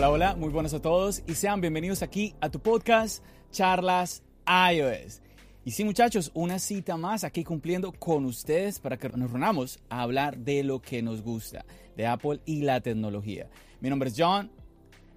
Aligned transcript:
Hola, 0.00 0.10
hola, 0.12 0.34
muy 0.34 0.48
buenos 0.48 0.72
a 0.72 0.80
todos 0.80 1.22
y 1.26 1.34
sean 1.34 1.60
bienvenidos 1.60 2.02
aquí 2.02 2.34
a 2.40 2.48
tu 2.48 2.58
podcast 2.58 3.22
Charlas 3.52 4.22
iOS. 4.46 5.20
Y 5.66 5.72
sí, 5.72 5.84
muchachos, 5.84 6.30
una 6.32 6.58
cita 6.58 6.96
más 6.96 7.22
aquí 7.22 7.44
cumpliendo 7.44 7.92
con 7.92 8.24
ustedes 8.24 8.78
para 8.78 8.96
que 8.96 9.10
nos 9.10 9.30
reunamos 9.30 9.78
a 9.90 10.00
hablar 10.00 10.38
de 10.38 10.64
lo 10.64 10.80
que 10.80 11.02
nos 11.02 11.20
gusta, 11.20 11.66
de 11.98 12.06
Apple 12.06 12.40
y 12.46 12.62
la 12.62 12.80
tecnología. 12.80 13.50
Mi 13.82 13.90
nombre 13.90 14.08
es 14.08 14.14
John. 14.16 14.50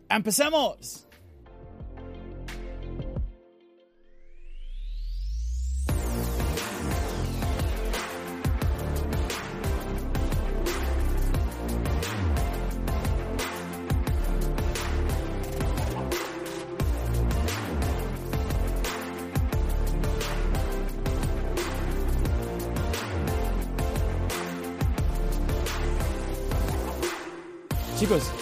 ¡Empecemos! 0.10 1.08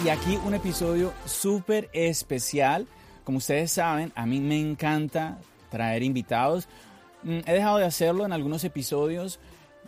Y 0.04 0.10
aquí 0.10 0.38
un 0.46 0.54
episodio 0.54 1.14
súper 1.26 1.90
especial. 1.94 2.88
Como 3.24 3.38
ustedes 3.38 3.72
saben, 3.72 4.12
a 4.16 4.26
mí 4.26 4.42
me 4.42 4.60
encanta 4.60 5.38
traer 5.70 6.04
invitados. 6.04 6.68
Mm, 7.24 7.38
he 7.46 7.54
dejado 7.54 7.78
de 7.78 7.86
hacerlo 7.86 8.26
en 8.26 8.34
algunos 8.34 8.66
episodios. 8.66 9.40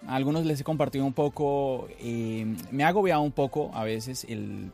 algunos 0.08 0.46
les 0.46 0.62
he 0.62 0.64
compartido 0.64 1.06
un 1.06 1.12
poco, 1.12 1.90
eh, 2.00 2.46
me 2.72 2.86
ha 2.86 2.88
agobiado 2.88 3.24
un 3.24 3.34
poco 3.34 3.72
a 3.74 3.84
veces 3.84 4.26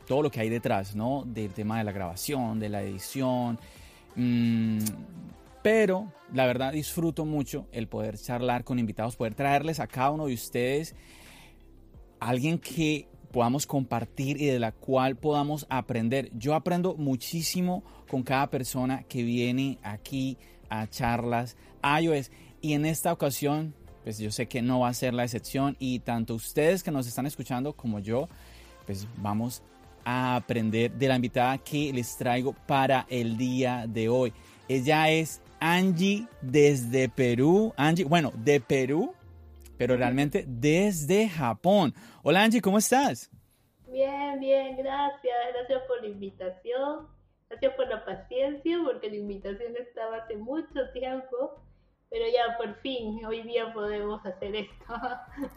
todo 0.08 0.22
lo 0.22 0.30
que 0.30 0.42
hay 0.42 0.50
detrás, 0.50 0.96
¿no? 0.96 1.24
Del 1.26 1.54
tema 1.54 1.80
de 1.80 1.86
la 1.86 1.92
grabación, 1.92 2.60
de 2.60 2.70
la 2.70 2.84
edición. 2.84 3.58
Mm, 4.16 4.78
pero 5.64 6.14
la 6.36 6.46
verdad 6.46 6.72
disfruto 6.72 7.26
mucho 7.26 7.66
el 7.72 7.88
poder 7.88 8.16
charlar 8.20 8.64
con 8.64 8.78
invitados, 8.78 9.16
poder 9.16 9.34
traerles 9.34 9.80
a 9.80 9.88
cada 9.88 10.12
uno 10.12 10.28
de 10.28 10.36
ustedes 10.36 10.94
alguien 12.20 12.60
que 12.60 13.08
podamos 13.32 13.66
compartir 13.66 14.42
y 14.42 14.48
de 14.48 14.60
la 14.60 14.72
cual 14.72 15.16
podamos 15.16 15.66
aprender. 15.70 16.32
Yo 16.38 16.56
aprendo 16.56 16.96
muchísimo 16.96 17.84
con 18.10 18.24
cada 18.24 18.50
persona 18.50 19.04
que 19.04 19.24
viene 19.24 19.78
aquí 19.84 20.38
a 20.70 20.88
charlas 20.88 21.56
iOS 21.84 22.32
y 22.62 22.74
en 22.74 22.86
esta 22.86 23.14
ocasión 23.14 23.74
pues 24.04 24.18
yo 24.18 24.32
sé 24.32 24.48
que 24.48 24.62
no 24.62 24.80
va 24.80 24.90
a 24.90 24.94
ser 24.94 25.14
la 25.14 25.24
excepción 25.24 25.76
y 25.80 26.00
tanto 26.00 26.36
ustedes 26.36 26.84
que 26.84 26.92
nos 26.92 27.08
están 27.08 27.26
escuchando 27.26 27.74
como 27.74 28.00
yo 28.00 28.28
pues 28.86 29.08
vamos 29.18 29.62
a 30.04 30.36
aprender 30.36 30.92
de 30.92 31.08
la 31.08 31.16
invitada 31.16 31.58
que 31.60 31.94
les 31.94 32.18
traigo 32.18 32.54
para 32.54 33.06
el 33.10 33.38
día 33.38 33.86
de 33.88 34.10
hoy. 34.10 34.34
Ella 34.68 35.10
es 35.12 35.42
Angie 35.60 36.26
desde 36.42 37.10
Perú. 37.10 37.74
Angie, 37.78 38.06
bueno, 38.06 38.32
de 38.36 38.60
Perú, 38.60 39.14
pero 39.80 39.96
realmente 39.96 40.44
desde 40.46 41.30
Japón. 41.30 41.94
Hola 42.22 42.44
Angie, 42.44 42.60
¿cómo 42.60 42.78
estás? 42.78 43.32
Bien, 43.88 44.38
bien, 44.38 44.76
gracias. 44.76 45.34
Gracias 45.54 45.82
por 45.88 46.02
la 46.02 46.10
invitación. 46.10 47.08
Gracias 47.50 47.74
por 47.76 47.88
la 47.88 48.04
paciencia, 48.04 48.78
porque 48.84 49.10
la 49.10 49.16
invitación 49.16 49.72
estaba 49.78 50.18
hace 50.18 50.36
mucho 50.36 50.92
tiempo. 50.92 51.64
Pero 52.10 52.26
ya 52.26 52.58
por 52.58 52.76
fin, 52.82 53.24
hoy 53.26 53.42
día 53.44 53.74
podemos 53.74 54.24
hacer 54.26 54.56
esto. 54.56 54.86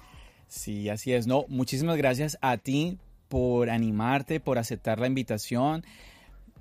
Sí, 0.46 0.90
así 0.90 1.14
es. 1.14 1.26
No, 1.26 1.46
muchísimas 1.48 1.96
gracias 1.96 2.36
a 2.42 2.58
ti 2.58 2.98
por 3.28 3.70
animarte, 3.70 4.38
por 4.38 4.58
aceptar 4.58 5.00
la 5.00 5.06
invitación. 5.06 5.82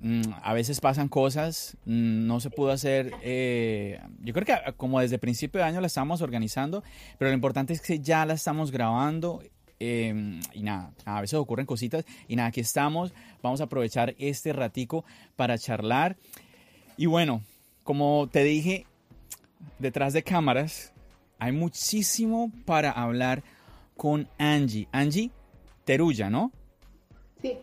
Mm, 0.04 0.32
a 0.42 0.52
veces 0.52 0.80
pasan 0.80 1.08
cosas, 1.08 1.76
mm, 1.84 2.26
no 2.26 2.40
se 2.40 2.50
pudo 2.50 2.72
hacer, 2.72 3.12
eh, 3.22 4.00
yo 4.20 4.34
creo 4.34 4.44
que 4.44 4.52
ah, 4.52 4.72
como 4.76 4.98
desde 4.98 5.16
principio 5.16 5.60
de 5.60 5.66
año 5.68 5.80
la 5.80 5.86
estamos 5.86 6.22
organizando, 6.22 6.82
pero 7.18 7.30
lo 7.30 7.36
importante 7.36 7.72
es 7.72 7.80
que 7.80 8.00
ya 8.00 8.26
la 8.26 8.34
estamos 8.34 8.72
grabando 8.72 9.40
em, 9.78 10.40
y 10.54 10.64
nada, 10.64 10.92
a 11.04 11.20
veces 11.20 11.34
ocurren 11.34 11.66
cositas 11.66 12.04
y 12.26 12.34
nada, 12.34 12.48
aquí 12.48 12.58
estamos, 12.58 13.14
vamos 13.44 13.60
a 13.60 13.64
aprovechar 13.64 14.16
este 14.18 14.52
ratico 14.52 15.04
para 15.36 15.56
charlar 15.56 16.16
y 16.96 17.06
bueno, 17.06 17.40
como 17.84 18.28
te 18.28 18.42
dije, 18.42 18.86
detrás 19.78 20.14
de 20.14 20.24
cámaras 20.24 20.92
hay 21.38 21.52
muchísimo 21.52 22.50
para 22.64 22.90
hablar 22.90 23.44
con 23.96 24.28
Angie, 24.36 24.88
Angie 24.90 25.30
Teruya, 25.84 26.28
¿no? 26.28 26.50
Sí. 27.40 27.56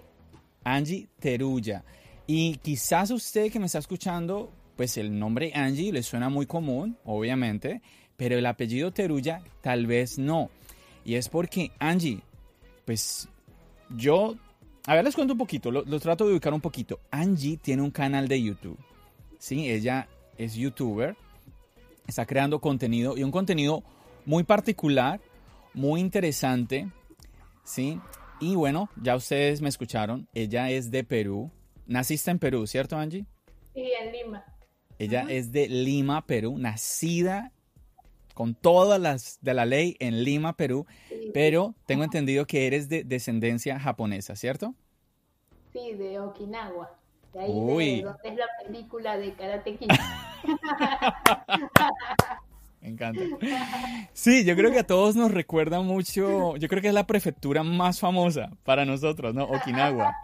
Angie 0.63 1.09
Teruya. 1.19 1.83
Y 2.31 2.57
quizás 2.57 3.09
usted 3.09 3.51
que 3.51 3.57
me 3.57 3.65
está 3.65 3.79
escuchando, 3.79 4.51
pues 4.77 4.97
el 4.97 5.17
nombre 5.17 5.51
Angie 5.55 5.91
le 5.91 6.03
suena 6.03 6.29
muy 6.29 6.45
común, 6.45 6.95
obviamente, 7.03 7.81
pero 8.17 8.37
el 8.37 8.45
apellido 8.45 8.91
Teruya 8.91 9.41
tal 9.61 9.87
vez 9.87 10.19
no. 10.19 10.51
Y 11.03 11.15
es 11.15 11.27
porque 11.27 11.71
Angie, 11.79 12.21
pues 12.85 13.27
yo, 13.97 14.35
a 14.85 14.93
ver, 14.93 15.05
les 15.05 15.15
cuento 15.15 15.33
un 15.33 15.39
poquito, 15.39 15.71
lo, 15.71 15.81
lo 15.81 15.99
trato 15.99 16.27
de 16.27 16.33
ubicar 16.33 16.53
un 16.53 16.61
poquito. 16.61 16.99
Angie 17.09 17.57
tiene 17.57 17.81
un 17.81 17.89
canal 17.89 18.27
de 18.27 18.43
YouTube, 18.43 18.77
¿sí? 19.39 19.67
Ella 19.67 20.07
es 20.37 20.53
youtuber, 20.53 21.17
está 22.05 22.27
creando 22.27 22.61
contenido 22.61 23.17
y 23.17 23.23
un 23.23 23.31
contenido 23.31 23.83
muy 24.27 24.43
particular, 24.43 25.19
muy 25.73 25.99
interesante, 25.99 26.91
¿sí? 27.63 27.99
Y 28.39 28.53
bueno, 28.53 28.87
ya 29.01 29.15
ustedes 29.15 29.61
me 29.61 29.69
escucharon, 29.69 30.27
ella 30.35 30.69
es 30.69 30.91
de 30.91 31.03
Perú, 31.03 31.51
Naciste 31.89 32.29
en 32.31 32.37
Perú, 32.39 32.67
¿cierto, 32.67 32.95
Angie? 32.97 33.25
Sí, 33.73 33.91
en 33.99 34.11
Lima. 34.11 34.45
Ella 34.99 35.25
es 35.27 35.51
de 35.51 35.67
Lima, 35.67 36.25
Perú, 36.25 36.57
nacida 36.59 37.51
con 38.35 38.53
todas 38.53 39.01
las 39.01 39.39
de 39.41 39.53
la 39.55 39.65
ley 39.65 39.97
en 39.99 40.23
Lima, 40.23 40.55
Perú, 40.55 40.85
Sí. 41.09 41.31
pero 41.33 41.73
tengo 41.87 42.03
entendido 42.03 42.45
que 42.45 42.67
eres 42.67 42.89
de 42.89 43.03
descendencia 43.03 43.79
japonesa, 43.79 44.35
¿cierto? 44.35 44.75
Sí, 45.73 45.93
de 45.93 46.19
Okinawa. 46.19 46.95
De 47.33 47.39
ahí 47.41 47.51
Uy. 47.51 47.95
de 47.97 48.03
donde 48.03 48.29
es 48.29 48.35
la 48.37 48.45
película 48.65 49.17
de 49.17 49.33
Karate 49.33 49.75
Kid. 49.75 49.87
Me 52.81 52.87
encanta. 52.89 53.21
Sí, 54.13 54.45
yo 54.45 54.55
creo 54.55 54.71
que 54.71 54.79
a 54.79 54.87
todos 54.87 55.15
nos 55.15 55.31
recuerda 55.31 55.81
mucho, 55.81 56.55
yo 56.55 56.67
creo 56.69 56.81
que 56.81 56.87
es 56.87 56.93
la 56.93 57.05
prefectura 57.07 57.61
más 57.63 57.99
famosa 57.99 58.51
para 58.63 58.85
nosotros, 58.85 59.33
¿no? 59.35 59.43
Okinawa, 59.45 60.15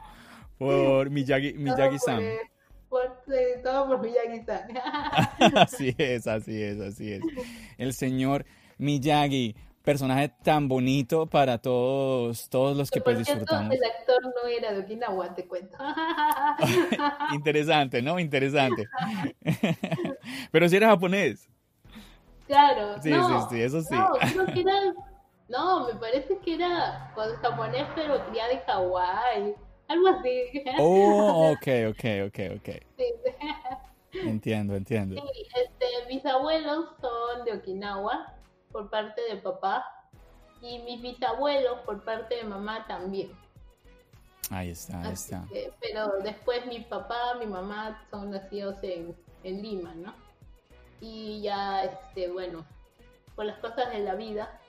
por 0.58 1.10
Miyagi, 1.10 1.54
Miyagi-san. 1.58 2.24
Por, 2.90 3.08
por- 3.26 3.62
todo 3.64 3.88
por 3.88 4.02
Miyagi-san. 4.02 4.62
Así 5.58 5.94
es, 5.98 6.28
así 6.28 6.62
es, 6.64 6.80
así 6.80 7.14
es. 7.14 7.22
El 7.78 7.94
señor 7.94 8.46
Miyagi, 8.78 9.56
personaje 9.84 10.32
tan 10.44 10.68
bonito 10.68 11.28
para 11.28 11.58
todos, 11.60 12.50
todos 12.50 12.76
los 12.78 12.90
que 12.92 13.02
pues 13.02 13.18
disfrutamos. 13.18 13.74
el 13.76 13.84
actor 13.84 14.22
no 14.24 14.48
era 14.50 14.72
de 14.74 14.80
Okinawa, 14.80 15.34
te 15.36 15.46
cuento. 15.46 15.78
Interesante, 17.34 18.02
¿no? 18.02 18.20
Interesante. 18.20 18.88
Pero 20.52 20.70
si 20.70 20.76
era 20.78 20.88
japonés. 20.90 21.48
Claro, 22.48 23.02
Sí, 23.02 23.10
no, 23.10 23.42
sí, 23.50 23.56
sí, 23.56 23.62
eso 23.62 23.82
sí. 23.82 23.96
No, 23.96 24.12
creo 24.20 24.46
que 24.54 24.62
era, 24.62 24.74
no, 25.50 25.88
me 25.88 25.96
parece 25.96 26.38
que 26.40 26.56
era 26.56 27.12
japonés, 27.42 27.86
pero 27.96 28.24
criada 28.28 28.52
en 28.52 28.60
Hawái, 28.68 29.56
algo 29.88 30.08
así. 30.08 30.64
Oh, 30.80 31.52
ok, 31.52 31.68
ok, 31.90 32.06
ok, 32.28 32.40
ok. 32.58 32.70
Sí. 32.98 33.14
Entiendo, 34.30 34.76
entiendo. 34.76 35.16
Sí, 35.22 35.48
este, 35.56 35.86
mis 36.14 36.26
abuelos 36.26 36.86
son 37.02 37.44
de 37.44 37.52
Okinawa 37.54 38.34
por 38.72 38.90
parte 38.90 39.22
de 39.30 39.36
papá 39.38 39.86
y 40.62 40.80
mis 40.80 41.02
bisabuelos 41.02 41.80
por 41.82 42.02
parte 42.06 42.36
de 42.38 42.44
mamá 42.46 42.86
también. 42.88 43.32
Ahí 44.50 44.70
está, 44.70 45.02
ahí 45.02 45.12
Así 45.12 45.34
está. 45.34 45.46
que- 45.50 45.74
pero 45.82 46.14
después 46.24 46.66
mi 46.68 46.80
papá, 46.80 47.36
mi 47.40 47.46
mamá 47.46 48.06
son 48.10 48.32
nacidos 48.32 48.78
en, 48.84 49.14
en 49.44 49.62
Lima, 49.62 49.94
¿no? 49.96 50.14
Y 51.02 51.42
ya, 51.42 51.84
este, 51.84 52.30
bueno, 52.32 52.66
por 53.36 53.44
las 53.46 53.58
cosas 53.60 53.90
de 53.92 54.00
la 54.00 54.16
vida, 54.16 54.62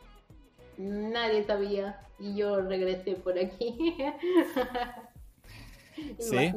nadie 0.77 1.45
sabía 1.45 2.01
y 2.19 2.35
yo 2.35 2.61
regresé 2.63 3.15
por 3.15 3.39
aquí. 3.39 3.97
sí, 6.19 6.53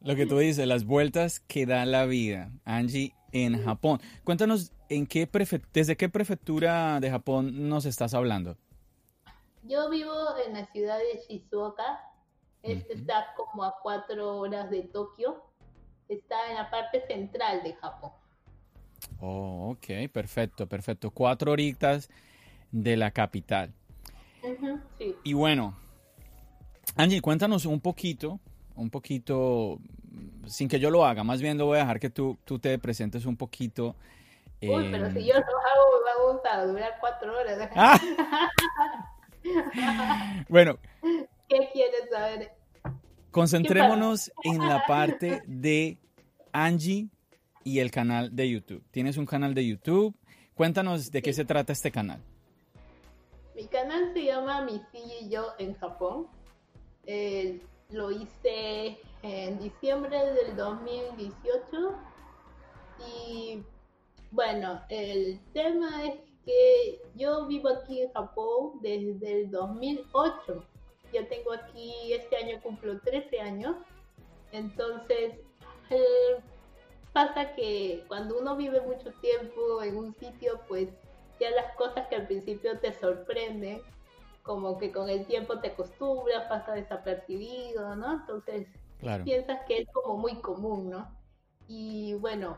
lo 0.00 0.16
que 0.16 0.26
tú 0.26 0.38
dices, 0.38 0.66
las 0.66 0.84
vueltas 0.84 1.40
que 1.40 1.66
da 1.66 1.84
la 1.86 2.06
vida. 2.06 2.50
Angie 2.64 3.14
en 3.32 3.62
Japón. 3.62 4.00
Cuéntanos 4.24 4.72
en 4.88 5.06
qué 5.06 5.28
desde 5.72 5.96
qué 5.96 6.08
prefectura 6.08 7.00
de 7.00 7.10
Japón 7.10 7.68
nos 7.68 7.84
estás 7.84 8.14
hablando. 8.14 8.56
Yo 9.64 9.90
vivo 9.90 10.14
en 10.46 10.54
la 10.54 10.66
ciudad 10.66 10.98
de 10.98 11.20
Shizuoka. 11.28 12.00
Este 12.62 12.94
está 12.94 13.34
como 13.36 13.64
a 13.64 13.76
cuatro 13.82 14.38
horas 14.38 14.70
de 14.70 14.82
Tokio. 14.82 15.42
Está 16.08 16.50
en 16.50 16.56
la 16.56 16.70
parte 16.70 17.04
central 17.06 17.62
de 17.62 17.74
Japón. 17.74 18.12
Oh, 19.20 19.70
ok, 19.72 20.10
perfecto, 20.12 20.66
perfecto. 20.68 21.10
Cuatro 21.10 21.52
horitas 21.52 22.08
de 22.70 22.96
la 22.96 23.10
capital. 23.10 23.72
sí. 24.98 25.14
Y 25.24 25.32
bueno, 25.32 25.76
Angie, 26.94 27.20
cuéntanos 27.20 27.66
un 27.66 27.80
poquito, 27.80 28.40
un 28.76 28.90
poquito, 28.90 29.78
sin 30.46 30.68
que 30.68 30.78
yo 30.78 30.90
lo 30.90 31.04
haga, 31.04 31.24
más 31.24 31.40
bien 31.40 31.58
lo 31.58 31.66
voy 31.66 31.78
a 31.78 31.80
dejar 31.80 32.00
que 32.00 32.10
tú, 32.10 32.38
tú 32.44 32.58
te 32.58 32.78
presentes 32.78 33.26
un 33.26 33.36
poquito. 33.36 33.96
Uy, 34.62 34.88
pero 34.90 35.10
si 35.10 35.26
yo 35.26 35.34
lo 35.34 35.40
hago, 35.40 36.42
va 36.44 36.52
a 36.52 36.66
durar 36.66 36.96
cuatro 37.00 37.38
horas. 37.38 37.70
Ah. 37.76 38.00
bueno. 40.48 40.78
¿Qué 41.48 41.70
quieres 41.72 42.10
saber? 42.10 42.52
Concentrémonos 43.30 44.32
en 44.42 44.58
la 44.58 44.84
parte 44.86 45.42
de 45.46 45.98
Angie 46.52 47.08
y 47.62 47.80
el 47.80 47.90
canal 47.90 48.34
de 48.34 48.50
YouTube. 48.50 48.82
Tienes 48.90 49.18
un 49.18 49.26
canal 49.26 49.54
de 49.54 49.66
YouTube. 49.66 50.16
Cuéntanos 50.54 51.10
de 51.10 51.22
qué 51.22 51.32
se 51.32 51.44
trata 51.44 51.72
este 51.72 51.92
canal. 51.92 52.20
Mi 53.54 53.66
canal 53.66 54.12
se 54.14 54.24
llama 54.24 54.62
Mi 54.62 54.80
y 54.92 55.28
yo 55.28 55.52
en 55.58 55.74
Japón. 55.74 56.26
Lo 57.90 58.10
hice 58.10 58.98
en 59.22 59.58
diciembre 59.58 60.18
del 60.32 60.56
2018 60.56 61.94
y 63.08 63.62
bueno, 64.30 64.80
el 64.88 65.40
tema 65.52 66.04
es 66.04 66.14
que 66.44 67.02
yo 67.14 67.46
vivo 67.46 67.68
aquí 67.68 68.02
en 68.02 68.12
Japón 68.12 68.80
desde 68.80 69.42
el 69.42 69.50
2008. 69.50 70.64
Yo 71.12 71.28
tengo 71.28 71.52
aquí, 71.52 72.12
este 72.12 72.36
año 72.36 72.60
cumplo 72.62 73.00
13 73.00 73.40
años. 73.40 73.76
Entonces, 74.52 75.34
pasa 77.12 77.54
que 77.54 78.04
cuando 78.08 78.38
uno 78.38 78.56
vive 78.56 78.80
mucho 78.80 79.12
tiempo 79.20 79.82
en 79.82 79.96
un 79.96 80.14
sitio, 80.14 80.60
pues 80.68 80.88
ya 81.40 81.50
las 81.50 81.74
cosas 81.76 82.06
que 82.08 82.16
al 82.16 82.26
principio 82.26 82.78
te 82.78 82.92
sorprenden, 82.92 83.82
como 84.46 84.78
que 84.78 84.92
con 84.92 85.10
el 85.10 85.26
tiempo 85.26 85.58
te 85.58 85.68
acostumbras, 85.68 86.48
pasa 86.48 86.72
desapercibido, 86.72 87.96
¿no? 87.96 88.20
Entonces, 88.20 88.68
piensas 89.24 89.58
que 89.66 89.78
es 89.78 89.88
como 89.92 90.16
muy 90.16 90.36
común, 90.36 90.88
¿no? 90.88 91.10
Y 91.66 92.14
bueno, 92.14 92.56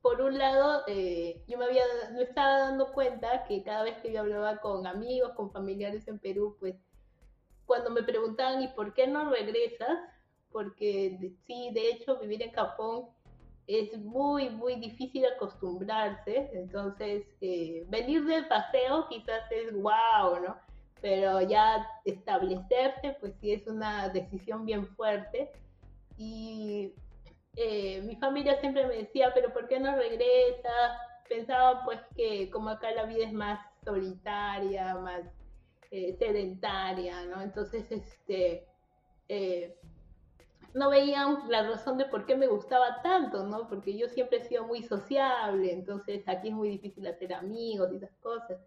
por 0.00 0.22
un 0.22 0.38
lado, 0.38 0.82
eh, 0.86 1.44
yo 1.46 1.58
me, 1.58 1.66
había, 1.66 1.84
me 2.14 2.22
estaba 2.22 2.60
dando 2.60 2.92
cuenta 2.92 3.44
que 3.44 3.62
cada 3.62 3.82
vez 3.82 3.98
que 3.98 4.10
yo 4.10 4.20
hablaba 4.20 4.56
con 4.62 4.86
amigos, 4.86 5.32
con 5.36 5.52
familiares 5.52 6.08
en 6.08 6.18
Perú, 6.18 6.56
pues 6.58 6.76
cuando 7.66 7.90
me 7.90 8.02
preguntaban, 8.02 8.62
¿y 8.62 8.68
por 8.68 8.94
qué 8.94 9.06
no 9.06 9.30
regresas? 9.30 9.98
Porque 10.50 11.34
sí, 11.46 11.72
de 11.74 11.90
hecho, 11.90 12.18
vivir 12.18 12.42
en 12.42 12.52
Japón 12.52 13.10
es 13.66 13.96
muy, 13.98 14.50
muy 14.50 14.76
difícil 14.76 15.24
acostumbrarse. 15.26 16.50
Entonces, 16.52 17.26
eh, 17.40 17.84
venir 17.88 18.24
del 18.24 18.46
paseo 18.46 19.08
quizás 19.08 19.50
es 19.50 19.72
wow, 19.72 20.40
¿no? 20.44 20.56
Pero 21.00 21.40
ya 21.42 21.86
establecerse, 22.04 23.16
pues 23.20 23.34
sí 23.40 23.52
es 23.52 23.66
una 23.66 24.08
decisión 24.08 24.64
bien 24.64 24.86
fuerte. 24.86 25.50
Y 26.16 26.94
eh, 27.56 28.02
mi 28.02 28.16
familia 28.16 28.60
siempre 28.60 28.86
me 28.86 28.96
decía, 28.96 29.32
pero 29.34 29.52
¿por 29.52 29.68
qué 29.68 29.78
no 29.80 29.94
regresa? 29.96 30.98
Pensaba 31.28 31.84
pues 31.84 32.00
que 32.16 32.50
como 32.50 32.70
acá 32.70 32.90
la 32.92 33.04
vida 33.04 33.24
es 33.26 33.32
más 33.32 33.60
solitaria, 33.84 34.94
más 34.96 35.22
eh, 35.90 36.16
sedentaria, 36.18 37.24
¿no? 37.26 37.40
Entonces, 37.42 37.90
este, 37.90 38.66
no 40.74 40.90
veían 40.90 41.48
la 41.48 41.68
razón 41.68 41.96
de 41.98 42.04
por 42.04 42.26
qué 42.26 42.36
me 42.36 42.48
gustaba 42.48 43.00
tanto, 43.02 43.44
¿no? 43.44 43.68
Porque 43.68 43.96
yo 43.96 44.08
siempre 44.08 44.38
he 44.38 44.44
sido 44.44 44.64
muy 44.64 44.82
sociable, 44.82 45.72
entonces 45.72 46.26
aquí 46.28 46.48
es 46.48 46.54
muy 46.54 46.68
difícil 46.68 47.06
hacer 47.06 47.32
amigos 47.32 47.90
y 47.92 47.96
esas 47.96 48.14
cosas. 48.16 48.58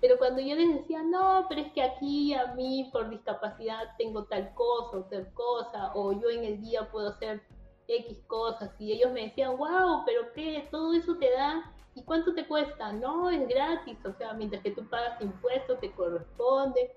Pero 0.00 0.18
cuando 0.18 0.42
yo 0.42 0.54
les 0.54 0.74
decía, 0.74 1.02
no, 1.02 1.46
pero 1.48 1.62
es 1.62 1.72
que 1.72 1.82
aquí 1.82 2.34
a 2.34 2.54
mí 2.54 2.90
por 2.92 3.08
discapacidad 3.08 3.96
tengo 3.96 4.24
tal 4.24 4.52
cosa 4.54 4.98
o 4.98 5.04
tal 5.04 5.32
cosa, 5.32 5.92
o 5.94 6.12
yo 6.12 6.28
en 6.28 6.44
el 6.44 6.60
día 6.60 6.90
puedo 6.90 7.08
hacer 7.08 7.42
X 7.88 8.22
cosas 8.26 8.70
y 8.78 8.92
ellos 8.92 9.10
me 9.12 9.22
decían, 9.22 9.56
wow, 9.56 10.02
pero 10.04 10.32
¿qué? 10.34 10.68
Todo 10.70 10.92
eso 10.92 11.16
te 11.16 11.30
da 11.30 11.72
¿y 11.96 12.02
cuánto 12.02 12.34
te 12.34 12.46
cuesta? 12.46 12.92
No, 12.92 13.30
es 13.30 13.48
gratis, 13.48 13.98
o 14.04 14.12
sea, 14.12 14.34
mientras 14.34 14.62
que 14.62 14.70
tú 14.70 14.86
pagas 14.88 15.20
impuestos 15.22 15.80
te 15.80 15.90
corresponde. 15.92 16.94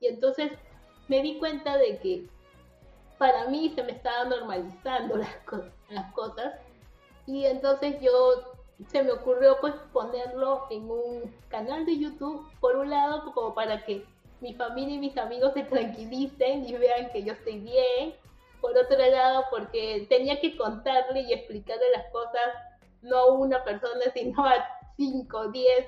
Y 0.00 0.08
entonces 0.08 0.50
me 1.06 1.22
di 1.22 1.38
cuenta 1.38 1.78
de 1.78 1.98
que 2.00 2.28
para 3.22 3.46
mí 3.46 3.70
se 3.76 3.84
me 3.84 3.92
estaban 3.92 4.30
normalizando 4.30 5.16
las, 5.16 5.30
las 5.90 6.12
cosas 6.12 6.54
y 7.24 7.46
entonces 7.46 8.00
yo 8.00 8.52
se 8.88 9.00
me 9.04 9.12
ocurrió 9.12 9.58
pues 9.60 9.74
ponerlo 9.92 10.66
en 10.70 10.90
un 10.90 11.32
canal 11.48 11.86
de 11.86 12.00
YouTube, 12.00 12.44
por 12.58 12.74
un 12.74 12.90
lado 12.90 13.32
como 13.32 13.54
para 13.54 13.84
que 13.84 14.04
mi 14.40 14.54
familia 14.54 14.96
y 14.96 14.98
mis 14.98 15.16
amigos 15.16 15.52
se 15.54 15.62
tranquilicen 15.62 16.66
y 16.66 16.74
vean 16.74 17.12
que 17.12 17.22
yo 17.22 17.34
estoy 17.34 17.60
bien, 17.60 18.16
por 18.60 18.76
otro 18.76 18.98
lado, 18.98 19.44
porque 19.50 20.04
tenía 20.08 20.40
que 20.40 20.56
contarle 20.56 21.20
y 21.20 21.32
explicarle 21.32 21.84
las 21.96 22.10
cosas 22.10 22.48
no 23.02 23.18
a 23.18 23.32
una 23.34 23.62
persona, 23.62 24.02
sino 24.12 24.44
a 24.44 24.66
5, 24.96 25.46
10, 25.46 25.86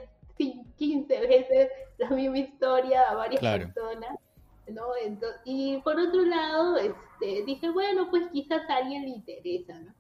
15 0.77 1.21
veces 1.27 1.69
la 1.99 2.11
misma 2.11 2.39
historia 2.39 3.03
a 3.11 3.17
varias 3.17 3.41
personas. 3.41 4.21
¿no? 4.69 4.97
Entonces, 5.03 5.41
y 5.45 5.79
por 5.79 5.99
otro 5.99 6.23
lado, 6.23 6.77
este, 7.25 7.45
dije, 7.45 7.71
bueno, 7.71 8.09
pues 8.11 8.29
quizás 8.33 8.69
a 8.69 8.77
alguien 8.77 9.03
le 9.03 9.09
interesa, 9.11 9.81
¿no? 9.81 9.95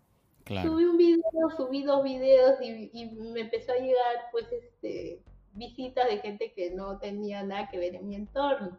Subí 0.62 0.84
un 0.84 0.98
video, 0.98 1.22
subí 1.56 1.82
dos 1.84 2.04
videos 2.04 2.60
y, 2.60 2.90
y, 2.92 3.10
me 3.12 3.40
empezó 3.40 3.72
a 3.72 3.76
llegar, 3.76 4.28
pues, 4.30 4.44
este, 4.52 5.22
visitas 5.52 6.06
de 6.06 6.18
gente 6.18 6.52
que 6.52 6.70
no 6.70 6.98
tenía 6.98 7.42
nada 7.42 7.68
que 7.70 7.78
ver 7.78 7.94
en 7.94 8.08
mi 8.08 8.14
entorno. 8.14 8.78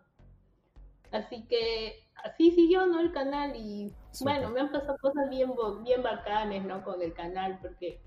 Así 1.12 1.48
que 1.48 2.04
así 2.24 2.52
siguió, 2.52 2.86
¿no? 2.86 3.00
El 3.00 3.12
canal 3.12 3.56
y 3.56 3.94
bueno, 4.22 4.50
me 4.52 4.60
han 4.60 4.72
pasado 4.72 4.98
cosas 5.02 5.30
bien, 5.30 5.54
bien 5.84 6.04
bacanes, 6.04 6.64
¿no? 6.66 6.84
Con 6.84 7.02
el 7.02 7.14
canal, 7.14 7.58
porque, 7.62 8.00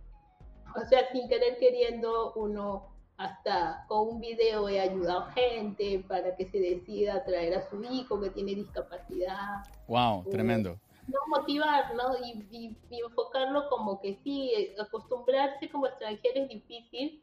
o 0.77 0.85
sea, 0.89 1.11
sin 1.11 1.29
querer 1.29 1.59
queriendo, 1.59 2.33
uno 2.35 2.98
hasta 3.19 3.85
con 3.89 4.09
un 4.09 4.21
video 4.21 4.69
he 4.69 4.81
ayudado 4.81 5.27
gente 5.33 6.05
para 6.07 6.35
que 6.37 6.47
se 6.47 6.59
decida 6.59 7.25
traer 7.25 7.55
a 7.55 7.69
su 7.69 7.83
hijo 7.83 8.21
que 8.21 8.31
tiene 8.31 8.55
discapacidad. 8.55 9.65
Wow, 9.89 10.25
tremendo. 10.31 10.79
No 11.09 11.19
motivar, 11.27 11.95
¿no? 11.95 12.17
Y, 12.25 12.47
y, 12.91 13.01
enfocarlo 13.01 13.69
como 13.69 14.01
que 14.01 14.19
sí, 14.23 14.73
acostumbrarse 14.79 15.69
como 15.69 15.87
extranjero 15.87 16.43
es 16.43 16.49
difícil, 16.49 17.23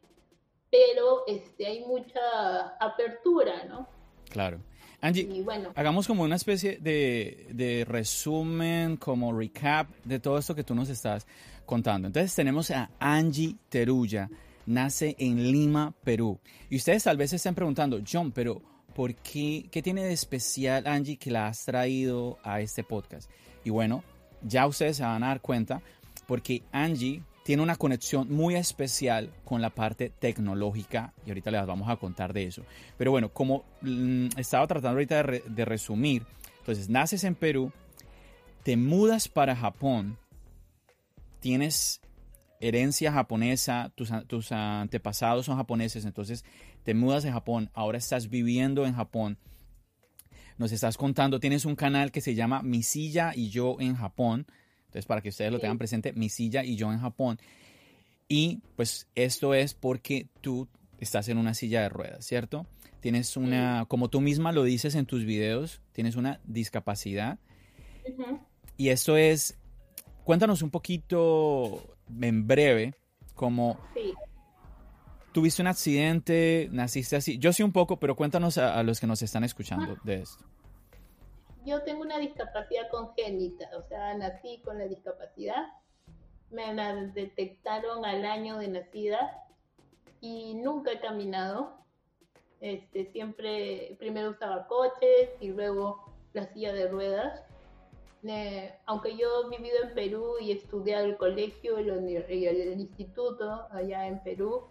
pero 0.69 1.25
este, 1.27 1.65
hay 1.65 1.85
mucha 1.85 2.75
apertura, 2.79 3.63
¿no? 3.65 3.87
Claro. 4.29 4.59
Angie, 5.01 5.43
bueno. 5.43 5.71
hagamos 5.75 6.07
como 6.07 6.23
una 6.23 6.35
especie 6.35 6.77
de, 6.79 7.85
resumen, 7.87 8.97
como 8.97 9.37
recap 9.37 9.87
de 10.03 10.19
todo 10.19 10.39
esto 10.39 10.55
que 10.55 10.63
tú 10.63 10.73
nos 10.73 10.89
estás 10.89 11.27
contando. 11.65 12.07
Entonces 12.07 12.33
tenemos 12.33 12.71
a 12.71 12.89
Angie 12.99 13.55
Teruya, 13.69 14.29
nace 14.65 15.15
en 15.19 15.51
Lima, 15.51 15.93
Perú. 16.03 16.39
Y 16.69 16.77
ustedes 16.77 17.03
tal 17.03 17.17
vez 17.17 17.31
se 17.31 17.35
estén 17.37 17.55
preguntando, 17.55 17.99
John, 18.09 18.31
pero 18.31 18.61
¿por 18.93 19.15
qué, 19.15 19.67
qué 19.71 19.81
tiene 19.81 20.03
de 20.03 20.13
especial 20.13 20.87
Angie 20.87 21.17
que 21.17 21.31
la 21.31 21.47
has 21.47 21.65
traído 21.65 22.37
a 22.43 22.61
este 22.61 22.83
podcast? 22.83 23.29
Y 23.63 23.69
bueno, 23.69 24.03
ya 24.41 24.67
ustedes 24.67 24.97
se 24.97 25.03
van 25.03 25.23
a 25.23 25.27
dar 25.27 25.41
cuenta 25.41 25.81
porque 26.27 26.63
Angie 26.71 27.21
tiene 27.45 27.61
una 27.61 27.75
conexión 27.75 28.27
muy 28.31 28.55
especial 28.55 29.31
con 29.43 29.61
la 29.61 29.69
parte 29.69 30.09
tecnológica 30.09 31.13
y 31.27 31.29
ahorita 31.29 31.51
les 31.51 31.67
vamos 31.67 31.87
a 31.89 31.95
contar 31.95 32.33
de 32.33 32.45
eso. 32.45 32.63
Pero 32.97 33.11
bueno, 33.11 33.29
como 33.29 33.63
mm, 33.81 34.29
estaba 34.37 34.65
tratando 34.65 34.97
ahorita 34.97 35.21
de, 35.21 35.65
resumir, 35.65 36.25
entonces 36.57 36.89
naces 36.89 37.23
en 37.23 37.35
Perú, 37.35 37.71
te 38.63 38.75
mudas 38.77 39.27
para 39.27 39.55
Japón, 39.55 40.17
tienes 41.39 42.01
herencia 42.59 43.11
japonesa, 43.11 43.91
tus, 43.95 44.11
tus 44.27 44.51
antepasados 44.51 45.45
son 45.45 45.57
japoneses, 45.57 46.05
entonces 46.05 46.45
te 46.83 46.93
mudas 46.93 47.23
de 47.23 47.31
Japón, 47.31 47.69
ahora 47.73 47.97
estás 47.97 48.29
viviendo 48.29 48.85
en 48.85 48.93
Japón 48.93 49.37
nos 50.57 50.71
estás 50.71 50.95
contando, 50.95 51.41
tienes 51.41 51.65
un 51.65 51.75
canal 51.75 52.13
que 52.13 52.21
se 52.21 52.33
llama 52.33 52.61
Mi 52.61 52.81
Silla 52.81 53.33
y 53.35 53.49
Yo 53.49 53.75
en 53.81 53.93
Japón, 53.93 54.47
entonces, 54.95 55.07
para 55.07 55.19
que 55.19 55.27
ustedes 55.27 55.51
lo 55.51 55.59
tengan 55.59 55.77
presente, 55.77 56.13
mi 56.13 56.29
silla 56.29 56.63
y 56.63 56.77
yo 56.77 56.89
en 56.93 56.99
Japón. 56.99 57.37
Y 58.29 58.61
pues 58.77 59.09
esto 59.13 59.53
es 59.53 59.73
porque 59.73 60.29
tú 60.39 60.69
estás 61.01 61.27
en 61.27 61.37
una 61.37 61.53
silla 61.53 61.81
de 61.81 61.89
ruedas, 61.89 62.25
¿cierto? 62.25 62.65
Tienes 63.01 63.35
una, 63.35 63.87
como 63.89 64.09
tú 64.09 64.21
misma 64.21 64.53
lo 64.53 64.63
dices 64.63 64.95
en 64.95 65.05
tus 65.05 65.25
videos, 65.25 65.81
tienes 65.91 66.15
una 66.15 66.39
discapacidad. 66.45 67.39
Y 68.77 68.87
esto 68.87 69.17
es, 69.17 69.57
cuéntanos 70.23 70.61
un 70.61 70.69
poquito 70.69 71.94
en 72.21 72.47
breve, 72.47 72.95
como 73.33 73.79
tuviste 75.35 75.61
un 75.61 75.67
accidente, 75.67 76.69
naciste 76.71 77.17
así. 77.17 77.37
Yo 77.37 77.51
sí 77.51 77.61
un 77.61 77.73
poco, 77.73 77.99
pero 77.99 78.15
cuéntanos 78.15 78.57
a, 78.57 78.81
los 78.83 79.01
que 79.01 79.07
nos 79.07 79.21
están 79.21 79.43
escuchando 79.43 79.97
de 80.03 80.21
esto. 80.21 80.45
Yo 81.65 81.81
tengo 81.81 82.01
una 82.01 82.19
discapacidad 82.19 82.89
congénita, 82.89 83.69
o 83.77 83.81
sea, 83.81 84.13
nací 84.13 84.61
con 84.63 84.77
la 84.77 84.85
discapacidad. 84.85 85.65
Me 86.51 86.73
la 86.73 86.95
detectaron 86.95 88.05
al 88.05 88.23
año 88.23 88.59
de 88.59 88.69
nacida 88.69 89.43
y 90.21 90.53
nunca 90.55 90.93
he 90.93 90.99
caminado. 91.01 91.83
Este, 92.61 93.11
siempre, 93.11 93.97
primero 93.99 94.29
usaba 94.29 94.67
coches 94.67 95.31
y 95.41 95.49
luego 95.49 96.13
la 96.31 96.45
silla 96.53 96.71
de 96.71 96.87
ruedas. 96.87 97.41
Aunque 98.85 99.15
yo 99.17 99.27
he 99.45 99.57
vivido 99.57 99.77
en 99.83 99.93
Perú 99.93 100.35
y 100.39 100.51
he 100.51 100.55
estudiado 100.55 101.05
el 101.05 101.17
colegio 101.17 101.79
y 101.79 102.45
el, 102.45 102.79
instituto 102.79 103.67
allá 103.71 104.07
en 104.07 104.21
Perú, 104.23 104.63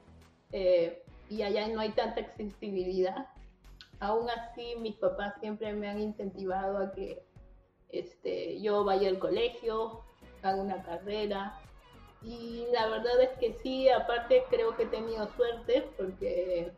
eh, 0.52 1.02
y 1.28 1.42
allá 1.42 1.68
no 1.68 1.80
hay 1.80 1.90
tanta 1.90 2.20
accesibilidad, 2.20 3.28
aún 4.00 4.28
así 4.30 4.74
mis 4.80 4.96
papás 4.96 5.34
siempre 5.40 5.72
me 5.72 5.88
han 5.88 6.00
incentivado 6.00 6.78
a 6.78 6.92
que 6.92 7.22
este, 7.90 8.60
yo 8.60 8.84
vaya 8.84 9.08
al 9.08 9.18
colegio, 9.18 10.00
haga 10.42 10.60
una 10.60 10.82
carrera, 10.82 11.58
y 12.22 12.66
la 12.72 12.88
verdad 12.88 13.20
es 13.20 13.30
que 13.38 13.54
sí, 13.62 13.88
aparte 13.88 14.44
creo 14.50 14.76
que 14.76 14.84
he 14.84 14.86
tenido 14.86 15.28
suerte 15.36 15.88
porque 15.96 16.72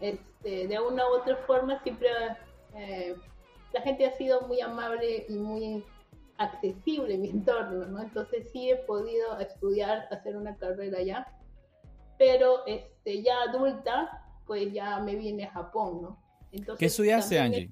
este, 0.00 0.66
de 0.66 0.80
una 0.80 1.06
u 1.08 1.16
otra 1.16 1.36
forma 1.46 1.82
siempre 1.82 2.08
eh, 2.74 3.14
la 3.72 3.82
gente 3.82 4.06
ha 4.06 4.16
sido 4.16 4.42
muy 4.42 4.60
amable 4.60 5.26
y 5.28 5.34
muy 5.34 5.84
accesible 6.44 7.18
mi 7.18 7.30
entorno, 7.30 7.86
¿no? 7.86 8.00
Entonces 8.00 8.50
sí 8.52 8.70
he 8.70 8.76
podido 8.76 9.38
estudiar, 9.38 10.08
hacer 10.10 10.36
una 10.36 10.56
carrera 10.56 11.02
ya, 11.02 11.26
pero 12.18 12.66
este, 12.66 13.22
ya 13.22 13.42
adulta, 13.42 14.24
pues 14.46 14.72
ya 14.72 15.00
me 15.00 15.16
vine 15.16 15.44
a 15.44 15.50
Japón, 15.50 16.02
¿no? 16.02 16.22
Entonces, 16.52 16.78
¿Qué 16.78 16.86
estudiaste, 16.86 17.38
Angie? 17.38 17.70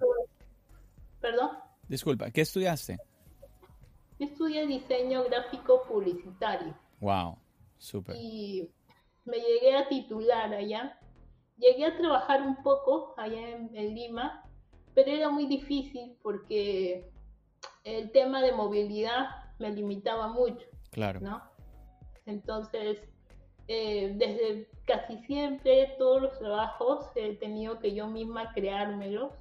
¿Perdón? 1.21 1.51
Disculpa, 1.89 2.31
¿qué 2.31 2.41
estudiaste? 2.43 2.99
Yo 4.19 4.27
estudié 4.27 4.67
diseño 4.67 5.25
gráfico 5.25 5.83
publicitario. 5.89 6.75
Wow, 7.01 7.39
súper. 7.79 8.17
Y 8.17 8.71
me 9.25 9.39
llegué 9.39 9.77
a 9.77 9.89
titular 9.89 10.53
allá. 10.53 10.99
Llegué 11.57 11.87
a 11.87 11.97
trabajar 11.97 12.43
un 12.43 12.63
poco 12.63 13.15
allá 13.17 13.49
en, 13.49 13.95
Lima, 13.95 14.45
pero 14.95 15.11
era 15.11 15.31
muy 15.31 15.47
difícil 15.47 16.17
porque 16.23 17.10
el 17.85 18.11
tema 18.13 18.43
de 18.43 18.53
movilidad 18.53 19.29
me 19.59 19.71
limitaba 19.71 20.29
mucho. 20.29 20.67
Claro. 20.91 21.21
¿no? 21.21 21.43
Entonces, 22.27 22.99
eh, 23.69 24.13
desde 24.17 24.69
casi 24.85 25.19
siempre, 25.19 25.95
todos 25.99 26.23
los 26.23 26.39
trabajos 26.39 27.11
he 27.15 27.37
tenido 27.37 27.79
que 27.79 27.95
yo 27.95 28.07
misma 28.07 28.53
creármelos. 28.53 29.33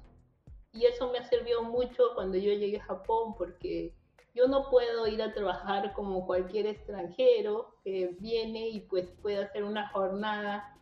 Y 0.72 0.84
eso 0.86 1.10
me 1.10 1.18
ha 1.18 1.24
servido 1.24 1.64
mucho 1.64 2.14
cuando 2.14 2.38
yo 2.38 2.52
llegué 2.52 2.78
a 2.78 2.84
Japón 2.84 3.34
porque 3.36 3.92
yo 4.34 4.46
no 4.46 4.70
puedo 4.70 5.08
ir 5.08 5.20
a 5.20 5.34
trabajar 5.34 5.92
como 5.94 6.26
cualquier 6.26 6.66
extranjero 6.66 7.74
que 7.82 8.14
viene 8.20 8.68
y 8.68 8.80
pues 8.80 9.10
puede 9.20 9.42
hacer 9.44 9.64
una 9.64 9.88
jornada 9.88 10.76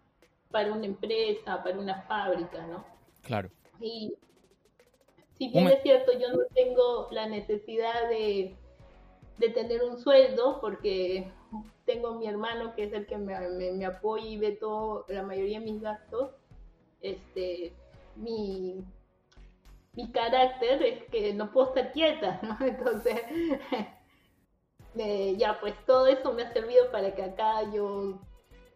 para 0.51 0.73
una 0.73 0.85
empresa, 0.85 1.63
para 1.63 1.79
una 1.79 2.03
fábrica, 2.03 2.67
¿no? 2.67 2.85
Claro. 3.23 3.51
Y 3.81 4.15
si 5.39 5.49
bien 5.49 5.69
es 5.69 5.83
cierto, 5.83 6.13
yo 6.19 6.29
no 6.33 6.41
tengo 6.55 7.09
la 7.13 7.27
necesidad 7.29 8.09
de, 8.09 8.57
de, 9.39 9.51
tener 9.51 9.83
un 9.85 9.99
sueldo 9.99 10.61
porque 10.61 11.31
tengo 11.85 12.17
mi 12.17 12.27
hermano 12.27 12.75
que 12.75 12.85
es 12.85 12.93
el 12.93 13.07
que 13.07 13.17
me, 13.17 13.39
me, 13.51 13.73
me 13.73 13.87
apoya 13.87 14.27
y 14.27 14.37
ve 14.37 14.53
todo, 14.53 15.05
la 15.09 15.23
mayoría 15.23 15.61
de 15.61 15.65
mis 15.65 15.81
gastos, 15.81 16.33
este, 17.01 17.73
mi, 18.17 18.85
mi 19.95 20.11
carácter 20.11 20.83
es 20.83 21.05
que 21.11 21.33
no 21.35 21.51
puedo 21.53 21.69
estar 21.69 21.93
quieta, 21.93 22.41
¿no? 22.43 22.57
Entonces, 22.67 23.21
ya 25.39 25.59
pues 25.61 25.75
todo 25.87 26.07
eso 26.07 26.33
me 26.33 26.43
ha 26.43 26.53
servido 26.53 26.91
para 26.91 27.15
que 27.15 27.23
acá 27.23 27.63
yo 27.73 28.21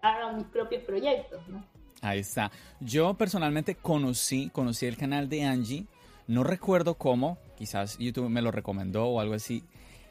haga 0.01 0.33
mis 0.33 0.47
propios 0.47 0.83
proyectos, 0.85 1.41
¿no? 1.49 1.65
Ahí 2.01 2.19
está. 2.19 2.51
Yo 2.81 3.15
personalmente 3.15 3.77
conocí, 3.77 4.51
conocí 4.51 4.87
el 4.87 4.97
canal 4.97 5.29
de 5.29 5.45
Angie, 5.45 5.87
no 6.33 6.45
recuerdo 6.45 6.95
cómo, 6.95 7.39
quizás 7.57 7.99
YouTube 7.99 8.31
me 8.31 8.41
lo 8.41 8.51
recomendó 8.51 9.05
o 9.07 9.21
algo 9.21 9.35
así, 9.35 9.65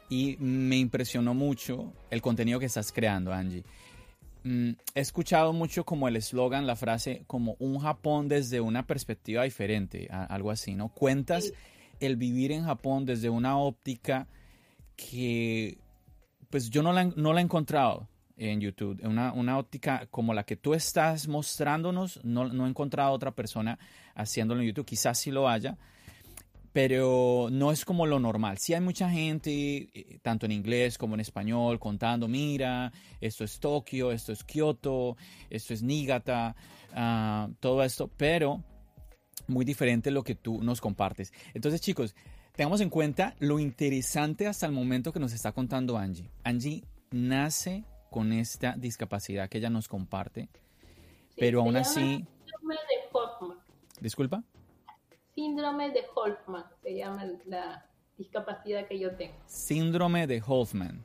y 0.08 0.36
me 0.38 0.76
impresionó 0.76 1.34
mucho 1.34 1.92
el 2.10 2.22
contenido 2.22 2.60
que 2.60 2.66
estás 2.66 2.92
creando, 2.92 3.32
Angie. 3.32 3.64
Mm, 4.44 4.70
he 4.94 5.00
escuchado 5.00 5.52
mucho 5.52 5.84
como 5.84 6.06
el 6.06 6.16
eslogan, 6.16 6.66
la 6.66 6.76
frase, 6.76 7.24
como 7.26 7.56
un 7.58 7.78
Japón 7.80 8.28
desde 8.28 8.60
una 8.60 8.86
perspectiva 8.86 9.42
diferente, 9.42 10.08
algo 10.10 10.50
así, 10.50 10.74
¿no? 10.74 10.90
Cuentas 10.90 11.52
el 11.98 12.16
vivir 12.16 12.52
en 12.52 12.64
Japón 12.64 13.04
desde 13.04 13.28
una 13.28 13.58
óptica 13.58 14.28
que, 14.94 15.78
pues 16.50 16.70
yo 16.70 16.84
no 16.84 16.92
la, 16.92 17.04
no 17.04 17.32
la 17.32 17.40
he 17.40 17.44
encontrado 17.44 18.06
en 18.36 18.60
YouTube, 18.60 19.00
una, 19.04 19.32
una 19.32 19.58
óptica 19.58 20.06
como 20.10 20.34
la 20.34 20.44
que 20.44 20.56
tú 20.56 20.74
estás 20.74 21.26
mostrándonos, 21.26 22.20
no, 22.24 22.48
no 22.48 22.66
he 22.66 22.68
encontrado 22.68 23.12
otra 23.12 23.32
persona 23.32 23.78
haciéndolo 24.14 24.60
en 24.60 24.68
YouTube, 24.68 24.86
quizás 24.86 25.18
sí 25.18 25.30
lo 25.30 25.48
haya, 25.48 25.78
pero 26.72 27.48
no 27.50 27.70
es 27.70 27.84
como 27.84 28.06
lo 28.06 28.18
normal. 28.18 28.58
Sí 28.58 28.74
hay 28.74 28.80
mucha 28.80 29.10
gente, 29.10 29.90
eh, 29.92 30.18
tanto 30.22 30.46
en 30.46 30.52
inglés 30.52 30.96
como 30.96 31.14
en 31.14 31.20
español, 31.20 31.78
contando, 31.78 32.28
mira, 32.28 32.92
esto 33.20 33.44
es 33.44 33.60
Tokio, 33.60 34.10
esto 34.10 34.32
es 34.32 34.42
Kioto, 34.42 35.16
esto 35.50 35.74
es 35.74 35.82
Niigata, 35.82 36.56
ah, 36.94 37.48
todo 37.60 37.82
esto, 37.82 38.08
pero 38.16 38.64
muy 39.48 39.64
diferente 39.64 40.10
lo 40.10 40.24
que 40.24 40.34
tú 40.34 40.62
nos 40.62 40.80
compartes. 40.80 41.32
Entonces, 41.52 41.80
chicos, 41.80 42.14
tengamos 42.56 42.80
en 42.80 42.88
cuenta 42.88 43.34
lo 43.38 43.58
interesante 43.58 44.46
hasta 44.46 44.66
el 44.66 44.72
momento 44.72 45.12
que 45.12 45.20
nos 45.20 45.32
está 45.32 45.52
contando 45.52 45.98
Angie. 45.98 46.30
Angie 46.42 46.84
nace 47.10 47.84
con 48.10 48.32
esta 48.32 48.76
discapacidad 48.76 49.48
que 49.48 49.58
ella 49.58 49.70
nos 49.70 49.88
comparte, 49.88 50.48
pero 51.36 51.60
aún 51.60 51.76
así... 51.76 52.24
Disculpa. 54.00 54.42
Síndrome 55.34 55.90
de 55.90 56.04
Hoffman 56.14 56.64
se 56.82 56.94
llama 56.94 57.24
la 57.46 57.86
discapacidad 58.18 58.86
que 58.86 58.98
yo 58.98 59.14
tengo. 59.16 59.34
Síndrome 59.46 60.26
de 60.26 60.42
Hoffman. 60.46 61.04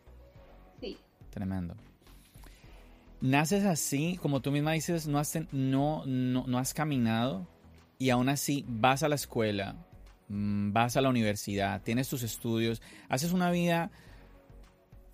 Sí. 0.79 0.97
Tremendo. 1.29 1.75
Naces 3.21 3.65
así, 3.65 4.17
como 4.21 4.41
tú 4.41 4.51
misma 4.51 4.73
dices, 4.73 5.07
no 5.07 5.17
has, 5.17 5.37
no, 5.51 6.05
no, 6.05 6.57
has 6.59 6.73
caminado 6.73 7.47
y 7.97 8.11
aún 8.11 8.29
así 8.29 8.63
vas 8.67 9.01
a 9.01 9.09
la 9.09 9.15
escuela, 9.15 9.75
mm, 10.27 10.71
vas 10.71 10.97
a 10.97 11.01
la 11.01 11.09
universidad, 11.09 11.81
tienes 11.81 12.09
tus 12.09 12.21
estudios, 12.21 12.81
haces 13.09 13.31
una 13.31 13.49
vida 13.49 13.89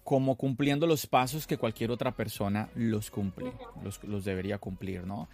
como 0.04 0.36
cumpliendo 0.36 0.86
los 0.86 1.08
pasos 1.08 1.48
que 1.48 1.58
cualquier 1.58 1.92
otra 1.92 2.12
persona 2.12 2.70
los 2.76 3.10
cumple, 3.10 3.54
los, 3.82 4.04
los 4.04 4.26
debería 4.26 4.58
cumplir, 4.58 5.06
¿no? 5.06 5.30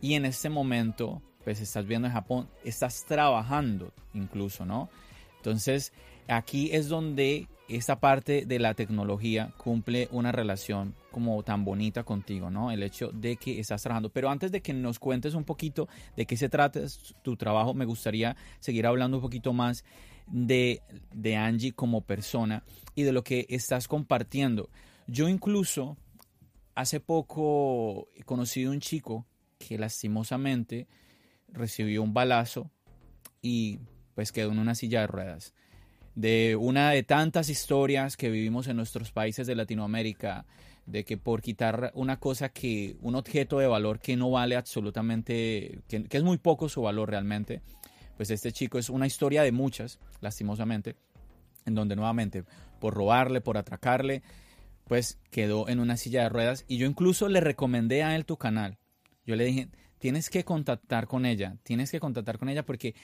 Y 0.00 0.14
en 0.14 0.24
este 0.24 0.48
momento 0.48 1.22
pues 1.44 1.60
estás 1.60 1.86
viendo 1.86 2.08
en 2.08 2.14
Japón, 2.14 2.48
estás 2.64 3.04
trabajando 3.04 3.92
incluso, 4.14 4.64
¿no? 4.64 4.88
Entonces, 5.36 5.92
aquí 6.28 6.70
es 6.72 6.88
donde 6.88 7.48
esta 7.68 7.98
parte 8.00 8.44
de 8.46 8.58
la 8.58 8.74
tecnología 8.74 9.52
cumple 9.56 10.08
una 10.12 10.30
relación 10.30 10.94
como 11.10 11.42
tan 11.42 11.64
bonita 11.64 12.04
contigo, 12.04 12.50
¿no? 12.50 12.70
El 12.70 12.82
hecho 12.82 13.10
de 13.12 13.36
que 13.36 13.58
estás 13.60 13.82
trabajando. 13.82 14.10
Pero 14.10 14.30
antes 14.30 14.52
de 14.52 14.60
que 14.60 14.72
nos 14.72 14.98
cuentes 14.98 15.34
un 15.34 15.44
poquito 15.44 15.88
de 16.16 16.26
qué 16.26 16.36
se 16.36 16.48
trata 16.48 16.80
tu 17.22 17.36
trabajo, 17.36 17.74
me 17.74 17.84
gustaría 17.84 18.36
seguir 18.60 18.86
hablando 18.86 19.16
un 19.16 19.22
poquito 19.22 19.52
más 19.52 19.84
de, 20.26 20.82
de 21.12 21.36
Angie 21.36 21.72
como 21.72 22.02
persona 22.02 22.62
y 22.94 23.02
de 23.02 23.12
lo 23.12 23.24
que 23.24 23.46
estás 23.48 23.88
compartiendo. 23.88 24.68
Yo 25.06 25.28
incluso 25.28 25.96
hace 26.74 27.00
poco 27.00 28.08
he 28.14 28.22
conocido 28.22 28.72
un 28.72 28.80
chico 28.80 29.26
que 29.58 29.78
lastimosamente 29.78 30.88
recibió 31.52 32.02
un 32.02 32.14
balazo 32.14 32.70
y 33.40 33.80
pues 34.14 34.32
quedó 34.32 34.52
en 34.52 34.58
una 34.58 34.74
silla 34.74 35.00
de 35.02 35.06
ruedas. 35.06 35.54
De 36.14 36.56
una 36.56 36.90
de 36.90 37.02
tantas 37.02 37.48
historias 37.48 38.16
que 38.16 38.30
vivimos 38.30 38.68
en 38.68 38.76
nuestros 38.76 39.12
países 39.12 39.46
de 39.46 39.54
Latinoamérica, 39.54 40.44
de 40.86 41.04
que 41.04 41.16
por 41.16 41.40
quitar 41.40 41.92
una 41.94 42.18
cosa 42.18 42.50
que, 42.50 42.96
un 43.00 43.14
objeto 43.14 43.58
de 43.58 43.66
valor 43.66 44.00
que 44.00 44.16
no 44.16 44.30
vale 44.30 44.56
absolutamente, 44.56 45.80
que, 45.88 46.06
es 46.10 46.22
muy 46.22 46.38
poco 46.38 46.68
su 46.68 46.82
valor 46.82 47.10
realmente, 47.10 47.62
pues 48.16 48.30
este 48.30 48.52
chico 48.52 48.78
es 48.78 48.90
una 48.90 49.06
historia 49.06 49.42
de 49.42 49.52
muchas, 49.52 49.98
lastimosamente, 50.20 50.96
en 51.64 51.74
donde 51.74 51.96
nuevamente 51.96 52.44
por 52.80 52.94
robarle, 52.94 53.40
por 53.40 53.56
atracarle, 53.56 54.22
pues 54.86 55.18
quedó 55.30 55.68
en 55.68 55.80
una 55.80 55.96
silla 55.96 56.24
de 56.24 56.28
ruedas 56.28 56.64
y 56.68 56.76
yo 56.76 56.86
incluso 56.86 57.28
le 57.28 57.40
recomendé 57.40 58.02
a 58.02 58.16
él 58.16 58.26
tu 58.26 58.36
canal. 58.36 58.78
Yo 59.24 59.36
le 59.36 59.44
dije, 59.44 59.68
tienes 60.02 60.30
que 60.30 60.44
contactar 60.44 61.06
con 61.06 61.24
ella, 61.24 61.56
tienes 61.62 61.92
que 61.92 62.00
contactar 62.00 62.36
con 62.36 62.48
ella 62.48 62.66
porque, 62.66 62.96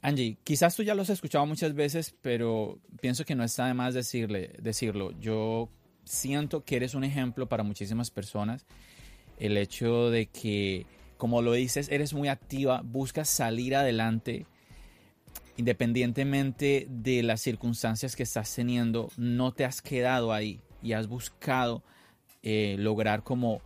Angie, 0.00 0.38
quizás 0.44 0.76
tú 0.76 0.84
ya 0.84 0.94
lo 0.94 1.02
has 1.02 1.10
escuchado 1.10 1.44
muchas 1.44 1.74
veces, 1.74 2.14
pero 2.22 2.78
pienso 3.00 3.24
que 3.24 3.34
no 3.34 3.42
está 3.42 3.66
de 3.66 3.74
más 3.74 3.94
decirle, 3.94 4.52
decirlo. 4.62 5.10
Yo 5.18 5.68
siento 6.04 6.64
que 6.64 6.76
eres 6.76 6.94
un 6.94 7.02
ejemplo 7.02 7.48
para 7.48 7.64
muchísimas 7.64 8.12
personas. 8.12 8.64
El 9.40 9.56
hecho 9.56 10.08
de 10.10 10.26
que, 10.26 10.86
como 11.16 11.42
lo 11.42 11.52
dices, 11.52 11.88
eres 11.90 12.14
muy 12.14 12.28
activa, 12.28 12.82
buscas 12.84 13.28
salir 13.28 13.74
adelante 13.74 14.46
independientemente 15.56 16.86
de 16.88 17.24
las 17.24 17.40
circunstancias 17.40 18.14
que 18.14 18.22
estás 18.22 18.54
teniendo, 18.54 19.10
no 19.16 19.52
te 19.52 19.64
has 19.64 19.82
quedado 19.82 20.32
ahí 20.32 20.60
y 20.80 20.92
has 20.92 21.08
buscado 21.08 21.82
eh, 22.44 22.76
lograr 22.78 23.24
como 23.24 23.62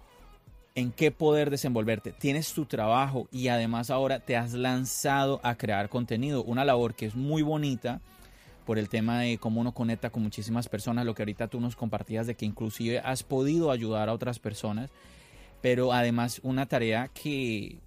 en 0.78 0.92
qué 0.92 1.10
poder 1.10 1.50
desenvolverte. 1.50 2.12
Tienes 2.12 2.52
tu 2.52 2.64
trabajo 2.64 3.26
y 3.32 3.48
además 3.48 3.90
ahora 3.90 4.20
te 4.20 4.36
has 4.36 4.52
lanzado 4.52 5.40
a 5.42 5.56
crear 5.56 5.88
contenido, 5.88 6.44
una 6.44 6.64
labor 6.64 6.94
que 6.94 7.06
es 7.06 7.16
muy 7.16 7.42
bonita 7.42 8.00
por 8.64 8.78
el 8.78 8.88
tema 8.88 9.18
de 9.18 9.38
cómo 9.38 9.60
uno 9.60 9.74
conecta 9.74 10.10
con 10.10 10.22
muchísimas 10.22 10.68
personas, 10.68 11.04
lo 11.04 11.16
que 11.16 11.22
ahorita 11.22 11.48
tú 11.48 11.60
nos 11.60 11.74
compartías 11.74 12.28
de 12.28 12.36
que 12.36 12.46
inclusive 12.46 13.00
has 13.00 13.24
podido 13.24 13.72
ayudar 13.72 14.08
a 14.08 14.12
otras 14.12 14.38
personas, 14.38 14.90
pero 15.60 15.92
además 15.92 16.38
una 16.44 16.66
tarea 16.66 17.08
que 17.08 17.80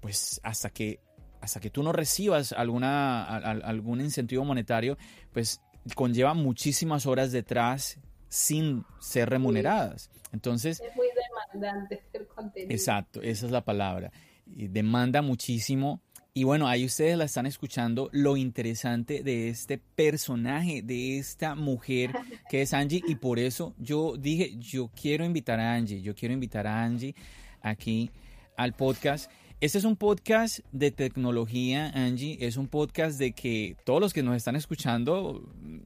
pues 0.00 0.40
hasta 0.44 0.70
que 0.70 1.00
hasta 1.40 1.58
que 1.58 1.70
tú 1.70 1.82
no 1.82 1.92
recibas 1.92 2.52
alguna, 2.52 3.24
algún 3.24 4.00
incentivo 4.00 4.44
monetario, 4.44 4.96
pues 5.32 5.60
conlleva 5.96 6.34
muchísimas 6.34 7.04
horas 7.04 7.32
detrás 7.32 7.98
sin 8.28 8.84
ser 9.00 9.30
remuneradas. 9.30 10.10
Entonces... 10.32 10.80
Es 10.80 10.94
muy 10.96 11.08
demandante 11.52 12.02
el 12.12 12.26
contenido. 12.26 12.72
Exacto, 12.72 13.22
esa 13.22 13.46
es 13.46 13.52
la 13.52 13.64
palabra. 13.64 14.12
demanda 14.46 15.22
muchísimo. 15.22 16.00
Y 16.34 16.44
bueno, 16.44 16.68
ahí 16.68 16.84
ustedes 16.84 17.16
la 17.16 17.24
están 17.24 17.46
escuchando 17.46 18.10
lo 18.12 18.36
interesante 18.36 19.22
de 19.22 19.48
este 19.48 19.78
personaje, 19.78 20.82
de 20.82 21.16
esta 21.16 21.54
mujer 21.54 22.10
que 22.50 22.60
es 22.60 22.74
Angie. 22.74 23.02
Y 23.08 23.14
por 23.14 23.38
eso 23.38 23.74
yo 23.78 24.18
dije, 24.18 24.54
yo 24.58 24.90
quiero 25.00 25.24
invitar 25.24 25.58
a 25.60 25.72
Angie, 25.72 26.02
yo 26.02 26.14
quiero 26.14 26.34
invitar 26.34 26.66
a 26.66 26.82
Angie 26.84 27.14
aquí 27.62 28.10
al 28.56 28.74
podcast. 28.74 29.30
Este 29.58 29.78
es 29.78 29.84
un 29.84 29.96
podcast 29.96 30.58
de 30.70 30.90
tecnología, 30.90 31.90
Angie. 31.94 32.36
Es 32.40 32.58
un 32.58 32.68
podcast 32.68 33.18
de 33.18 33.32
que 33.32 33.74
todos 33.84 34.02
los 34.02 34.12
que 34.12 34.22
nos 34.22 34.36
están 34.36 34.54
escuchando, 34.54 35.42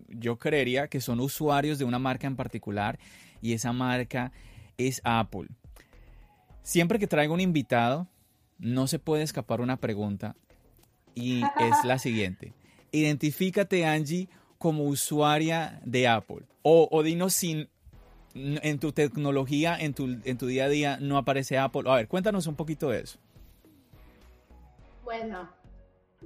yo 0.09 0.41
creería 0.41 0.89
que 0.89 1.01
son 1.01 1.21
usuarios 1.21 1.79
de 1.79 1.85
una 1.85 2.01
marca 2.01 2.27
en 2.27 2.35
particular 2.35 2.99
y 3.41 3.53
esa 3.53 3.73
marca 3.73 4.33
es 4.77 5.01
Apple. 5.05 5.47
Siempre 6.65 6.99
que 6.99 7.07
traigo 7.07 7.33
un 7.33 7.41
invitado, 7.41 8.09
no 8.59 8.89
se 8.89 8.99
puede 8.99 9.23
escapar 9.23 9.61
una 9.61 9.77
pregunta 9.77 10.35
y 11.15 11.45
es 11.45 11.85
la 11.85 11.99
siguiente. 12.01 12.53
Identifícate, 12.91 13.87
Angie, 13.87 14.29
como 14.59 14.83
usuaria 14.83 15.81
de 15.85 16.09
Apple. 16.09 16.43
O, 16.63 16.89
o 16.91 17.05
dinos 17.05 17.35
sin 17.35 17.69
en 18.35 18.81
tu 18.81 18.91
tecnología, 18.91 19.77
en 19.79 19.95
tu, 19.95 20.19
en 20.25 20.39
tu 20.39 20.49
día 20.49 20.65
a 20.65 20.69
día, 20.69 20.99
no 21.01 21.17
aparece 21.19 21.57
Apple. 21.57 21.83
A 21.87 21.95
ver, 21.95 22.09
cuéntanos 22.09 22.49
un 22.49 22.57
poquito 22.57 22.91
de 22.91 23.03
eso. 23.03 23.21
Bueno, 25.11 25.53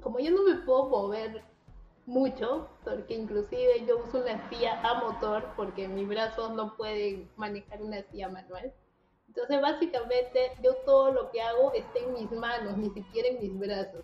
como 0.03 0.19
yo 0.19 0.29
no 0.29 0.43
me 0.43 0.61
puedo 0.63 0.85
mover 0.89 1.41
mucho, 2.05 2.69
porque 2.83 3.15
inclusive 3.15 3.83
yo 3.87 3.97
uso 3.97 4.19
una 4.19 4.47
silla 4.47 4.79
a 4.83 5.03
motor 5.03 5.43
porque 5.55 5.87
mis 5.87 6.07
brazos 6.07 6.53
no 6.53 6.77
pueden 6.77 7.27
manejar 7.35 7.81
una 7.81 8.03
silla 8.03 8.29
manual. 8.29 8.71
Entonces 9.27 9.59
básicamente 9.59 10.51
yo 10.61 10.75
todo 10.85 11.11
lo 11.11 11.31
que 11.31 11.41
hago 11.41 11.73
está 11.73 11.97
en 11.97 12.13
mis 12.13 12.31
manos, 12.31 12.77
ni 12.77 12.91
siquiera 12.91 13.29
en 13.29 13.41
mis 13.41 13.59
brazos. 13.59 14.03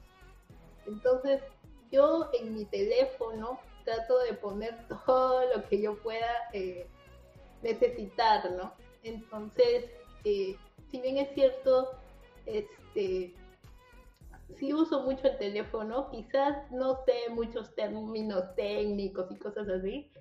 Entonces 0.88 1.44
yo 1.92 2.32
en 2.34 2.56
mi 2.56 2.66
teléfono 2.66 3.60
trato 3.86 4.18
de 4.18 4.34
poner 4.34 4.76
todo 5.06 5.46
lo 5.56 5.64
que 5.70 5.80
yo 5.80 5.96
pueda 6.02 6.50
eh, 6.54 6.88
necesitar, 7.62 8.50
¿no? 8.54 8.74
Entonces, 9.04 9.92
eh, 10.24 10.56
si 10.90 11.02
bien 11.02 11.20
es 11.20 11.32
cierto, 11.36 11.92
este, 12.48 13.36
sí 14.58 14.74
uso 14.74 15.04
mucho 15.04 15.28
el 15.28 15.38
teléfono, 15.38 16.10
quizás 16.12 16.72
no 16.72 16.98
sé 17.06 17.30
muchos 17.30 17.74
términos 17.76 18.56
técnicos 18.56 19.32
y 19.32 19.38
cosas 19.38 19.68
así, 19.70 20.12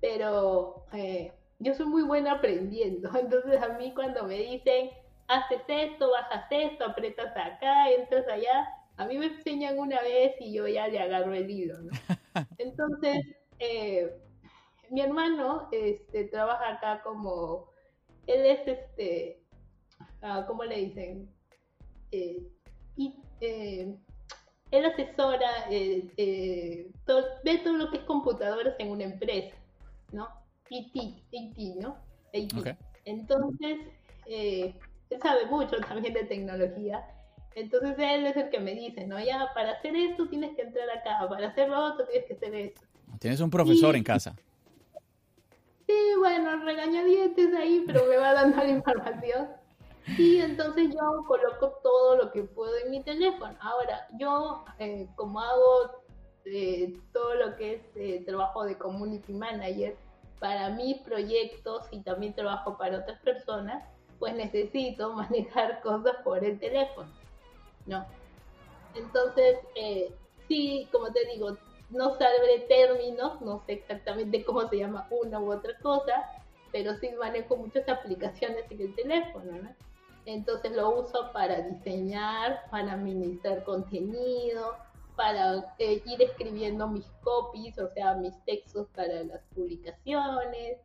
pero 0.00 0.84
eh, 0.92 1.32
yo 1.58 1.74
soy 1.74 1.86
muy 1.86 2.02
buena 2.02 2.32
aprendiendo. 2.32 3.10
Entonces 3.18 3.62
a 3.62 3.68
mí 3.78 3.92
cuando 3.94 4.24
me 4.24 4.38
dicen, 4.38 4.90
haces 5.28 5.62
esto, 5.68 6.10
bajas 6.10 6.46
esto, 6.50 6.84
apretas 6.84 7.36
acá, 7.36 7.90
entras 7.90 8.26
allá, 8.28 8.68
a 8.96 9.06
mí 9.06 9.16
me 9.16 9.26
enseñan 9.26 9.78
una 9.78 10.00
vez 10.02 10.34
y 10.40 10.52
yo 10.52 10.66
ya 10.66 10.88
le 10.88 10.98
agarro 10.98 11.32
el 11.32 11.48
hilo, 11.48 11.78
¿no? 11.78 11.90
Entonces, 12.58 13.24
eh, 13.58 14.12
mi 14.90 15.00
hermano 15.02 15.68
este, 15.70 16.24
trabaja 16.24 16.74
acá 16.74 17.02
como, 17.02 17.70
él 18.26 18.44
es 18.44 18.66
este, 18.66 19.42
uh, 20.22 20.46
¿cómo 20.46 20.64
le 20.64 20.76
dicen? 20.76 21.30
Eh, 22.10 22.42
y 22.96 23.14
eh, 23.40 23.94
él 24.70 24.84
asesora, 24.84 25.70
eh, 25.70 26.08
eh, 26.16 26.90
todo, 27.06 27.24
ve 27.44 27.58
todo 27.58 27.74
lo 27.74 27.90
que 27.90 27.98
es 27.98 28.02
computadoras 28.04 28.74
en 28.78 28.90
una 28.90 29.04
empresa, 29.04 29.56
¿no? 30.12 30.28
IT, 30.70 30.94
IT 31.30 31.76
¿no? 31.80 31.96
Entonces, 33.04 33.78
él 34.26 34.74
sabe 35.22 35.46
mucho 35.46 35.76
también 35.80 36.12
de 36.12 36.24
tecnología. 36.24 37.02
Entonces 37.54 37.96
él 37.98 38.26
es 38.26 38.36
el 38.36 38.50
que 38.50 38.60
me 38.60 38.74
dice, 38.74 39.06
¿no? 39.06 39.18
Ya, 39.18 39.48
para 39.54 39.72
hacer 39.72 39.96
esto 39.96 40.28
tienes 40.28 40.54
que 40.54 40.62
entrar 40.62 40.88
acá, 40.90 41.26
para 41.28 41.48
hacer 41.48 41.68
lo 41.68 41.86
otro 41.86 42.06
tienes 42.06 42.28
que 42.28 42.34
hacer 42.34 42.54
esto. 42.54 42.82
Tienes 43.18 43.40
un 43.40 43.50
profesor 43.50 43.96
en 43.96 44.04
casa. 44.04 44.36
Sí, 45.86 45.96
bueno, 46.18 46.62
regañadientes 46.64 47.54
ahí, 47.54 47.82
pero 47.86 48.04
me 48.06 48.18
va 48.18 48.34
dando 48.34 48.58
la 48.58 48.68
información. 48.68 49.48
Y 50.16 50.40
entonces 50.40 50.90
yo 50.94 51.24
coloco 51.26 51.78
todo 51.82 52.16
lo 52.16 52.32
que 52.32 52.42
puedo 52.42 52.76
en 52.78 52.90
mi 52.90 53.02
teléfono. 53.02 53.54
Ahora, 53.60 54.08
yo 54.18 54.64
eh, 54.78 55.08
como 55.16 55.40
hago 55.40 56.02
eh, 56.44 56.98
todo 57.12 57.34
lo 57.34 57.56
que 57.56 57.74
es 57.74 57.82
eh, 57.96 58.24
trabajo 58.24 58.64
de 58.64 58.78
community 58.78 59.32
manager 59.32 59.96
para 60.38 60.70
mis 60.70 60.98
proyectos 61.02 61.84
y 61.90 62.00
también 62.00 62.34
trabajo 62.34 62.78
para 62.78 62.98
otras 62.98 63.20
personas, 63.20 63.84
pues 64.18 64.34
necesito 64.34 65.12
manejar 65.14 65.80
cosas 65.82 66.16
por 66.24 66.42
el 66.44 66.58
teléfono, 66.58 67.10
¿no? 67.86 68.06
Entonces, 68.94 69.58
sí, 70.48 70.88
como 70.90 71.12
te 71.12 71.24
digo, 71.26 71.56
no 71.90 72.10
sabré 72.12 72.60
términos, 72.68 73.40
no 73.42 73.62
sé 73.66 73.74
exactamente 73.74 74.44
cómo 74.44 74.66
se 74.68 74.78
llama 74.78 75.06
una 75.10 75.38
u 75.38 75.52
otra 75.52 75.78
cosa, 75.80 76.24
pero 76.72 76.94
sí 76.96 77.10
manejo 77.18 77.56
muchas 77.56 77.88
aplicaciones 77.88 78.64
en 78.70 78.80
el 78.80 78.94
teléfono, 78.94 79.52
¿no? 79.52 79.87
Entonces 80.28 80.72
lo 80.76 80.90
uso 80.90 81.32
para 81.32 81.62
diseñar, 81.62 82.68
para 82.70 82.92
administrar 82.92 83.64
contenido, 83.64 84.76
para 85.16 85.74
eh, 85.78 86.02
ir 86.04 86.20
escribiendo 86.20 86.86
mis 86.86 87.06
copies, 87.22 87.78
o 87.78 87.88
sea, 87.94 88.14
mis 88.14 88.34
textos 88.44 88.88
para 88.94 89.24
las 89.24 89.42
publicaciones. 89.54 90.80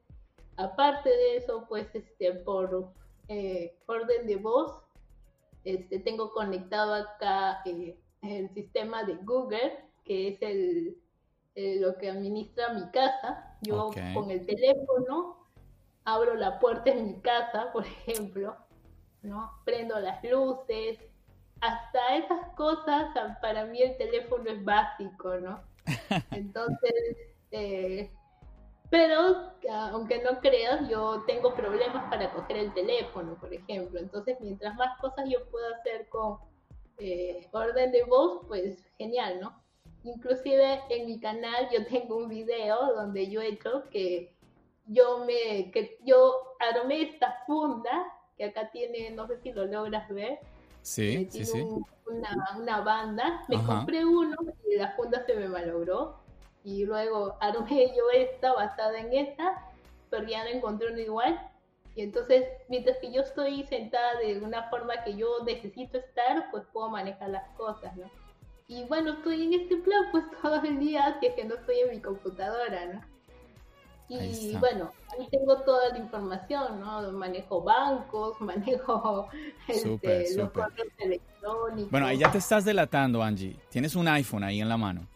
Aparte 0.56 1.10
de 1.10 1.38
eso, 1.38 1.66
pues 1.68 1.94
este, 1.94 2.36
por 2.36 2.94
eh, 3.28 3.78
orden 3.86 4.28
de 4.28 4.38
voz, 4.38 4.82
este, 5.66 6.00
tengo 6.00 6.32
conectado 6.32 6.94
acá 6.94 7.64
eh, 7.66 8.00
el 8.22 8.50
sistema 8.54 9.04
de 9.04 9.16
Google, 9.26 9.78
que 10.06 10.30
es 10.30 10.42
el, 10.42 10.98
lo 11.82 11.98
que 11.98 12.10
administra 12.10 12.70
mi 12.70 12.90
casa. 12.92 13.58
Yo 13.62 13.92
con 14.14 14.32
el 14.32 14.46
teléfono 14.46 15.44
abro 16.06 16.36
la 16.36 16.60
puerta 16.60 16.92
en 16.92 17.08
mi 17.08 17.20
casa, 17.20 17.70
por 17.74 17.86
ejemplo, 17.86 18.56
¿no? 19.24 19.52
Prendo 19.66 20.00
las 20.00 20.24
luces, 20.24 21.00
hasta 21.62 22.18
esas 22.18 22.54
cosas, 22.56 23.08
para 23.42 23.66
mí 23.66 23.82
el 23.82 23.98
teléfono 23.98 24.50
es 24.50 24.64
básico, 24.64 25.36
¿no? 25.38 25.64
Entonces, 26.32 26.94
eh, 27.52 28.12
pero 28.90 29.54
aunque 29.92 30.22
no 30.22 30.40
creas, 30.40 30.88
yo 30.88 31.24
tengo 31.26 31.56
problemas 31.56 32.10
para 32.10 32.32
coger 32.32 32.58
el 32.58 32.74
teléfono, 32.74 33.36
por 33.40 33.54
ejemplo. 33.54 34.00
Entonces, 34.00 34.38
mientras 34.40 34.76
más 34.76 35.00
cosas 35.00 35.28
yo 35.28 35.44
pueda 35.50 35.76
hacer 35.78 36.08
con 36.10 36.38
eh, 37.00 37.48
orden 37.52 37.92
de 37.92 38.04
voz, 38.04 38.46
pues 38.48 38.86
genial, 38.98 39.40
¿no? 39.40 39.64
Inclusive 40.04 40.82
en 40.90 41.08
mi 41.08 41.20
canal 41.20 41.70
yo 41.72 41.86
tengo 41.88 42.18
un 42.18 42.28
video 42.28 42.94
donde 42.94 43.30
yo 43.30 43.42
he 43.42 43.54
hecho 43.54 43.90
que 43.90 44.36
yo 44.86 45.26
me 45.26 45.72
que 45.72 45.98
yo 46.04 46.56
armé 46.60 47.04
esta 47.04 47.42
funda 47.48 48.13
que 48.38 48.46
acá 48.46 48.70
tiene, 48.72 49.12
no 49.12 49.28
sé 49.28 49.40
si 49.42 49.52
lo 49.52 49.66
logras 49.66 50.10
ver. 50.10 50.40
Sí, 50.82 51.28
sí, 51.32 51.46
sí. 51.46 51.66
una, 52.08 52.82
banda. 52.82 53.44
Me 53.48 53.64
compré 53.64 54.06
uno 54.06 54.36
y 54.70 54.76
la 54.76 54.92
funda 54.92 55.26
se 55.26 55.36
me 55.36 55.48
malogró. 55.48 56.20
Y 56.64 56.86
luego 56.86 57.36
armé 57.40 57.94
yo 57.96 58.10
esta 58.14 58.54
basada 58.54 59.00
en 59.00 59.14
esta, 59.14 59.70
pero 60.10 60.26
ya 60.28 60.44
no 60.44 60.50
encontré 60.50 60.92
uno 60.92 61.00
igual. 61.00 61.40
Y 61.96 62.02
entonces, 62.02 62.46
mientras 62.70 62.98
que 62.98 63.12
yo 63.12 63.22
estoy 63.22 63.64
sentada 63.68 64.20
de 64.20 64.40
una 64.40 64.70
forma 64.70 65.04
que 65.04 65.16
yo 65.16 65.44
necesito 65.46 65.98
estar, 65.98 66.50
pues 66.52 66.64
puedo 66.74 66.90
manejar 66.90 67.30
las 67.30 67.48
cosas, 67.56 67.96
¿no? 67.96 68.10
Y 68.68 68.86
bueno, 68.86 69.14
estoy 69.14 69.46
en 69.46 69.62
este 69.62 69.78
plan 69.78 70.06
pues 70.12 70.24
todo 70.42 70.62
el 70.64 70.80
día, 70.80 71.18
si 71.20 71.28
es 71.28 71.36
que 71.36 71.46
no 71.46 71.56
estoy 71.56 71.80
en 71.80 71.92
mi 71.92 72.02
computadora, 72.02 72.86
¿no? 72.94 73.13
Y 74.10 74.56
bueno, 74.58 74.92
ahí 75.10 75.28
tengo 75.32 75.62
toda 75.62 75.90
la 75.90 75.98
información, 75.98 76.80
¿no? 76.80 77.12
Manejo 77.14 77.64
bancos, 77.64 78.40
manejo 78.42 79.28
este, 79.68 80.36
los 80.36 80.52
correos 80.52 80.88
electrónicos. 81.00 81.92
Bueno, 81.92 82.08
ahí 82.08 82.18
ya 82.18 82.32
te 82.32 82.38
estás 82.38 82.66
delatando, 82.66 83.24
Angie. 83.24 83.58
Tienes 83.70 83.96
un 83.96 84.08
iPhone 84.08 84.44
ahí 84.44 84.62
en 84.62 84.70
la 84.70 84.78
mano. 84.78 85.08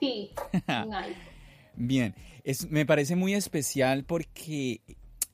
Sí, 0.00 0.32
un 0.68 0.94
iPhone. 0.94 1.32
Bien, 1.74 2.14
es, 2.44 2.70
me 2.70 2.84
parece 2.84 3.16
muy 3.16 3.34
especial 3.34 4.04
porque 4.04 4.82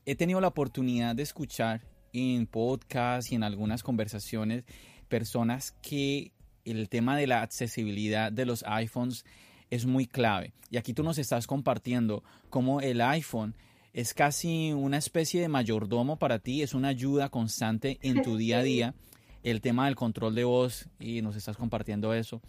he 0.05 0.15
tenido 0.15 0.41
la 0.41 0.49
oportunidad 0.49 1.15
de 1.15 1.23
escuchar 1.23 1.81
en 2.13 2.47
podcast 2.47 3.31
y 3.33 3.35
en 3.35 3.43
algunas 3.43 3.83
conversaciones 3.83 4.65
personas 5.09 5.73
que 5.83 6.33
el 6.65 6.89
tema 6.89 7.17
de 7.17 7.27
la 7.27 7.43
accesibilidad 7.43 8.31
de 8.31 8.47
los 8.47 8.63
iPhones 8.67 9.25
es 9.71 9.87
muy 9.87 10.07
clave. 10.07 10.53
Y 10.71 10.77
aquí 10.77 10.93
tú 10.93 11.03
nos 11.03 11.19
estás 11.19 11.47
compartiendo 11.47 12.23
cómo 12.51 12.81
el 12.81 13.01
iPhone 13.01 13.55
es 13.93 14.15
casi 14.15 14.73
una 14.73 14.99
especie 14.99 15.41
de 15.41 15.49
mayordomo 15.49 16.19
para 16.19 16.39
ti, 16.39 16.63
es 16.63 16.75
una 16.75 16.89
ayuda 16.89 17.31
constante 17.31 17.99
en 18.03 18.23
tu 18.23 18.37
día 18.37 18.59
a 18.59 18.63
día. 18.63 18.95
El 19.43 19.61
tema 19.61 19.87
del 19.87 19.97
control 19.97 20.35
de 20.35 20.45
voz 20.45 20.89
y 20.99 21.23
nos 21.23 21.37
estás 21.37 21.57
compartiendo 21.57 22.13
eso. 22.13 22.41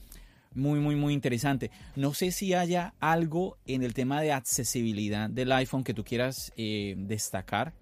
Muy, 0.54 0.80
muy, 0.80 0.96
muy 0.96 1.14
interesante. 1.14 1.72
No 1.96 2.14
sé 2.14 2.32
si 2.32 2.54
haya 2.54 2.94
algo 3.00 3.58
en 3.66 3.84
el 3.84 3.94
tema 3.94 4.22
de 4.22 4.32
accesibilidad 4.32 5.30
del 5.30 5.52
iPhone 5.52 5.84
que 5.84 5.94
tú 5.94 6.04
quieras 6.04 6.52
eh, 6.58 6.96
destacar. 6.98 7.74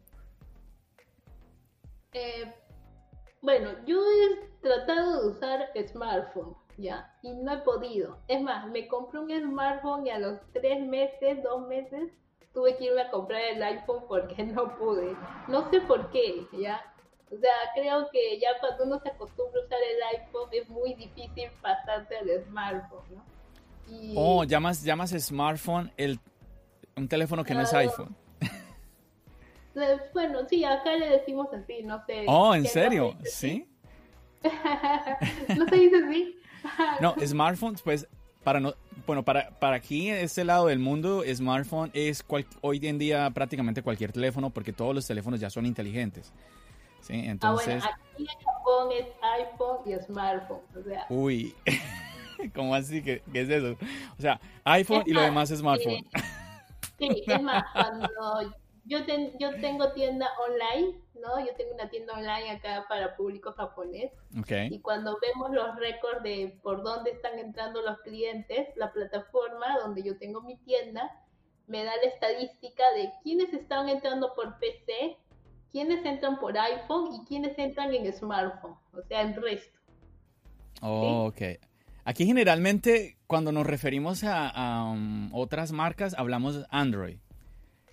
Eh, 2.13 2.53
bueno, 3.41 3.69
yo 3.85 4.01
he 4.01 4.61
tratado 4.61 5.21
de 5.21 5.27
usar 5.29 5.69
smartphone 5.87 6.55
ya, 6.77 7.11
y 7.21 7.31
no 7.33 7.53
he 7.53 7.57
podido. 7.57 8.19
Es 8.27 8.41
más, 8.41 8.67
me 8.67 8.87
compré 8.87 9.19
un 9.19 9.31
smartphone 9.31 10.05
y 10.07 10.11
a 10.11 10.19
los 10.19 10.39
tres 10.53 10.85
meses, 10.85 11.41
dos 11.43 11.67
meses, 11.67 12.11
tuve 12.53 12.77
que 12.77 12.85
irme 12.85 13.01
a 13.01 13.11
comprar 13.11 13.41
el 13.41 13.61
iPhone 13.61 14.03
porque 14.07 14.43
no 14.43 14.77
pude. 14.77 15.15
No 15.47 15.69
sé 15.69 15.81
por 15.81 16.09
qué, 16.11 16.47
ya. 16.53 16.81
O 17.29 17.37
sea, 17.37 17.51
creo 17.75 18.09
que 18.09 18.39
ya 18.39 18.49
cuando 18.61 18.85
uno 18.85 18.99
se 18.99 19.09
acostumbra 19.09 19.59
a 19.59 19.65
usar 19.65 19.79
el 19.91 20.19
iPhone 20.19 20.49
es 20.53 20.69
muy 20.69 20.93
difícil 20.93 21.49
pasarse 21.61 22.17
al 22.17 22.43
smartphone, 22.45 23.15
¿no? 23.15 23.23
Oh, 24.15 24.43
llamas, 24.43 24.83
llamas 24.83 25.11
smartphone 25.11 25.91
el, 25.97 26.19
un 26.95 27.07
teléfono 27.07 27.43
que 27.43 27.53
no 27.53 27.61
es 27.61 27.73
iPhone. 27.73 28.15
Bueno, 30.11 30.39
sí, 30.49 30.63
acá 30.65 30.95
le 30.95 31.07
decimos 31.07 31.53
así, 31.53 31.83
no 31.83 32.03
sé. 32.07 32.25
Oh, 32.27 32.55
¿en 32.55 32.65
serio? 32.65 33.15
¿Sí? 33.23 33.69
¿No 35.55 35.67
se 35.67 35.75
dice 35.75 35.97
así? 36.03 36.36
No, 37.01 37.15
smartphones, 37.25 37.81
pues, 37.81 38.07
para 38.43 38.59
no, 38.59 38.73
bueno, 39.05 39.23
para, 39.23 39.49
para 39.59 39.75
aquí, 39.75 40.09
en 40.09 40.17
este 40.17 40.43
lado 40.43 40.67
del 40.67 40.79
mundo, 40.79 41.23
smartphone 41.33 41.91
es 41.93 42.25
hoy 42.61 42.79
en 42.83 42.97
día 42.97 43.29
prácticamente 43.31 43.81
cualquier 43.81 44.11
teléfono 44.11 44.49
porque 44.49 44.73
todos 44.73 44.95
los 44.95 45.05
teléfonos 45.05 45.39
ya 45.39 45.49
son 45.49 45.65
inteligentes. 45.65 46.31
¿sí? 47.01 47.13
Entonces... 47.13 47.83
Ah, 47.83 47.97
bueno, 47.97 48.13
aquí 48.13 48.23
en 48.23 48.45
Japón 48.45 48.89
es 48.91 49.07
iPhone 49.21 49.77
y 49.85 50.05
smartphone. 50.05 50.61
O 50.75 50.83
sea... 50.83 51.05
Uy, 51.09 51.55
¿cómo 52.55 52.75
así? 52.75 53.01
¿Qué, 53.01 53.21
¿Qué, 53.31 53.41
es 53.41 53.49
eso? 53.49 53.77
O 54.17 54.21
sea, 54.21 54.39
iPhone 54.63 55.03
y 55.05 55.13
lo 55.13 55.21
demás 55.21 55.51
es 55.51 55.59
smartphone. 55.59 56.05
sí, 56.97 57.23
es 57.25 57.41
más, 57.41 57.63
cuando 57.73 58.09
yo, 58.87 58.99
yo 59.39 59.51
tengo 59.59 59.91
tienda 59.91 60.27
online, 60.47 60.97
¿no? 61.15 61.39
Yo 61.45 61.53
tengo 61.57 61.73
una 61.73 61.89
tienda 61.89 62.13
online 62.13 62.51
acá 62.51 62.85
para 62.87 63.15
público 63.15 63.51
japonés. 63.51 64.11
Y 64.69 64.79
cuando 64.79 65.17
vemos 65.21 65.51
los 65.51 65.75
récords 65.75 66.23
de 66.23 66.57
por 66.63 66.83
dónde 66.83 67.11
están 67.11 67.37
entrando 67.37 67.81
los 67.81 67.99
clientes, 67.99 68.69
la 68.75 68.91
plataforma 68.93 69.77
donde 69.83 70.03
yo 70.03 70.17
tengo 70.17 70.41
mi 70.41 70.57
tienda 70.57 71.11
me 71.67 71.83
da 71.83 71.91
la 71.97 72.09
estadística 72.09 72.83
de 72.95 73.11
quiénes 73.23 73.53
están 73.53 73.89
entrando 73.89 74.33
por 74.33 74.57
PC, 74.57 75.17
quiénes 75.69 76.05
entran 76.05 76.39
por 76.39 76.57
iPhone 76.57 77.13
y 77.13 77.25
quiénes 77.25 77.59
entran 77.59 77.93
en 77.93 78.11
smartphone, 78.13 78.77
o 78.93 79.01
sea, 79.01 79.21
el 79.21 79.35
resto. 79.35 79.77
Oh, 80.81 81.25
ok. 81.25 81.59
Aquí 82.05 82.25
generalmente 82.25 83.17
cuando 83.27 83.51
nos 83.51 83.67
referimos 83.67 84.23
a, 84.23 84.85
um, 84.85 85.29
otras 85.33 85.73
marcas 85.73 86.15
hablamos 86.17 86.65
Android 86.69 87.17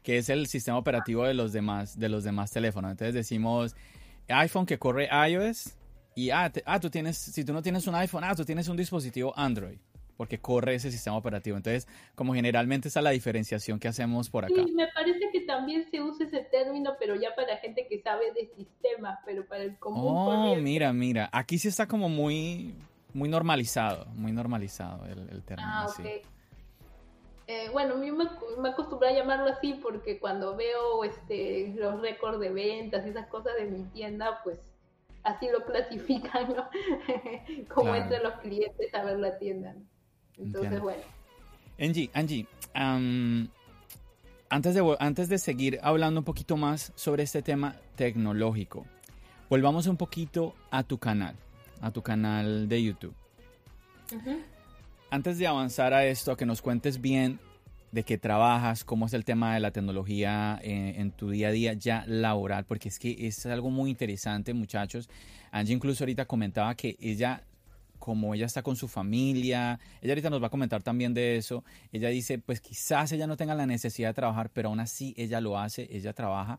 que 0.05 0.19
es 0.19 0.29
el 0.29 0.47
sistema 0.47 0.79
operativo 0.79 1.25
de 1.25 1.35
los 1.35 1.53
demás, 1.53 1.99
de 1.99 2.09
los 2.09 2.23
demás 2.23 2.53
teléfonos. 2.53 2.93
Entonces 2.93 3.15
decimos 3.15 3.75
iPhone 4.29 4.67
que 4.67 4.79
corre 4.79 5.09
iOS 5.31 5.77
y 6.15 6.31
ah, 6.31 6.53
ah, 6.67 6.79
tú 6.79 6.91
tienes, 6.91 7.17
si 7.17 7.45
tú 7.45 7.53
no 7.53 7.63
tienes 7.63 7.87
un 7.89 7.97
iPhone, 7.97 8.23
ah, 8.23 8.35
tú 8.37 8.45
tienes 8.45 8.69
un 8.69 8.77
dispositivo 8.77 9.33
Android 9.37 9.79
porque 10.17 10.39
corre 10.39 10.77
ese 10.77 10.93
sistema 10.93 11.17
operativo. 11.17 11.57
Entonces, 11.57 11.89
como 12.15 12.35
generalmente 12.35 12.87
esa 12.89 13.01
es 13.01 13.05
la 13.05 13.11
diferenciación 13.11 13.81
que 13.81 13.89
hacemos 13.89 14.31
por 14.31 14.45
acá. 14.45 14.55
Sí, 14.55 14.73
me 14.73 14.87
parece 14.89 15.31
que 15.33 15.41
también 15.41 15.91
se 15.91 16.01
usa 16.01 16.27
ese 16.27 16.41
término, 16.53 16.93
pero 17.01 17.17
ya 17.17 17.35
para 17.35 17.57
gente 17.57 17.87
que 17.89 18.01
sabe 18.01 18.33
de 18.33 18.47
sistemas, 18.55 19.19
pero 19.25 19.45
para 19.47 19.65
el 19.65 19.77
común. 19.79 20.05
Oh, 20.07 20.55
mira, 20.57 20.93
mira, 20.93 21.29
aquí 21.33 21.59
sí 21.59 21.69
está 21.69 21.89
como 21.89 22.09
muy, 22.09 22.75
muy 23.13 23.29
normalizado, 23.29 24.07
muy 24.15 24.31
normalizado 24.33 25.05
el, 25.07 25.43
término. 25.43 25.69
Ah, 25.69 25.87
ok. 25.89 26.34
Eh, 27.47 27.69
bueno, 27.73 27.95
a 27.95 27.97
mí 27.99 28.11
me, 28.11 28.25
me 28.59 28.71
acostumbré 28.71 29.09
a 29.11 29.13
llamarlo 29.13 29.51
así 29.51 29.75
porque 29.83 30.19
cuando 30.19 30.57
veo 30.57 31.05
este, 31.05 31.75
los 31.77 32.01
récords 32.01 32.41
de 32.41 32.51
ventas 32.51 33.05
y 33.05 33.11
esas 33.11 33.27
cosas 33.27 33.55
de 33.59 33.67
mi 33.67 33.85
tienda, 33.91 34.41
pues 34.43 34.59
así 35.25 35.49
lo 35.51 35.65
clasifican, 35.65 36.55
¿no? 36.55 36.69
Como 37.75 37.95
entran 37.95 38.23
los 38.23 38.35
clientes 38.35 38.95
a 38.95 39.05
ver 39.05 39.19
la 39.19 39.39
tienda. 39.39 39.75
Entonces, 40.39 40.81
bueno. 40.81 41.03
Angie, 41.79 42.11
Angie 42.15 42.47
antes, 44.49 44.75
de, 44.75 44.97
antes 45.01 45.29
de 45.29 45.39
seguir 45.39 45.81
hablando 45.83 46.21
un 46.21 46.25
poquito 46.25 46.57
más 46.57 46.93
sobre 46.95 47.25
este 47.25 47.43
tema 47.43 47.77
tecnológico, 47.97 48.87
volvamos 49.51 49.87
un 49.87 49.97
poquito 49.97 50.55
a 50.71 50.83
tu 50.83 50.99
canal, 50.99 51.35
a 51.81 51.91
tu 51.91 52.03
canal 52.03 52.69
de 52.69 52.83
YouTube 52.83 53.15
antes 55.15 55.39
de 55.39 55.47
avanzar 55.47 55.95
a 55.95 56.05
esto, 56.05 56.33
a 56.33 56.37
que 56.37 56.45
nos 56.45 56.61
cuentes 56.61 57.01
bien 57.01 57.39
de 57.93 58.03
qué 58.03 58.19
trabajas, 58.19 58.83
cómo 58.83 59.07
es 59.07 59.15
el 59.15 59.25
tema 59.25 59.55
de 59.55 59.61
la 59.61 59.71
tecnología 59.71 60.59
en, 60.61 61.13
tu 61.13 61.31
día 61.31 61.49
a 61.49 61.51
día 61.53 61.73
ya 61.75 62.05
laboral, 62.09 62.65
porque 62.65 62.89
es 62.89 62.99
que 62.99 63.29
es 63.29 63.47
algo 63.47 63.71
muy 63.71 63.91
interesante, 63.91 64.53
muchachos. 64.55 65.09
Angie 65.53 65.73
incluso 65.73 66.03
ahorita 66.03 66.25
comentaba 66.25 66.75
que 66.75 66.97
ella, 66.99 67.45
como 68.01 68.35
ella 68.35 68.47
está 68.47 68.65
con 68.65 68.75
su 68.75 68.89
familia, 68.89 69.79
ella 70.03 70.15
ahorita 70.15 70.31
nos 70.31 70.43
va 70.43 70.49
a 70.49 70.51
comentar 70.51 70.83
también 70.83 71.15
de 71.15 71.37
eso, 71.37 71.63
ella 71.93 72.09
dice, 72.09 72.41
pues 72.41 72.61
quizás 72.61 73.13
ella 73.13 73.29
no 73.29 73.37
tenga 73.37 73.55
la 73.55 73.67
necesidad 73.67 74.09
de 74.09 74.15
trabajar, 74.15 74.51
pero 74.53 74.71
aún 74.71 74.81
así 74.81 75.15
ella 75.17 75.41
lo 75.41 75.57
hace, 75.57 75.87
ella 75.93 76.13
trabaja. 76.13 76.59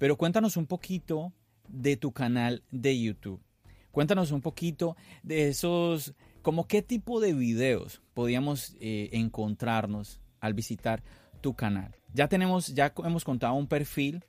Pero 0.00 0.16
cuéntanos 0.16 0.56
un 0.56 0.66
poquito 0.66 1.32
de 1.68 1.96
tu 1.96 2.10
canal 2.10 2.64
de 2.72 3.00
YouTube. 3.00 3.40
Cuéntanos 3.92 4.32
un 4.32 4.40
poquito 4.40 4.96
de 5.22 5.50
esos 5.50 6.12
¿Cómo 6.44 6.68
qué 6.68 6.82
tipo 6.82 7.20
de 7.20 7.32
videos 7.32 8.02
podíamos 8.12 8.76
eh, 8.78 9.08
encontrarnos 9.12 10.20
al 10.40 10.52
visitar 10.52 11.02
tu 11.40 11.54
canal? 11.54 11.96
Ya 12.12 12.28
tenemos, 12.28 12.74
ya 12.74 12.92
hemos 13.02 13.24
contado 13.24 13.54
un 13.54 13.66
perfil 13.66 14.22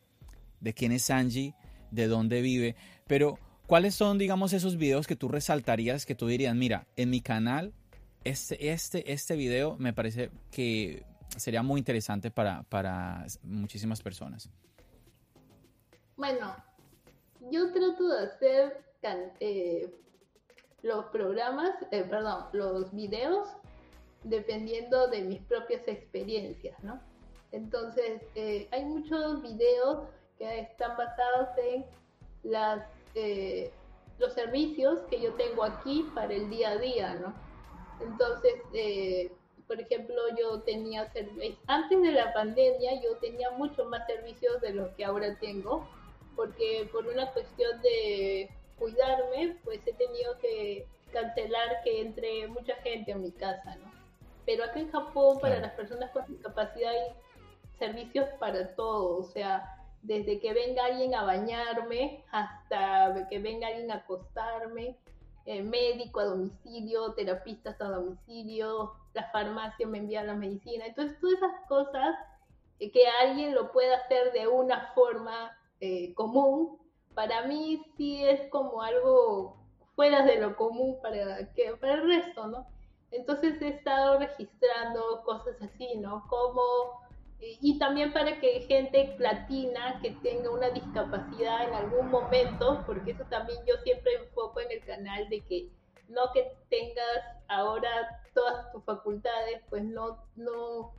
de 0.62 0.74
quién 0.74 0.94
es 0.94 1.10
Angie, 1.10 1.56
de 1.92 2.08
dónde 2.08 2.40
vive, 2.40 2.78
pero 3.06 3.38
¿cuáles 3.68 3.96
son, 3.96 4.18
digamos, 4.18 4.54
esos 4.54 4.78
videos 4.78 5.08
que 5.08 5.18
tú 5.18 5.28
resaltarías, 5.28 6.06
que 6.06 6.16
tú 6.16 6.28
dirías, 6.28 6.56
mira, 6.56 6.88
en 6.96 7.10
mi 7.10 7.20
canal, 7.20 7.74
este, 8.24 8.72
este, 8.72 9.12
este 9.12 9.36
video 9.36 9.76
me 9.78 9.92
parece 9.92 10.32
que 10.52 11.04
sería 11.36 11.64
muy 11.64 11.80
interesante 11.80 12.32
para, 12.32 12.64
para 12.64 13.26
muchísimas 13.44 14.02
personas? 14.02 14.50
Bueno, 16.16 16.56
yo 17.52 17.74
trato 17.74 18.08
de 18.08 18.26
hacer 18.26 18.86
eh, 19.42 19.94
los 20.86 21.06
programas, 21.06 21.72
eh, 21.90 22.06
perdón, 22.08 22.46
los 22.54 22.94
videos 22.94 23.48
dependiendo 24.24 25.08
de 25.08 25.22
mis 25.22 25.42
propias 25.42 25.88
experiencias, 25.88 26.82
¿no? 26.84 27.02
Entonces, 27.52 28.22
eh, 28.36 28.68
hay 28.72 28.86
muchos 28.86 29.42
videos 29.42 30.08
que 30.38 30.60
están 30.60 30.96
basados 30.96 31.50
en 31.58 31.86
las, 32.44 32.88
eh, 33.16 33.72
los 34.20 34.34
servicios 34.34 35.00
que 35.10 35.20
yo 35.20 35.34
tengo 35.34 35.64
aquí 35.64 36.08
para 36.14 36.34
el 36.34 36.52
día 36.52 36.72
a 36.72 36.78
día, 36.78 37.16
¿no? 37.16 37.34
Entonces, 38.00 38.54
por 39.68 39.80
ejemplo, 39.82 40.16
yo 40.38 40.62
tenía 40.62 41.12
antes 41.66 42.02
de 42.02 42.12
la 42.12 42.32
pandemia 42.34 43.02
yo 43.02 43.18
tenía 43.18 43.50
mucho 43.52 43.86
más 43.86 44.06
servicios 44.06 44.62
de 44.62 44.74
los 44.74 44.90
que 44.92 45.06
ahora 45.06 45.36
tengo, 45.40 45.88
porque 46.36 46.88
por 46.92 47.08
una 47.08 47.32
cuestión 47.32 47.82
de 47.82 48.52
cuidarme, 48.86 49.58
pues 49.64 49.80
he 49.88 49.94
tenido 49.94 50.38
que 50.38 50.86
cancelar 51.12 51.82
que 51.84 52.02
entre 52.02 52.48
mucha 52.50 52.76
gente 52.84 53.14
a 53.14 53.18
mi 53.18 53.32
casa, 53.32 53.76
¿no? 53.78 53.92
Pero 54.46 54.64
acá 54.64 54.80
en 54.80 54.92
Japón, 54.92 55.40
para 55.40 55.60
las 55.60 55.72
personas 55.72 56.12
con 56.12 56.24
discapacidad 56.28 56.92
hay 56.92 57.16
servicios 57.80 58.30
para 58.40 58.76
todo, 58.76 59.18
o 59.18 59.24
sea, 59.24 59.84
desde 60.04 60.40
que 60.40 60.54
venga 60.54 60.86
alguien 60.86 61.16
a 61.16 61.24
bañarme 61.24 62.24
hasta 62.32 63.28
que 63.28 63.40
venga 63.40 63.70
alguien 63.70 63.90
a 63.90 63.96
acostarme, 63.96 64.96
eh, 65.48 65.64
médico 65.64 66.20
a 66.20 66.26
domicilio, 66.26 67.14
terapistas 67.14 67.82
a 67.82 67.86
domicilio, 67.86 68.94
la 69.16 69.32
farmacia 69.32 69.88
me 69.88 69.98
envía 69.98 70.24
la 70.24 70.36
medicina. 70.36 70.86
Entonces, 70.86 71.20
todas 71.20 71.38
esas 71.38 71.68
cosas 71.68 72.16
eh, 72.80 72.92
que 72.92 73.08
alguien 73.08 73.56
lo 73.56 73.72
pueda 73.72 73.98
hacer 73.98 74.32
de 74.32 74.48
una 74.48 74.92
forma 74.94 75.58
eh, 75.80 76.14
común, 76.14 76.78
para 77.16 77.48
mí 77.48 77.84
sí 77.98 78.24
es 78.24 78.48
como 78.50 78.82
algo 78.82 79.58
fuera 79.96 80.24
de 80.24 80.40
lo 80.40 80.56
común 80.56 81.00
para, 81.02 81.52
que, 81.54 81.76
para 81.78 81.96
el 81.96 82.08
resto, 82.08 82.48
¿no? 82.48 82.68
Entonces 83.12 83.62
he 83.62 83.70
estado 83.70 84.20
registrando 84.20 85.24
cosas 85.24 85.56
así, 85.62 85.98
¿no? 85.98 86.28
Como 86.28 87.06
y 87.40 87.78
también 87.78 88.14
para 88.14 88.40
que 88.40 88.62
gente 88.62 89.16
latina 89.20 90.00
que 90.02 90.12
tenga 90.12 90.50
una 90.50 90.70
discapacidad 90.70 91.68
en 91.68 91.74
algún 91.74 92.10
momento, 92.10 92.84
porque 92.86 93.12
eso 93.12 93.24
también 93.26 93.60
yo 93.68 93.76
siempre 93.84 94.14
enfoco 94.16 94.62
en 94.62 94.72
el 94.72 94.84
canal 94.84 95.30
de 95.30 95.42
que 95.42 95.70
no 96.08 96.32
que 96.34 96.52
tengas 96.70 97.44
ahora 97.48 98.22
todas 98.34 98.72
tus 98.72 98.84
facultades, 98.84 99.62
pues 99.70 99.84
no, 99.84 100.24
no, 100.36 100.94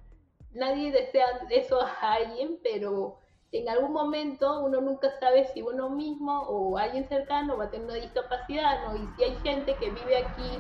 nadie 0.53 0.93
desea 0.93 1.27
eso 1.51 1.81
a 1.81 2.13
alguien, 2.15 2.59
pero 2.63 3.19
en 3.59 3.69
algún 3.69 3.93
momento 3.93 4.61
uno 4.61 4.81
nunca 4.81 5.11
sabe 5.19 5.47
si 5.53 5.63
uno 5.63 5.91
mismo 5.91 6.43
o 6.43 6.77
alguien 6.79 7.09
cercano 7.09 7.57
va 7.57 7.65
a 7.65 7.71
tener 7.71 7.87
una 7.87 7.95
discapacidad, 7.95 8.87
¿no? 8.87 8.97
Y 8.97 9.09
si 9.17 9.25
hay 9.25 9.37
gente 9.43 9.75
que 9.77 9.91
vive 9.91 10.17
aquí 10.17 10.59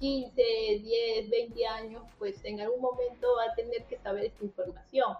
15, 0.00 0.42
10, 0.82 1.30
20 1.30 1.66
años, 1.66 2.02
pues 2.18 2.44
en 2.44 2.60
algún 2.60 2.80
momento 2.80 3.28
va 3.36 3.52
a 3.52 3.54
tener 3.54 3.84
que 3.84 3.98
saber 3.98 4.26
esta 4.26 4.44
información. 4.44 5.16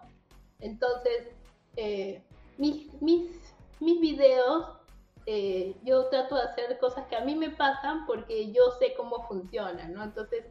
Entonces, 0.61 1.29
eh, 1.77 2.23
mis, 2.57 3.01
mis, 3.01 3.55
mis 3.81 4.01
videos, 4.01 4.79
eh, 5.27 5.75
yo 5.85 6.07
trato 6.09 6.37
de 6.37 6.43
hacer 6.43 6.79
cosas 6.79 7.07
que 7.07 7.17
a 7.17 7.25
mí 7.25 7.35
me 7.35 7.51
pasan 7.51 8.07
porque 8.07 8.51
yo 8.53 8.71
sé 8.79 8.95
cómo 8.97 9.27
funcionan, 9.27 9.93
¿no? 9.93 10.03
Entonces, 10.03 10.45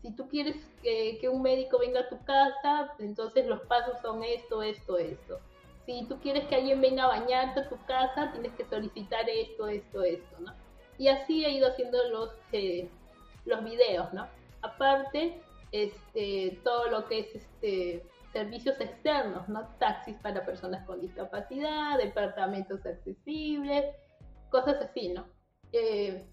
si 0.00 0.12
tú 0.14 0.28
quieres 0.28 0.56
que, 0.82 1.18
que 1.20 1.28
un 1.28 1.42
médico 1.42 1.78
venga 1.78 2.00
a 2.00 2.08
tu 2.08 2.18
casa, 2.24 2.94
entonces 2.98 3.46
los 3.46 3.60
pasos 3.62 4.00
son 4.00 4.24
esto, 4.24 4.62
esto, 4.62 4.98
esto. 4.98 5.38
Si 5.86 6.06
tú 6.06 6.18
quieres 6.20 6.46
que 6.46 6.56
alguien 6.56 6.80
venga 6.80 7.04
a 7.04 7.20
bañarte 7.20 7.60
a 7.60 7.68
tu 7.68 7.76
casa, 7.86 8.30
tienes 8.32 8.52
que 8.52 8.64
solicitar 8.64 9.28
esto, 9.28 9.66
esto, 9.68 10.02
esto, 10.02 10.40
¿no? 10.40 10.54
Y 10.98 11.08
así 11.08 11.44
he 11.44 11.50
ido 11.50 11.68
haciendo 11.68 11.98
los, 12.10 12.30
eh, 12.52 12.88
los 13.44 13.64
videos, 13.64 14.12
¿no? 14.12 14.28
Aparte, 14.62 15.40
este, 15.72 16.60
todo 16.62 16.88
lo 16.88 17.06
que 17.06 17.20
es 17.20 17.34
este, 17.34 18.06
servicios 18.32 18.80
externos, 18.80 19.48
¿no? 19.48 19.68
Taxis 19.78 20.16
para 20.16 20.44
personas 20.44 20.86
con 20.86 21.00
discapacidad, 21.00 21.98
departamentos 21.98 22.84
accesibles, 22.86 23.84
cosas 24.50 24.76
así, 24.82 25.08
¿no? 25.08 25.26
Eh, 25.72 26.26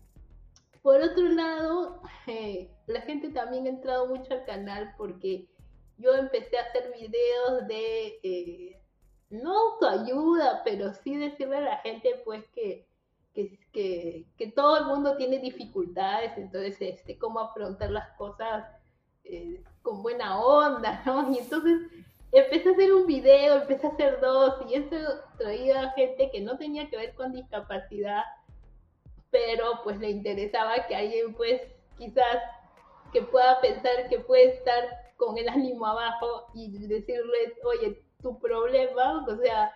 por 0.81 1.01
otro 1.01 1.23
lado, 1.29 2.01
eh, 2.27 2.69
la 2.87 3.01
gente 3.01 3.29
también 3.29 3.65
ha 3.65 3.69
entrado 3.69 4.07
mucho 4.07 4.33
al 4.33 4.45
canal 4.45 4.93
porque 4.97 5.47
yo 5.97 6.13
empecé 6.15 6.57
a 6.57 6.63
hacer 6.63 6.93
videos 6.93 7.67
de, 7.67 8.19
eh, 8.23 8.78
no 9.29 9.71
autoayuda, 9.71 10.61
pero 10.63 10.93
sí 10.93 11.15
decirle 11.15 11.57
a 11.57 11.61
la 11.61 11.77
gente 11.77 12.21
pues 12.25 12.45
que 12.53 12.89
que, 13.71 14.25
que, 14.37 14.47
todo 14.51 14.77
el 14.77 14.85
mundo 14.85 15.15
tiene 15.15 15.39
dificultades, 15.39 16.37
entonces, 16.37 16.77
este, 16.81 17.17
cómo 17.17 17.39
afrontar 17.39 17.91
las 17.91 18.09
cosas 18.17 18.65
eh, 19.23 19.63
con 19.81 20.01
buena 20.01 20.41
onda, 20.41 21.01
¿no? 21.05 21.31
Y 21.31 21.39
entonces 21.39 21.81
empecé 22.31 22.69
a 22.69 22.71
hacer 22.73 22.93
un 22.93 23.05
video, 23.05 23.61
empecé 23.61 23.87
a 23.87 23.91
hacer 23.91 24.19
dos, 24.19 24.55
y 24.69 24.75
eso 24.75 24.95
traía 25.37 25.91
gente 25.91 26.29
que 26.31 26.41
no 26.41 26.57
tenía 26.57 26.89
que 26.89 26.97
ver 26.97 27.13
con 27.15 27.31
discapacidad, 27.31 28.23
pero 29.31 29.81
pues 29.83 29.99
le 29.99 30.09
interesaba 30.09 30.87
que 30.87 30.95
alguien, 30.95 31.33
pues, 31.35 31.61
quizás 31.97 32.37
que 33.13 33.21
pueda 33.21 33.59
pensar 33.61 34.07
que 34.09 34.19
puede 34.19 34.55
estar 34.55 35.13
con 35.17 35.37
el 35.37 35.49
ánimo 35.49 35.85
abajo 35.85 36.47
y 36.53 36.87
decirle, 36.87 37.55
oye, 37.63 38.01
tu 38.21 38.37
problema, 38.39 39.25
o 39.25 39.35
sea, 39.37 39.71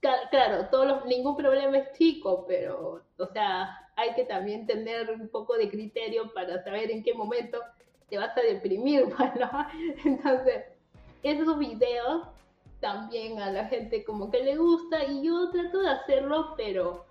claro, 0.00 0.66
todos 0.70 0.86
los, 0.86 1.04
ningún 1.06 1.36
problema 1.36 1.78
es 1.78 1.92
chico, 1.96 2.44
pero, 2.46 3.02
o 3.18 3.26
sea, 3.26 3.90
hay 3.96 4.14
que 4.14 4.24
también 4.24 4.66
tener 4.66 5.10
un 5.10 5.28
poco 5.28 5.56
de 5.56 5.70
criterio 5.70 6.32
para 6.32 6.62
saber 6.64 6.90
en 6.90 7.02
qué 7.02 7.14
momento 7.14 7.58
te 8.08 8.18
vas 8.18 8.36
a 8.36 8.40
deprimir, 8.40 9.04
bueno, 9.18 9.50
entonces, 10.04 10.64
esos 11.22 11.58
videos 11.58 12.26
también 12.80 13.38
a 13.40 13.50
la 13.50 13.66
gente 13.66 14.04
como 14.04 14.30
que 14.30 14.42
le 14.42 14.56
gusta 14.56 15.04
y 15.04 15.22
yo 15.24 15.50
trato 15.50 15.80
de 15.80 15.90
hacerlo, 15.90 16.54
pero 16.56 17.04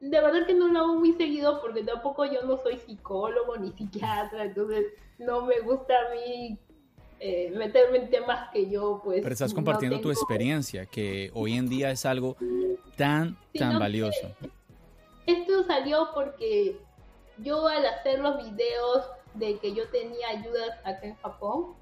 de 0.00 0.20
verdad 0.20 0.44
que 0.46 0.54
no 0.54 0.68
lo 0.68 0.80
hago 0.80 0.94
muy 0.96 1.12
seguido 1.12 1.60
porque 1.60 1.84
tampoco 1.84 2.24
yo 2.24 2.42
no 2.42 2.58
soy 2.58 2.78
psicólogo 2.78 3.56
ni 3.56 3.70
psiquiatra, 3.70 4.44
entonces 4.44 4.86
no 5.18 5.42
me 5.42 5.60
gusta 5.60 5.94
a 5.94 6.14
mí 6.14 6.58
eh, 7.26 7.50
meterme 7.56 7.96
en 7.96 8.10
temas 8.10 8.50
que 8.52 8.68
yo 8.68 9.00
pues... 9.02 9.22
Pero 9.22 9.32
estás 9.32 9.54
compartiendo 9.54 9.98
tu 9.98 10.10
experiencia, 10.10 10.84
que 10.84 11.30
hoy 11.32 11.56
en 11.56 11.70
día 11.70 11.90
es 11.90 12.04
algo 12.04 12.36
tan, 12.98 13.38
tan 13.58 13.78
valioso. 13.78 14.30
Esto 15.26 15.64
salió 15.64 16.10
porque 16.12 16.76
yo 17.38 17.66
al 17.66 17.86
hacer 17.86 18.18
los 18.18 18.36
videos 18.36 19.06
de 19.32 19.56
que 19.58 19.72
yo 19.72 19.88
tenía 19.88 20.28
ayudas 20.28 20.78
acá 20.84 21.00
en 21.06 21.14
Japón, 21.16 21.72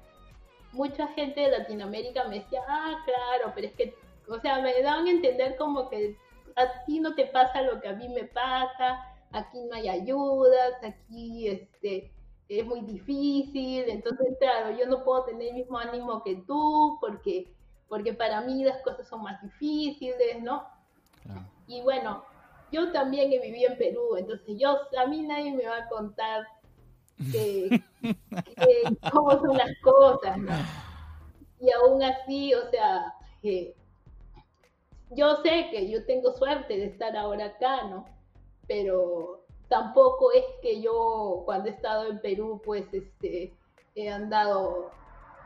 mucha 0.71 1.09
gente 1.09 1.41
de 1.41 1.51
Latinoamérica 1.51 2.23
me 2.29 2.39
decía, 2.39 2.61
ah, 2.65 3.03
claro, 3.03 3.51
pero 3.53 3.67
es 3.67 3.73
que, 3.73 3.93
o 4.29 4.39
sea, 4.39 4.61
me 4.61 4.81
daban 4.81 5.07
a 5.07 5.11
entender 5.11 5.57
como 5.57 5.89
que 5.89 6.15
a 6.55 6.85
ti 6.85 7.01
no 7.01 7.15
te 7.15 7.25
pasa 7.25 7.63
lo 7.63 7.81
que 7.81 7.89
a 7.89 7.93
mí 7.93 8.07
me 8.07 8.23
pasa, 8.23 9.13
aquí 9.33 9.59
no 9.69 9.75
hay 9.75 9.89
ayudas, 9.89 10.75
aquí, 10.81 11.49
este, 11.49 12.13
es 12.59 12.65
muy 12.65 12.81
difícil, 12.81 13.85
entonces 13.87 14.35
claro, 14.39 14.77
yo 14.77 14.85
no 14.85 15.03
puedo 15.03 15.23
tener 15.25 15.49
el 15.49 15.55
mismo 15.55 15.77
ánimo 15.77 16.23
que 16.23 16.35
tú 16.47 16.97
porque, 16.99 17.51
porque 17.87 18.13
para 18.13 18.41
mí 18.41 18.63
las 18.63 18.81
cosas 18.81 19.07
son 19.07 19.23
más 19.23 19.41
difíciles, 19.41 20.41
¿no? 20.41 20.67
Y 21.67 21.81
bueno, 21.81 22.23
yo 22.71 22.91
también 22.91 23.31
he 23.31 23.39
vivido 23.39 23.71
en 23.71 23.77
Perú, 23.77 24.17
entonces 24.17 24.57
yo, 24.59 24.77
a 24.97 25.07
mí 25.07 25.21
nadie 25.21 25.53
me 25.53 25.65
va 25.65 25.77
a 25.77 25.89
contar 25.89 26.45
que, 27.31 27.81
cómo 29.11 29.31
son 29.39 29.57
las 29.57 29.71
cosas, 29.81 30.37
¿no? 30.37 30.53
Y 31.59 31.71
aún 31.71 32.03
así, 32.03 32.53
o 32.53 32.69
sea, 32.69 33.13
yo 35.11 35.35
sé 35.43 35.69
que 35.71 35.89
yo 35.89 36.05
tengo 36.05 36.33
suerte 36.33 36.75
de 36.75 36.85
estar 36.85 37.15
ahora 37.15 37.45
acá, 37.45 37.83
¿no? 37.85 38.05
Pero 38.67 39.42
tampoco 39.73 40.31
es 40.31 40.45
que 40.61 40.81
yo 40.81 41.41
cuando 41.45 41.67
he 41.67 41.71
estado 41.71 42.05
en 42.05 42.21
Perú 42.21 42.61
pues 42.63 42.85
este 42.93 43.57
he 43.95 44.07
andado 44.07 44.91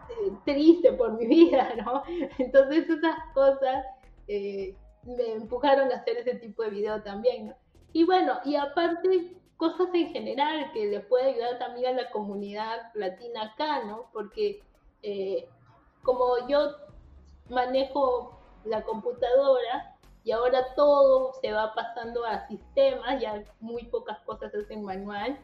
eh, 0.10 0.34
triste 0.44 0.92
por 0.92 1.14
mi 1.14 1.26
vida, 1.36 1.74
¿no? 1.78 2.04
Entonces 2.38 2.90
esas 2.90 3.16
cosas 3.34 3.86
eh, 4.28 4.76
me 5.04 5.32
empujaron 5.32 5.90
a 5.94 5.96
hacer 5.96 6.18
ese 6.18 6.36
tipo 6.36 6.62
de 6.64 6.72
video 6.72 7.02
también, 7.04 7.48
¿no? 7.48 7.56
Y 7.94 8.04
bueno, 8.04 8.34
y 8.44 8.58
aparte 8.58 9.38
cosas 9.56 9.88
en 9.94 10.10
general 10.10 10.74
que 10.74 10.88
le 10.88 11.00
puede 11.00 11.32
ayudar 11.32 11.58
también 11.60 11.98
a 11.98 12.02
la 12.02 12.12
comunidad 12.12 12.92
latina 12.96 13.54
acá, 13.54 13.86
¿no? 13.86 14.10
Porque 14.12 14.62
eh, 15.04 15.48
como 16.04 16.26
yo 16.50 16.76
manejo 17.50 18.38
la 18.66 18.84
computadora, 18.84 19.97
y 20.28 20.34
ahora 20.34 20.76
todo 20.76 21.32
se 21.40 21.54
va 21.54 21.74
pasando 21.74 22.26
a 22.26 22.46
sistemas, 22.50 23.22
ya 23.22 23.46
muy 23.62 23.86
pocas 23.86 24.20
cosas 24.26 24.52
se 24.52 24.60
hacen 24.60 24.84
manual. 24.84 25.40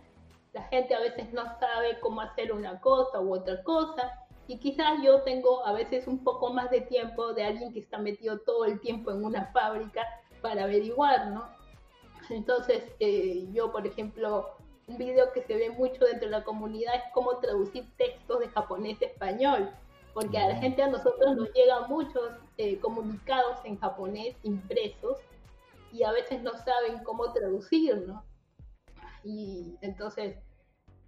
La 0.52 0.64
gente 0.64 0.94
a 0.94 1.00
veces 1.00 1.32
no 1.32 1.44
sabe 1.58 2.02
cómo 2.02 2.20
hacer 2.20 2.52
una 2.52 2.82
cosa 2.82 3.22
u 3.22 3.34
otra 3.34 3.64
cosa 3.64 4.12
y 4.46 4.58
quizás 4.58 5.02
yo 5.02 5.22
tengo 5.22 5.66
a 5.66 5.72
veces 5.72 6.06
un 6.06 6.22
poco 6.22 6.52
más 6.52 6.70
de 6.70 6.82
tiempo 6.82 7.32
de 7.32 7.46
alguien 7.46 7.72
que 7.72 7.80
está 7.80 7.98
metido 7.98 8.40
todo 8.40 8.66
el 8.66 8.82
tiempo 8.82 9.12
en 9.12 9.24
una 9.24 9.46
fábrica 9.54 10.06
para 10.42 10.66
averiguar, 10.66 11.28
¿no? 11.28 11.48
Entonces, 12.30 12.84
eh, 13.00 13.48
yo, 13.54 13.72
por 13.72 13.88
ejemplo, 13.88 14.50
un 14.88 14.98
video 14.98 15.32
que 15.32 15.44
se 15.44 15.56
ve 15.56 15.70
mucho 15.70 16.04
dentro 16.04 16.26
de 16.28 16.40
la 16.40 16.44
comunidad 16.44 16.96
es 16.96 17.04
cómo 17.14 17.38
traducir 17.38 17.90
textos 17.96 18.42
de 18.42 18.50
japonés 18.50 19.02
a 19.02 19.06
español 19.06 19.72
porque 20.14 20.38
a 20.38 20.48
la 20.48 20.56
gente, 20.58 20.84
a 20.84 20.88
nosotros 20.88 21.36
nos 21.36 21.52
llegan 21.54 21.90
muchos 21.90 22.32
eh, 22.58 22.80
comunicados 22.80 23.58
en 23.66 23.80
japonés 23.80 24.36
impresos 24.44 25.18
y 25.92 26.04
a 26.04 26.12
veces 26.12 26.42
no 26.42 26.52
saben 26.58 27.04
cómo 27.04 27.32
traducir, 27.34 28.04
¿no? 28.08 28.24
Y 29.24 29.76
entonces, 29.82 30.38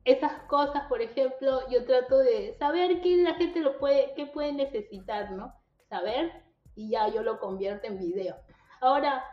esas 0.05 0.43
cosas, 0.43 0.83
por 0.87 1.01
ejemplo, 1.01 1.61
yo 1.69 1.85
trato 1.85 2.17
de 2.19 2.55
saber 2.59 3.01
qué 3.01 3.17
la 3.17 3.35
gente 3.35 3.59
lo 3.59 3.77
puede, 3.77 4.13
qué 4.15 4.25
puede 4.25 4.53
necesitar, 4.53 5.31
¿no? 5.31 5.53
Saber 5.89 6.43
y 6.75 6.89
ya 6.89 7.07
yo 7.07 7.23
lo 7.23 7.39
convierto 7.39 7.87
en 7.87 7.99
video. 7.99 8.35
Ahora, 8.81 9.23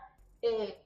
eh, 0.40 0.82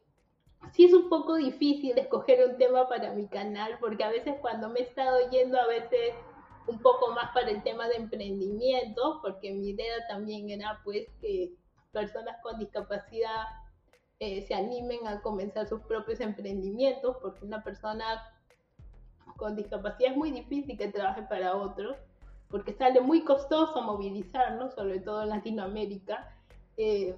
sí 0.73 0.85
es 0.85 0.93
un 0.93 1.09
poco 1.09 1.37
difícil 1.37 1.97
escoger 1.99 2.49
un 2.49 2.57
tema 2.57 2.89
para 2.89 3.13
mi 3.13 3.29
canal, 3.29 3.79
porque 3.81 4.05
a 4.05 4.11
veces 4.11 4.35
cuando 4.41 4.69
me 4.69 4.81
he 4.81 4.83
estado 4.83 5.31
yendo, 5.31 5.61
a 5.61 5.67
veces 5.67 6.15
un 6.67 6.79
poco 6.81 7.13
más 7.13 7.33
para 7.33 7.51
el 7.51 7.63
tema 7.63 7.89
de 7.89 7.97
emprendimiento, 7.97 9.21
porque 9.23 9.53
mi 9.53 9.71
idea 9.71 10.07
también 10.09 10.51
era 10.51 10.81
pues 10.85 11.07
que 11.21 11.53
personas 11.93 12.37
con 12.43 12.59
discapacidad 12.59 13.45
eh, 14.19 14.43
se 14.43 14.55
animen 14.55 15.07
a 15.07 15.21
comenzar 15.21 15.69
sus 15.69 15.81
propios 15.83 16.21
emprendimientos, 16.21 17.17
porque 17.21 17.45
una 17.45 17.63
persona 17.63 18.33
con 19.37 19.55
discapacidad 19.55 20.13
es 20.13 20.17
muy 20.17 20.31
difícil 20.31 20.79
que 20.79 20.89
trabaje 20.89 21.23
para 21.23 21.57
otros, 21.57 21.97
porque 22.49 22.73
sale 22.73 23.01
muy 23.01 23.23
costoso 23.23 23.83
movilizarnos, 23.83 24.75
sobre 24.75 25.01
todo 25.01 25.23
en 25.23 25.31
Latinoamérica. 25.31 26.33
Eh, 26.77 27.15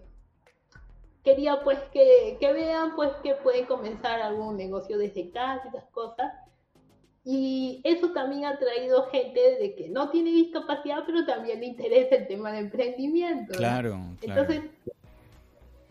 quería 1.23 1.63
pues 1.63 1.79
que, 1.93 2.37
que, 2.41 2.53
vean 2.53 2.97
pues 2.97 3.13
que 3.23 3.35
pueden 3.35 3.67
comenzar 3.67 4.21
algún 4.21 4.57
negocio 4.57 4.99
desde 4.99 5.31
casa, 5.31 5.69
esas 5.69 5.85
cosas. 5.91 6.33
Y 7.31 7.83
eso 7.85 8.13
también 8.13 8.47
ha 8.47 8.59
traído 8.59 9.07
gente 9.11 9.59
de 9.61 9.75
que 9.75 9.91
no 9.91 10.09
tiene 10.09 10.31
discapacidad, 10.31 11.03
pero 11.05 11.27
también 11.27 11.61
le 11.61 11.67
interesa 11.67 12.15
el 12.15 12.27
tema 12.27 12.51
de 12.53 12.61
emprendimiento. 12.61 13.53
Claro, 13.53 14.01
claro. 14.19 14.41
Entonces, 14.41 14.71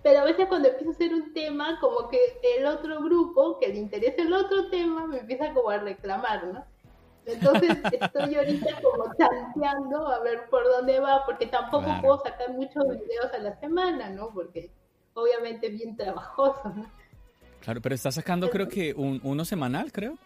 pero 0.02 0.22
a 0.22 0.24
veces 0.24 0.48
cuando 0.48 0.70
empiezo 0.70 0.90
a 0.90 0.94
hacer 0.94 1.14
un 1.14 1.34
tema, 1.36 1.80
como 1.80 2.10
que 2.10 2.18
el 2.58 2.66
otro 2.66 3.04
grupo 3.04 3.60
que 3.60 3.68
le 3.68 3.76
interesa 3.76 4.24
el 4.24 4.34
otro 4.34 4.72
tema 4.72 5.06
me 5.06 5.20
empieza 5.20 5.54
como 5.54 5.70
a 5.70 5.78
reclamar, 5.78 6.48
¿no? 6.48 6.66
Entonces 7.28 7.70
estoy 8.02 8.34
ahorita 8.34 8.82
como 8.82 9.14
tanteando 9.14 10.08
a 10.08 10.20
ver 10.22 10.50
por 10.50 10.64
dónde 10.64 11.00
va, 11.00 11.24
porque 11.24 11.46
tampoco 11.46 11.86
puedo 12.02 12.18
sacar 12.24 12.52
muchos 12.52 12.84
videos 12.88 13.32
a 13.32 13.38
la 13.38 13.60
semana, 13.60 14.10
¿no? 14.10 14.32
Porque 14.34 14.72
obviamente 15.14 15.68
es 15.68 15.74
bien 15.74 15.96
trabajoso, 15.96 16.74
¿no? 16.76 16.90
Claro, 17.60 17.80
pero 17.80 17.94
está 17.94 18.12
sacando 18.12 18.50
creo 18.50 18.68
que 18.68 18.96
un, 18.96 19.22
uno 19.24 19.46
semanal, 19.46 19.92
creo. 19.92 20.18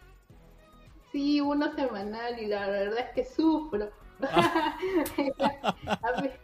Sí, 1.11 1.41
uno 1.41 1.73
semanal 1.75 2.39
y 2.39 2.47
la 2.47 2.67
verdad 2.67 2.99
es 2.99 3.09
que 3.13 3.25
sufro. 3.25 3.89
Ah. 4.21 4.77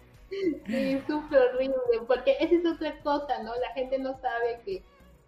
Sí, 0.66 1.02
súper 1.08 1.40
horrible, 1.40 2.02
porque 2.06 2.36
esa 2.42 2.56
es 2.56 2.66
otra 2.66 3.02
cosa, 3.02 3.42
¿no? 3.44 3.56
La 3.56 3.70
gente 3.74 3.98
no 3.98 4.20
sabe 4.20 4.60
que 4.66 4.84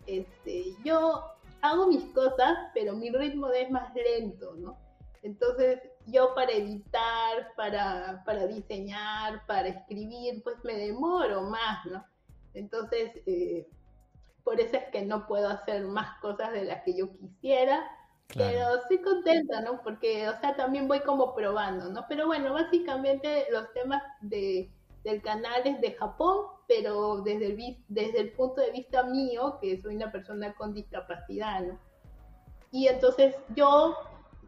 este, 0.08 0.76
yo 0.84 1.24
hago 1.62 1.88
mis 1.88 2.04
cosas, 2.14 2.58
pero 2.74 2.94
mi 2.96 3.10
ritmo 3.10 3.48
es 3.48 3.72
más 3.72 3.94
lento, 3.96 4.56
¿no? 4.56 4.78
Entonces, 5.24 5.80
yo 6.06 6.34
para 6.36 6.52
editar, 6.52 7.54
para, 7.56 8.24
para 8.26 8.48
diseñar, 8.48 9.46
para 9.46 9.70
escribir, 9.70 10.42
pues 10.44 10.58
me 10.64 10.74
demoro 10.74 11.44
más, 11.44 11.86
¿no? 11.86 12.06
Entonces, 12.54 13.12
eh, 13.26 13.68
por 14.44 14.60
eso 14.60 14.78
es 14.78 14.86
que 14.92 15.04
no 15.04 15.28
puedo 15.28 15.50
hacer 15.50 15.86
más 15.86 16.20
cosas 16.20 16.52
de 16.54 16.66
las 16.66 16.84
que 16.84 16.96
yo 16.96 17.12
quisiera, 17.18 17.90
pero 18.36 18.76
estoy 18.76 19.00
contenta, 19.02 19.62
¿no? 19.62 19.82
Porque, 19.82 20.30
o 20.30 20.40
sea, 20.40 20.56
también 20.56 20.88
voy 20.88 21.00
como 21.02 21.34
probando, 21.34 21.90
¿no? 21.90 22.06
Pero 22.08 22.28
bueno, 22.28 22.54
básicamente 22.54 23.48
los 23.52 23.72
temas 23.74 24.04
de 24.22 24.72
del 25.04 25.22
canal 25.22 25.62
es 25.66 25.80
de 25.82 25.92
Japón, 25.94 26.46
pero 26.68 27.22
desde 27.22 27.48
el, 27.48 27.78
desde 27.88 28.20
el 28.20 28.32
punto 28.34 28.62
de 28.62 28.72
vista 28.72 29.04
mío, 29.04 29.58
que 29.62 29.80
soy 29.80 29.96
una 29.96 30.12
persona 30.12 30.54
con 30.54 30.74
discapacidad, 30.74 31.62
¿no? 31.62 31.80
Y 32.72 32.88
entonces 32.88 33.36
yo 33.56 33.98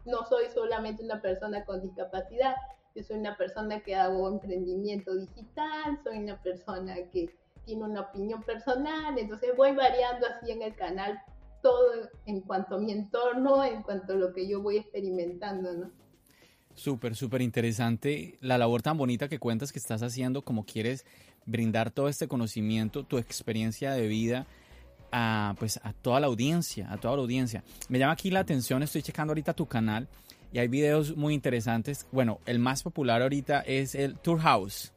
no 0.06 0.26
soy 0.26 0.46
solamente 0.54 1.04
una 1.04 1.22
persona 1.22 1.66
con 1.66 1.82
discapacidad, 1.82 2.56
yo 2.94 3.04
soy 3.04 3.18
una 3.18 3.38
persona 3.38 3.80
que 3.82 3.96
hago 3.96 4.28
emprendimiento 4.28 5.16
digital, 5.16 6.00
soy 6.04 6.20
una 6.20 6.42
persona 6.42 6.96
que 7.12 7.34
tiene 7.66 7.84
una 7.84 8.02
opinión 8.02 8.44
personal, 8.44 9.18
entonces 9.18 9.56
voy 9.56 9.74
variando 9.74 10.28
así 10.28 10.52
en 10.52 10.62
el 10.62 10.76
canal 10.76 11.20
todo 11.62 12.10
en 12.26 12.42
cuanto 12.42 12.76
a 12.76 12.80
mi 12.80 12.92
entorno, 12.92 13.64
en 13.64 13.84
cuanto 13.84 14.14
a 14.14 14.16
lo 14.16 14.34
que 14.34 14.48
yo 14.48 14.62
voy 14.62 14.78
experimentando, 14.78 15.74
¿no? 15.74 15.92
Súper, 16.74 17.16
súper 17.16 17.42
interesante 17.42 18.38
la 18.40 18.58
labor 18.58 18.82
tan 18.82 18.98
bonita 18.98 19.28
que 19.28 19.40
cuentas 19.40 19.72
que 19.72 19.80
estás 19.80 20.04
haciendo, 20.04 20.42
como 20.42 20.66
quieres 20.66 21.06
brindar 21.46 21.92
todo 21.92 22.08
este 22.08 22.28
conocimiento, 22.28 23.04
tu 23.04 23.18
experiencia 23.18 23.92
de 23.92 24.08
vida 24.08 24.48
a, 25.12 25.56
pues, 25.60 25.80
a 25.84 25.94
toda 25.94 26.20
la 26.20 26.28
audiencia, 26.28 26.92
a 26.92 26.98
toda 26.98 27.16
la 27.16 27.22
audiencia. 27.22 27.64
Me 27.90 28.00
llama 28.00 28.14
aquí 28.14 28.32
la 28.32 28.40
atención, 28.40 28.84
estoy 28.84 29.02
checando 29.02 29.32
ahorita 29.32 29.54
tu 29.54 29.66
canal 29.66 30.08
y 30.54 30.60
hay 30.60 30.68
videos 30.68 31.16
muy 31.16 31.34
interesantes. 31.34 32.08
Bueno, 32.12 32.40
el 32.46 32.60
más 32.60 32.84
popular 32.84 33.22
ahorita 33.22 33.62
es 33.62 33.96
el 33.96 34.18
Tour 34.18 34.40
House, 34.40 34.94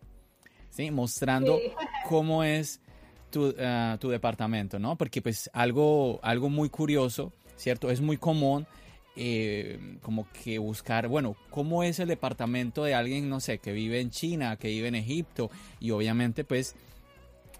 ¿sí? 0.71 0.91
Mostrando 0.91 1.59
cómo 2.09 2.45
es 2.45 2.81
tu, 3.35 3.53
ah, 3.59 3.99
tu, 4.01 4.09
departamento, 4.11 4.79
¿no? 4.79 4.97
Porque 4.97 5.21
pues 5.21 5.51
algo, 5.53 6.21
algo 6.23 6.49
muy 6.49 6.69
curioso, 6.69 7.33
¿cierto? 7.57 7.91
Es 7.91 8.01
muy 8.01 8.17
común 8.17 8.65
eh, 9.17 9.99
como 10.03 10.29
que 10.33 10.59
buscar, 10.59 11.09
bueno, 11.09 11.37
cómo 11.51 11.83
es 11.83 11.99
el 11.99 12.07
departamento 12.07 12.85
de 12.85 12.95
alguien, 12.95 13.29
no 13.29 13.41
sé, 13.41 13.59
que 13.59 13.73
vive 13.73 14.01
en 14.01 14.11
China, 14.11 14.57
que 14.57 14.69
vive 14.69 14.87
en 14.87 14.95
Egipto, 14.95 15.51
y 15.81 15.91
obviamente 15.91 16.45
pues 16.45 16.77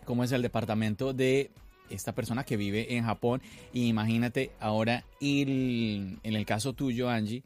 cómo 0.05 0.23
es 0.23 0.31
el 0.31 0.43
departamento 0.43 1.13
de 1.13 1.51
esta 1.91 2.13
persona 2.13 2.45
que 2.45 2.57
vive 2.57 2.97
en 2.97 3.05
Japón. 3.05 3.43
Y 3.73 3.89
imagínate 3.89 4.53
ahora, 4.61 5.05
en 5.21 6.19
el 6.23 6.47
caso 6.47 6.73
tuyo, 6.73 7.09
Angie, 7.11 7.43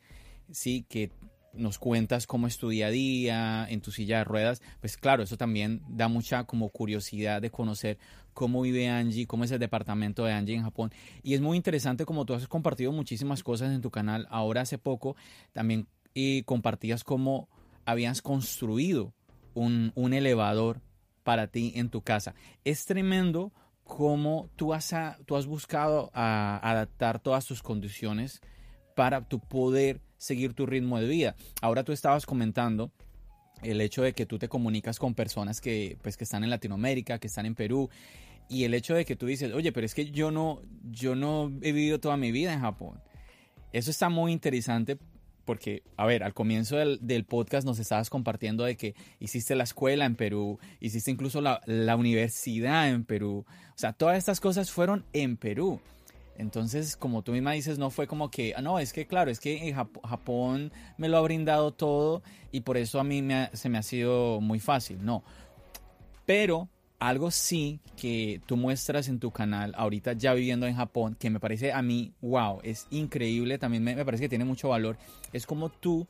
sí, 0.53 0.85
que 0.87 1.11
nos 1.53 1.79
cuentas 1.79 2.27
cómo 2.27 2.47
es 2.47 2.59
tu 2.59 2.69
día 2.69 2.87
a 2.87 2.91
día 2.91 3.67
en 3.69 3.81
tu 3.81 3.91
silla 3.91 4.19
de 4.19 4.25
ruedas, 4.25 4.63
pues 4.81 4.97
claro, 4.97 5.23
eso 5.23 5.37
también 5.37 5.83
da 5.89 6.09
mucha 6.09 6.45
como 6.45 6.69
curiosidad 6.71 7.43
de 7.43 7.51
conocer 7.51 7.99
cómo 8.35 8.63
vive 8.63 8.89
Angie, 8.89 9.27
cómo 9.27 9.45
es 9.45 9.51
el 9.51 9.59
departamento 9.59 10.25
de 10.25 10.33
Angie 10.33 10.55
en 10.55 10.63
Japón. 10.63 10.93
Y 11.23 11.35
es 11.35 11.41
muy 11.41 11.57
interesante 11.57 12.05
como 12.05 12.25
tú 12.25 12.35
has 12.35 12.47
compartido 12.47 12.93
muchísimas 12.93 13.43
cosas 13.43 13.73
en 13.73 13.81
tu 13.81 13.91
canal. 13.91 14.27
Ahora 14.31 14.61
hace 14.61 14.79
poco 14.79 15.17
también 15.53 15.89
y 16.15 16.43
compartías 16.43 17.05
cómo 17.05 17.49
habías 17.85 18.23
construido 18.23 19.15
un, 19.55 19.93
un 19.95 20.13
elevador 20.13 20.81
para 21.25 21.49
ti 21.49 21.73
en 21.75 21.91
tu 21.91 22.03
casa. 22.03 22.35
Es 22.65 22.87
tremendo 22.87 23.53
cómo 23.85 24.51
tú 24.57 24.75
has, 24.75 24.95
tú 25.27 25.37
has 25.37 25.47
buscado 25.47 26.11
adaptar 26.15 27.19
todas 27.21 27.47
tus 27.47 27.63
condiciones 27.63 28.41
para 28.95 29.27
tu 29.27 29.41
poder 29.41 30.01
seguir 30.19 30.53
tu 30.53 30.67
ritmo 30.67 31.01
de 31.01 31.07
vida. 31.07 31.37
Ahora 31.63 31.85
tú 31.85 31.93
estabas 31.93 32.27
comentando 32.27 32.93
el 33.63 33.81
hecho 33.81 34.03
de 34.03 34.13
que 34.13 34.27
tú 34.27 34.39
te 34.39 34.49
comunicas 34.49 34.99
con 34.99 35.15
personas 35.15 35.61
que, 35.61 35.99
pues, 36.03 36.17
que 36.17 36.25
están 36.25 36.45
en 36.45 36.51
Latinoamérica, 36.51 37.19
que 37.19 37.27
están 37.27 37.47
en 37.47 37.55
Perú, 37.55 37.89
y 38.49 38.65
el 38.65 38.75
hecho 38.75 38.95
de 38.95 39.05
que 39.05 39.17
tú 39.17 39.27
dices, 39.27 39.53
oye, 39.53 39.73
pero 39.73 39.85
es 39.85 39.95
que 39.95 40.11
yo 40.11 40.31
no, 40.31 40.63
yo 40.91 41.15
no 41.15 41.53
he 41.63 41.73
vivido 41.73 42.01
toda 42.01 42.17
mi 42.17 42.33
vida 42.33 42.53
en 42.53 42.61
Japón. 42.61 43.01
Eso 43.73 43.91
está 43.91 44.09
muy 44.09 44.33
interesante 44.33 44.99
porque, 45.45 45.83
a 45.97 46.05
ver, 46.05 46.25
al 46.25 46.35
comienzo 46.35 46.77
del, 46.77 46.99
del, 47.01 47.25
podcast 47.25 47.67
nos 47.67 47.79
estabas 47.79 48.11
compartiendo 48.11 48.65
de 48.65 48.77
que 48.77 48.95
hiciste 49.19 49.55
la 49.55 49.65
escuela 49.65 50.05
en 50.05 50.15
Perú, 50.15 50.59
hiciste 50.79 51.11
incluso 51.11 51.41
la, 51.41 51.63
la, 51.65 51.97
universidad 51.97 52.91
en 52.91 53.05
Perú. 53.05 53.47
O 53.49 53.79
sea, 53.79 53.95
todas 53.95 54.19
estas 54.19 54.41
cosas 54.41 54.71
fueron 54.71 55.07
en 55.15 55.39
Perú. 55.39 55.81
Entonces, 56.39 56.97
como 56.97 57.23
tú 57.23 57.33
misma 57.33 57.53
dices, 57.53 57.79
no 57.79 57.91
fue 57.91 58.07
como 58.07 58.31
que, 58.31 58.55
ah, 58.57 58.63
no, 58.63 58.79
es 58.79 58.93
que 58.93 59.07
claro, 59.07 59.31
es 59.31 59.41
que 59.41 59.69
en 59.69 59.75
Japón 59.75 60.73
me 60.97 61.09
lo 61.09 61.19
ha 61.19 61.21
brindado 61.21 61.73
todo 61.73 62.23
y 62.53 62.61
por 62.61 62.77
eso 62.77 63.01
a 63.01 63.05
mí 63.05 63.23
me 63.23 63.51
se 63.53 63.69
me 63.69 63.77
ha 63.77 63.83
sido 63.83 64.41
muy 64.41 64.61
fácil. 64.61 65.05
No. 65.05 65.25
Pero 66.25 66.69
algo 67.01 67.33
sí 67.33 67.81
que 67.97 68.41
tú 68.47 68.57
muestras 68.57 69.09
en 69.09 69.19
tu 69.19 69.33
canal, 69.33 69.75
ahorita 69.77 70.13
ya 70.13 70.33
viviendo 70.33 70.67
en 70.67 70.77
Japón, 70.77 71.17
que 71.19 71.29
me 71.29 71.41
parece 71.41 71.73
a 71.73 71.83
mí, 71.83 72.13
wow, 72.21 72.61
es 72.63 72.87
increíble, 72.91 73.59
también 73.59 73.83
me, 73.83 74.05
parece 74.05 74.25
que 74.25 74.29
tiene 74.29 74.45
mucho 74.45 74.69
valor, 74.69 74.97
es 75.33 75.45
como 75.45 75.71
tú, 75.71 76.07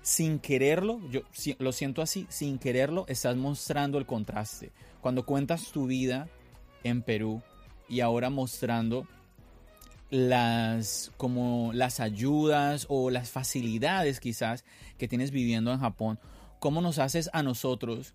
sin 0.00 0.40
quererlo, 0.40 1.00
yo 1.10 1.22
lo 1.58 1.72
siento 1.72 2.02
así, 2.02 2.26
sin 2.28 2.58
quererlo, 2.58 3.04
estás 3.08 3.36
mostrando 3.36 3.98
el 3.98 4.06
contraste. 4.06 4.72
Cuando 5.00 5.24
cuentas 5.24 5.70
tu 5.70 5.86
vida 5.86 6.28
en 6.82 7.02
Perú 7.02 7.42
y 7.88 8.00
ahora 8.00 8.30
mostrando 8.30 9.06
las 10.12 11.10
como 11.16 11.70
las 11.72 11.98
ayudas 11.98 12.84
o 12.90 13.08
las 13.08 13.30
facilidades 13.30 14.20
quizás 14.20 14.62
que 14.98 15.08
tienes 15.08 15.30
viviendo 15.30 15.72
en 15.72 15.80
Japón, 15.80 16.20
¿cómo 16.58 16.82
nos 16.82 16.98
haces 16.98 17.30
a 17.32 17.42
nosotros 17.42 18.14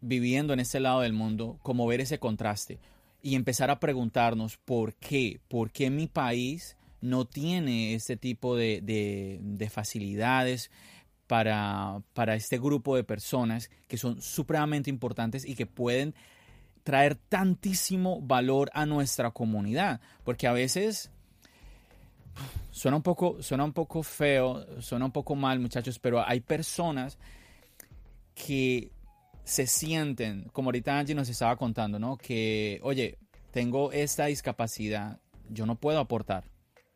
viviendo 0.00 0.52
en 0.52 0.60
este 0.60 0.78
lado 0.78 1.00
del 1.00 1.12
mundo, 1.12 1.58
como 1.62 1.88
ver 1.88 2.00
ese 2.00 2.20
contraste 2.20 2.78
y 3.20 3.34
empezar 3.34 3.68
a 3.68 3.80
preguntarnos 3.80 4.58
por 4.58 4.94
qué, 4.94 5.40
por 5.48 5.72
qué 5.72 5.90
mi 5.90 6.06
país 6.06 6.76
no 7.00 7.24
tiene 7.24 7.94
este 7.94 8.16
tipo 8.16 8.54
de, 8.54 8.80
de, 8.80 9.70
facilidades 9.70 10.70
para, 11.26 12.00
para 12.12 12.36
este 12.36 12.58
grupo 12.58 12.94
de 12.94 13.02
personas 13.02 13.70
que 13.88 13.98
son 13.98 14.22
supremamente 14.22 14.88
importantes 14.88 15.44
y 15.44 15.56
que 15.56 15.66
pueden 15.66 16.14
traer 16.88 17.16
tantísimo 17.16 18.22
valor 18.22 18.70
a 18.72 18.86
nuestra 18.86 19.30
comunidad, 19.30 20.00
porque 20.24 20.46
a 20.46 20.52
veces 20.52 21.10
suena 22.70 22.96
un 22.96 23.02
poco, 23.02 23.42
suena 23.42 23.62
un 23.62 23.74
poco 23.74 24.02
feo, 24.02 24.64
suena 24.80 25.04
un 25.04 25.12
poco 25.12 25.34
mal, 25.34 25.60
muchachos, 25.60 25.98
pero 25.98 26.26
hay 26.26 26.40
personas 26.40 27.18
que 28.34 28.90
se 29.44 29.66
sienten, 29.66 30.48
como 30.54 30.68
ahorita 30.68 30.98
Angie 30.98 31.14
nos 31.14 31.28
estaba 31.28 31.56
contando, 31.56 31.98
¿no? 31.98 32.16
Que, 32.16 32.80
oye, 32.82 33.18
tengo 33.50 33.92
esta 33.92 34.24
discapacidad, 34.24 35.20
yo 35.50 35.66
no 35.66 35.74
puedo 35.74 35.98
aportar. 35.98 36.44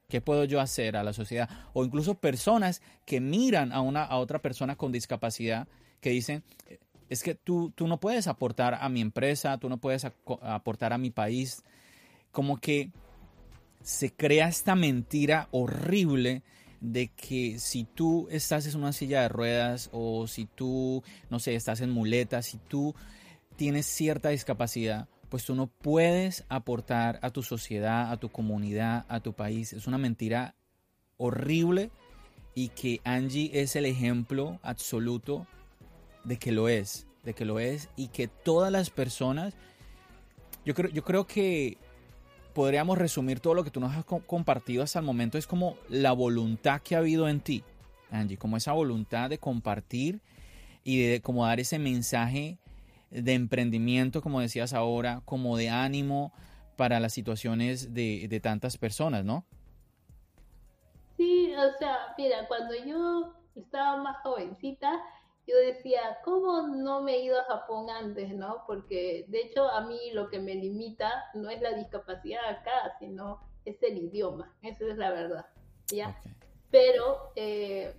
¿Qué 0.09 0.23
puedo 0.23 0.45
yo 0.45 0.63
hacer 0.63 0.97
a 0.97 1.05
la 1.05 1.13
sociedad? 1.13 1.51
O 1.75 1.85
incluso 1.85 2.15
personas 2.15 2.81
que 3.05 3.21
miran 3.21 3.73
a, 3.73 3.83
una, 3.83 4.05
a 4.05 4.17
otra 4.17 4.39
persona 4.39 4.75
con 4.75 4.91
discapacidad 4.91 5.69
que 6.01 6.09
dicen, 6.09 6.45
es 7.13 7.23
que 7.23 7.35
tú, 7.35 7.71
tú 7.75 7.87
no 7.87 8.01
puedes 8.01 8.27
aportar 8.27 8.79
a 8.81 8.89
mi 8.89 9.03
empresa, 9.03 9.59
tú 9.59 9.69
no 9.69 9.77
puedes 9.77 10.07
aportar 10.41 10.95
a 10.95 10.99
mi 10.99 11.11
país. 11.11 11.63
Como 12.31 12.57
que 12.57 12.91
se 13.83 14.15
crea 14.15 14.49
esta 14.49 14.75
mentira 14.75 15.49
horrible 15.51 16.43
de 16.81 17.09
que 17.09 17.59
si 17.59 17.85
tú 17.85 18.29
estás 18.31 18.67
en 18.67 18.77
una 18.77 18.95
silla 18.95 19.21
de 19.21 19.29
ruedas 19.29 19.91
o 19.93 20.27
si 20.27 20.47
tú, 20.47 21.03
no 21.29 21.39
sé, 21.39 21.55
estás 21.55 21.83
en 21.83 21.91
muletas, 21.91 22.47
si 22.47 22.57
tú 22.57 22.95
tienes 23.57 23.85
cierta 23.85 24.31
discapacidad, 24.31 25.07
pues 25.29 25.45
tú 25.45 25.55
no 25.55 25.67
puedes 25.67 26.47
aportar 26.49 27.19
a 27.21 27.29
tu 27.29 27.43
sociedad, 27.43 28.11
a 28.11 28.17
tu 28.17 28.31
comunidad, 28.31 29.05
a 29.09 29.21
tu 29.21 29.35
país. 29.35 29.75
Es 29.75 29.87
una 29.87 29.99
mentira 29.99 30.55
horrible 31.19 31.91
y 32.55 32.69
que 32.69 33.03
Angie 33.05 33.51
es 33.53 33.77
el 33.77 33.85
ejemplo 33.85 34.59
absoluto 34.63 35.47
de 36.25 36.39
que 36.39 36.53
lo 36.53 36.69
es, 36.69 37.07
de 37.23 37.35
que 37.35 37.45
lo 37.45 37.59
es 37.59 37.89
y 37.97 38.09
que 38.09 38.29
todas 38.29 38.71
las 38.73 38.91
personas, 38.91 39.55
yo 40.65 40.75
creo, 40.75 40.91
yo 40.91 41.03
creo 41.05 41.27
que 41.27 41.79
podríamos 42.53 42.99
resumir 42.99 43.41
todo 43.41 43.55
lo 43.55 43.65
que 43.65 43.71
tú 43.71 43.81
nos 43.81 43.95
has 43.97 44.05
compartido 44.05 44.83
hasta 44.83 44.99
el 44.99 45.05
momento, 45.05 45.39
es 45.39 45.47
como 45.47 45.77
la 45.89 46.13
voluntad 46.13 46.83
que 46.83 46.95
ha 46.95 46.99
habido 46.99 47.29
en 47.29 47.41
ti, 47.41 47.65
Angie, 48.11 48.37
como 48.37 48.57
esa 48.57 48.73
voluntad 48.73 49.31
de 49.31 49.39
compartir 49.39 50.21
y 50.85 51.03
de 51.03 51.21
como 51.23 51.47
dar 51.47 51.61
ese 51.61 51.79
mensaje 51.79 52.59
de 53.11 53.35
emprendimiento, 53.35 54.23
como 54.23 54.41
decías 54.41 54.73
ahora, 54.73 55.23
como 55.25 55.57
de 55.57 55.71
ánimo 55.71 56.33
para 56.77 57.01
las 57.01 57.13
situaciones 57.13 57.95
de, 57.95 58.27
de 58.29 58.41
tantas 58.41 58.77
personas, 58.77 59.25
¿no? 59.25 59.45
Sí, 61.17 61.53
o 61.55 61.79
sea, 61.79 62.15
mira, 62.17 62.49
cuando 62.49 62.75
yo 62.85 63.35
estaba 63.55 64.03
más 64.03 64.17
jovencita, 64.23 65.01
yo 65.47 65.57
decía, 65.57 66.01
¿cómo 66.25 66.69
no 66.69 67.03
me 67.03 67.15
he 67.15 67.25
ido 67.25 67.41
a 67.41 67.45
Japón 67.45 67.91
antes, 67.91 68.35
no? 68.35 68.65
Porque 68.67 69.25
de 69.29 69.41
hecho 69.41 69.69
a 69.69 69.87
mí 69.87 69.99
lo 70.13 70.29
que 70.29 70.39
me 70.39 70.55
limita 70.55 71.11
no 71.35 71.51
es 71.51 71.61
la 71.61 71.73
discapacidad 71.73 72.49
acá, 72.49 72.97
sino 72.99 73.41
es 73.65 73.83
el 73.83 73.99
idioma, 73.99 74.55
esa 74.63 74.85
es 74.85 74.97
la 74.97 75.11
verdad, 75.11 75.47
¿ya? 75.89 76.17
Pero, 76.71 77.33
eh, 77.37 77.95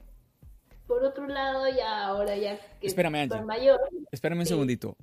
por 0.87 1.03
otro 1.03 1.27
lado, 1.27 1.67
ya 1.69 2.05
ahora 2.05 2.35
ya 2.35 2.57
que 2.79 2.87
Espérame, 2.87 3.27
soy 3.29 3.41
mayor... 3.41 3.79
Espérame 4.11 4.39
un 4.39 4.45
segundito. 4.45 4.97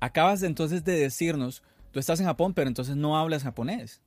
Acabas 0.00 0.40
de, 0.40 0.48
entonces 0.48 0.84
de 0.84 0.98
decirnos, 0.98 1.62
tú 1.90 2.00
estás 2.00 2.20
en 2.20 2.26
Japón, 2.26 2.54
pero 2.54 2.68
entonces 2.68 2.96
no 2.96 3.16
hablas 3.16 3.44
japonés. 3.44 4.02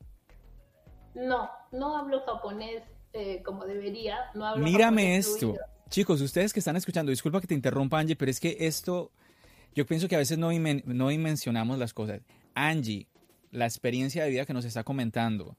No, 1.16 1.50
no 1.72 1.98
hablo 1.98 2.22
japonés 2.26 2.84
eh, 3.14 3.42
como 3.44 3.66
debería. 3.66 4.18
No 4.36 4.46
hablo 4.46 4.64
Mírame 4.64 5.18
esto. 5.18 5.56
Chicos, 5.90 6.20
ustedes 6.20 6.52
que 6.52 6.60
están 6.60 6.76
escuchando, 6.76 7.12
disculpa 7.12 7.40
que 7.40 7.48
te 7.48 7.54
interrumpa 7.54 8.00
Angie, 8.00 8.18
pero 8.18 8.30
es 8.30 8.42
que 8.42 8.58
esto, 8.60 9.12
yo 9.74 9.86
pienso 9.86 10.10
que 10.10 10.16
a 10.16 10.20
veces 10.20 10.38
no, 10.38 10.50
no 10.52 11.08
dimensionamos 11.08 11.80
las 11.80 11.94
cosas. 11.94 12.22
Angie, 12.56 13.08
la 13.52 13.66
experiencia 13.66 14.24
de 14.24 14.30
vida 14.30 14.46
que 14.46 14.54
nos 14.54 14.66
está 14.66 14.84
comentando, 14.84 15.56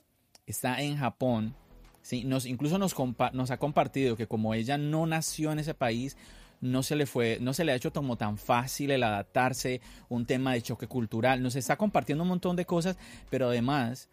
está 0.46 0.82
en 0.82 0.98
Japón, 0.98 1.54
¿sí? 2.02 2.24
nos, 2.24 2.44
incluso 2.44 2.78
nos, 2.78 2.94
nos 3.32 3.50
ha 3.50 3.56
compartido 3.56 4.16
que 4.16 4.26
como 4.26 4.52
ella 4.52 4.76
no 4.76 5.06
nació 5.06 5.50
en 5.50 5.60
ese 5.60 5.72
país, 5.72 6.16
no 6.60 6.82
se 6.82 6.96
le 6.96 7.06
fue, 7.06 7.38
no 7.40 7.54
se 7.54 7.64
le 7.64 7.72
ha 7.72 7.76
hecho 7.76 7.92
como 7.92 8.16
tan 8.16 8.36
fácil 8.36 8.90
el 8.90 9.04
adaptarse, 9.04 9.80
un 10.10 10.26
tema 10.26 10.52
de 10.52 10.62
choque 10.62 10.88
cultural, 10.88 11.42
nos 11.42 11.56
está 11.56 11.76
compartiendo 11.76 12.24
un 12.24 12.28
montón 12.28 12.54
de 12.54 12.66
cosas, 12.66 12.98
pero 13.30 13.48
además 13.48 14.10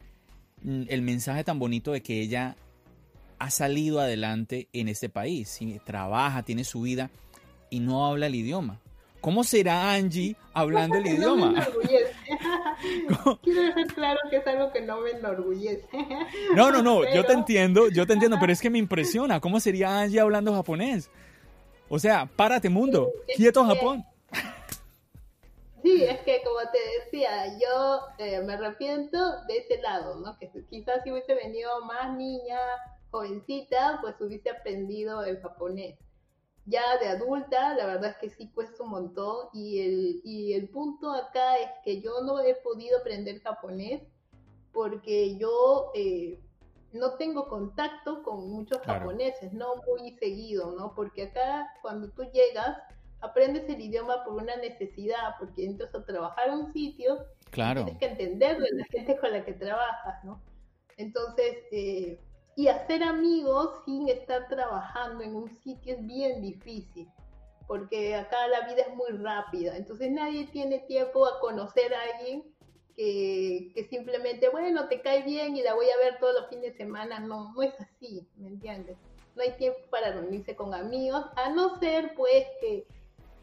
mm, 0.62 0.84
el 0.88 1.02
mensaje 1.02 1.44
tan 1.44 1.60
bonito 1.60 1.92
de 1.92 2.02
que 2.02 2.22
ella 2.22 2.56
ha 3.46 3.52
salido 3.52 4.00
adelante 4.00 4.70
en 4.74 4.90
este 4.90 5.08
país, 5.08 5.60
trabaja, 5.84 6.42
tiene 6.42 6.64
su 6.64 6.82
vida 6.82 7.12
y 7.70 7.80
no 7.80 8.08
habla 8.08 8.26
el 8.26 8.34
idioma. 8.34 8.80
¿Cómo 9.22 9.44
será 9.44 9.94
Angie 9.94 10.36
hablando 10.52 10.98
el 10.98 11.06
idioma? 11.06 11.54
Quiero 13.44 13.62
dejar 13.62 13.86
claro 13.94 14.20
que 14.32 14.38
es 14.38 14.48
algo 14.48 14.72
que 14.72 14.82
no 14.82 15.02
me 15.02 15.12
enorgullece. 15.12 15.88
No, 16.56 16.72
no, 16.72 16.82
no, 16.82 17.04
yo 17.14 17.24
te 17.24 17.34
entiendo, 17.34 17.90
yo 17.90 18.08
te 18.08 18.14
entiendo, 18.14 18.38
pero 18.40 18.52
es 18.52 18.60
que 18.60 18.72
me 18.72 18.80
impresiona. 18.80 19.40
¿Cómo 19.40 19.60
sería 19.60 20.00
Angie 20.00 20.20
hablando 20.20 20.52
japonés? 20.52 21.12
O 21.88 22.00
sea, 22.00 22.26
párate 22.26 22.68
mundo, 22.68 23.12
quieto 23.36 23.64
Japón. 23.64 24.04
Sí, 25.84 26.04
es 26.04 26.20
que 26.22 26.42
como 26.44 26.60
te 26.72 26.80
decía, 27.00 27.60
yo 27.60 28.00
eh, 28.18 28.42
me 28.42 28.54
arrepiento 28.54 29.44
de 29.44 29.58
ese 29.60 29.80
lado, 29.84 30.16
¿no? 30.16 30.36
Que 30.40 30.50
quizás 30.68 31.04
si 31.04 31.12
hubiese 31.12 31.36
venido 31.36 31.86
más 31.86 32.18
niña, 32.18 32.58
jovencita, 33.12 34.00
pues 34.02 34.20
hubiese 34.20 34.50
aprendido 34.50 35.24
el 35.24 35.40
japonés. 35.40 35.98
Ya 36.66 36.98
de 37.00 37.10
adulta, 37.10 37.76
la 37.76 37.86
verdad 37.86 38.12
es 38.12 38.18
que 38.18 38.30
sí 38.30 38.50
cuesta 38.52 38.84
un 38.84 38.90
montón 38.90 39.48
y 39.54 39.82
el, 39.82 40.22
y 40.24 40.54
el 40.54 40.70
punto 40.70 41.12
acá 41.12 41.58
es 41.58 41.70
que 41.84 42.02
yo 42.02 42.22
no 42.24 42.40
he 42.40 42.56
podido 42.56 42.98
aprender 43.00 43.40
japonés 43.42 44.02
porque 44.74 45.38
yo 45.38 45.92
eh, 45.94 46.40
no 46.92 47.14
tengo 47.14 47.48
contacto 47.48 48.24
con 48.24 48.50
muchos 48.50 48.80
japoneses, 48.80 49.54
no 49.54 49.76
muy 49.88 50.12
seguido, 50.18 50.76
¿no? 50.78 50.94
Porque 50.96 51.24
acá 51.24 51.68
cuando 51.82 52.10
tú 52.10 52.24
llegas, 52.32 52.78
aprendes 53.22 53.70
el 53.70 53.82
idioma 53.82 54.24
por 54.24 54.34
una 54.34 54.56
necesidad, 54.58 55.36
porque 55.40 55.66
entras 55.66 55.94
a 55.94 56.04
trabajar 56.06 56.50
a 56.50 56.56
un 56.58 56.74
sitio, 56.74 57.26
claro. 57.52 57.84
tienes 57.84 58.00
que 58.00 58.06
entender 58.08 58.60
de 58.60 58.72
la 58.72 58.86
gente 58.86 59.18
con 59.18 59.32
la 59.32 59.46
que 59.46 59.54
trabajas, 59.54 60.24
¿no? 60.24 60.42
Entonces, 60.98 61.58
eh, 61.72 62.20
y 62.56 62.68
hacer 62.70 63.04
amigos 63.04 63.82
sin 63.86 64.08
estar 64.08 64.48
trabajando 64.48 65.24
en 65.24 65.36
un 65.36 65.50
sitio 65.50 65.96
es 65.96 66.06
bien 66.06 66.42
difícil, 66.42 67.08
porque 67.68 68.16
acá 68.16 68.48
la 68.48 68.68
vida 68.68 68.84
es 68.84 68.96
muy 68.96 69.12
rápida, 69.12 69.76
entonces 69.76 70.12
nadie 70.12 70.48
tiene 70.48 70.80
tiempo 70.80 71.26
a 71.26 71.40
conocer 71.40 71.94
a 71.94 72.02
alguien 72.02 72.44
que, 72.96 73.72
que, 73.76 73.84
simplemente, 73.84 74.48
bueno, 74.50 74.88
te 74.88 75.02
cae 75.02 75.24
bien 75.24 75.58
y 75.58 75.64
la 75.64 75.74
voy 75.74 75.90
a 75.90 75.98
ver 75.98 76.18
todos 76.18 76.34
los 76.34 76.48
fines 76.48 76.72
de 76.72 76.78
semana, 76.78 77.20
no, 77.20 77.52
no 77.54 77.62
es 77.62 77.74
así, 77.80 78.26
¿me 78.38 78.48
entiendes? 78.48 78.98
No 79.36 79.42
hay 79.42 79.52
tiempo 79.58 79.80
para 79.90 80.14
reunirse 80.14 80.56
con 80.56 80.74
amigos, 80.74 81.26
a 81.36 81.50
no 81.50 81.78
ser 81.80 82.16
pues 82.16 82.46
que 82.62 82.88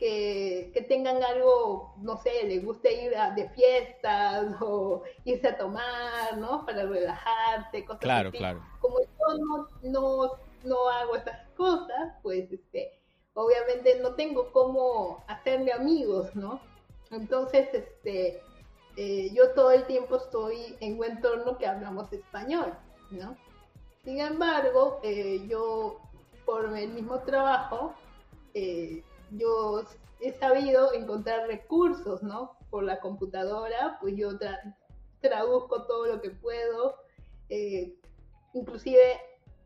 que, 0.03 0.85
tengan 0.89 1.23
algo, 1.23 1.95
no 1.99 2.17
sé, 2.17 2.43
les 2.45 2.65
guste 2.65 3.05
ir 3.05 3.17
a, 3.17 3.31
de 3.31 3.49
fiestas 3.51 4.57
o 4.61 5.05
irse 5.25 5.47
a 5.47 5.57
tomar, 5.57 6.37
¿no? 6.39 6.67
Para 6.67 6.85
relajarse, 6.87 7.85
cosas 7.85 8.01
claro, 8.01 8.29
así. 8.31 8.39
Claro, 8.39 8.61
Como 8.81 8.99
yo 8.99 9.39
no, 9.39 9.69
no, 9.83 10.31
no 10.65 10.89
hago 10.89 11.15
esas 11.15 11.49
cosas, 11.51 12.15
pues 12.21 12.51
este, 12.51 12.99
obviamente 13.35 14.01
no 14.01 14.15
tengo 14.15 14.51
cómo 14.51 15.23
hacerme 15.29 15.71
amigos, 15.71 16.35
¿no? 16.35 16.61
Entonces, 17.13 17.69
este, 17.73 18.43
eh, 18.97 19.31
yo 19.33 19.51
todo 19.51 19.71
el 19.71 19.85
tiempo 19.85 20.17
estoy 20.17 20.77
en 20.81 20.99
un 20.99 21.05
entorno 21.05 21.59
que 21.59 21.67
hablamos 21.69 22.13
español, 22.13 22.75
¿no? 23.13 23.37
Sin 24.03 24.21
embargo, 24.21 24.99
eh, 25.05 25.47
yo 25.47 26.01
por 26.45 26.77
el 26.77 26.89
mismo 26.89 27.21
trabajo, 27.21 27.95
eh, 28.53 29.05
yo 29.33 29.85
he 30.21 30.33
sabido 30.33 30.93
encontrar 30.93 31.47
recursos, 31.47 32.23
¿no? 32.23 32.57
Por 32.71 32.85
la 32.85 33.01
computadora, 33.01 33.99
pues 34.01 34.17
yo 34.17 34.31
traduzco 35.21 35.87
todo 35.87 36.07
lo 36.07 36.21
que 36.21 36.31
puedo, 36.31 36.97
eh, 37.49 37.95
inclusive 38.55 39.21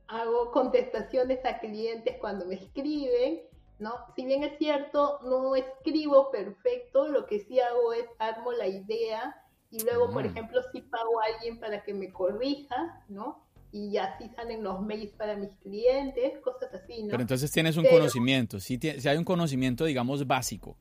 hago 0.08 0.52
contestaciones 0.52 1.44
a 1.44 1.58
clientes 1.58 2.16
cuando 2.20 2.46
me 2.46 2.54
escriben, 2.54 3.42
¿no? 3.78 3.94
Si 4.14 4.24
bien 4.24 4.44
es 4.44 4.56
cierto, 4.58 5.18
no 5.22 5.54
escribo 5.56 6.30
perfecto, 6.30 7.08
lo 7.08 7.26
que 7.26 7.40
sí 7.40 7.60
hago 7.60 7.92
es 7.92 8.06
armo 8.18 8.52
la 8.52 8.66
idea 8.66 9.42
y 9.70 9.82
luego, 9.84 10.10
por 10.10 10.22
mm. 10.22 10.26
ejemplo, 10.26 10.60
si 10.72 10.80
pago 10.80 11.20
a 11.20 11.34
alguien 11.34 11.58
para 11.58 11.82
que 11.82 11.92
me 11.92 12.12
corrija, 12.12 13.04
¿no? 13.08 13.45
Y 13.76 13.98
así 13.98 14.30
salen 14.34 14.62
los 14.62 14.80
mails 14.80 15.12
para 15.12 15.36
mis 15.36 15.52
clientes, 15.62 16.38
cosas 16.40 16.72
así, 16.72 17.02
¿no? 17.02 17.10
Pero 17.10 17.20
entonces 17.20 17.52
tienes 17.52 17.76
un 17.76 17.84
conocimiento, 17.84 18.58
si 18.58 18.78
sí, 18.78 19.06
hay 19.06 19.18
un 19.18 19.24
conocimiento, 19.24 19.84
digamos, 19.84 20.26
básico. 20.26 20.78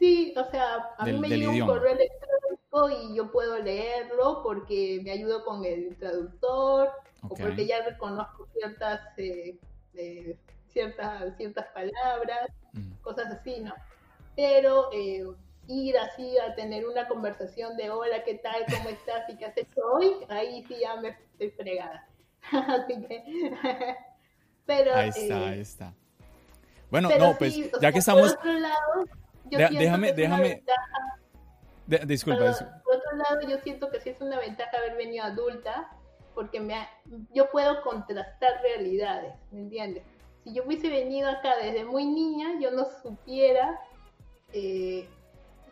Sí, 0.00 0.34
o 0.36 0.50
sea, 0.50 0.90
a 0.98 1.04
mí 1.06 1.12
me 1.12 1.28
llega 1.28 1.52
un 1.52 1.60
correo 1.60 1.92
electrónico 1.92 2.90
y 2.90 3.16
yo 3.16 3.30
puedo 3.30 3.62
leerlo 3.62 4.42
porque 4.42 5.00
me 5.04 5.12
ayudo 5.12 5.44
con 5.44 5.64
el 5.64 5.96
traductor 5.96 6.90
o 7.22 7.28
porque 7.28 7.66
ya 7.66 7.84
reconozco 7.84 8.48
ciertas, 8.52 9.00
eh, 9.16 9.56
eh, 9.94 10.36
ciertas, 10.72 11.36
ciertas 11.36 11.66
palabras, 11.68 12.50
mm. 12.72 12.94
cosas 13.00 13.30
así, 13.30 13.60
¿no? 13.60 13.72
Pero 14.34 14.90
eh, 14.92 15.24
ir 15.68 15.96
así 15.98 16.36
a 16.38 16.54
tener 16.54 16.86
una 16.86 17.08
conversación 17.08 17.76
de 17.76 17.90
hola, 17.90 18.22
¿qué 18.24 18.34
tal? 18.34 18.64
¿Cómo 18.66 18.88
estás? 18.88 19.28
¿Y 19.28 19.36
qué 19.36 19.46
has 19.46 19.56
hecho 19.56 19.80
hoy? 19.92 20.12
Ahí 20.28 20.64
sí 20.68 20.76
ya 20.80 20.96
me 20.96 21.08
estoy 21.08 21.50
fregada. 21.50 22.08
así 22.52 23.02
que... 23.06 23.56
pero, 24.66 24.94
ahí 24.94 25.08
está, 25.08 25.38
eh, 25.40 25.48
ahí 25.48 25.60
está. 25.60 25.94
Bueno, 26.90 27.08
no, 27.18 27.36
pues 27.36 27.56
ya 27.80 27.92
que 27.92 27.98
estamos... 27.98 28.34
Por 28.34 28.38
otro 28.38 28.52
lado, 28.60 29.04
yo 29.50 29.58
déjame, 29.58 30.12
déjame... 30.12 30.62
disculpa. 31.86 32.52
Por, 32.84 32.96
otro 32.96 33.16
lado, 33.16 33.48
yo 33.48 33.58
siento 33.58 33.90
que 33.90 34.00
sí 34.00 34.10
es 34.10 34.20
una 34.20 34.38
ventaja 34.38 34.76
haber 34.76 34.96
venido 34.96 35.24
adulta, 35.24 35.90
porque 36.34 36.60
me 36.60 36.86
yo 37.32 37.50
puedo 37.50 37.82
contrastar 37.82 38.60
realidades, 38.62 39.34
¿me 39.50 39.60
entiendes? 39.60 40.04
Si 40.42 40.52
yo 40.52 40.64
hubiese 40.64 40.88
venido 40.88 41.28
acá 41.30 41.56
desde 41.56 41.84
muy 41.84 42.04
niña, 42.04 42.60
yo 42.60 42.70
no 42.70 42.86
supiera 43.02 43.80
eh, 44.52 45.08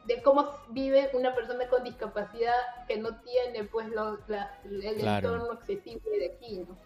de 0.07 0.22
cómo 0.22 0.48
vive 0.70 1.11
una 1.14 1.34
persona 1.34 1.68
con 1.68 1.84
discapacidad 1.84 2.55
que 2.88 2.98
no 2.98 3.16
tiene 3.20 3.64
pues 3.64 3.88
lo, 3.88 4.18
el 4.28 5.00
entorno 5.00 5.53
accesible 5.53 6.18
de 6.18 6.32
aquí, 6.34 6.59
¿no? 6.68 6.76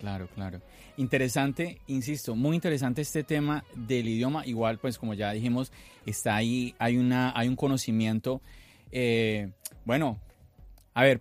Claro, 0.00 0.28
claro. 0.34 0.60
Interesante, 0.96 1.80
insisto, 1.86 2.34
muy 2.34 2.56
interesante 2.56 3.00
este 3.00 3.24
tema 3.24 3.64
del 3.74 4.06
idioma. 4.08 4.44
Igual, 4.44 4.78
pues 4.78 4.98
como 4.98 5.14
ya 5.14 5.32
dijimos, 5.32 5.72
está 6.04 6.36
ahí, 6.36 6.74
hay 6.78 6.98
una, 6.98 7.32
hay 7.34 7.48
un 7.48 7.56
conocimiento. 7.56 8.42
Eh, 8.90 9.50
bueno, 9.84 10.20
a 10.92 11.02
ver, 11.02 11.20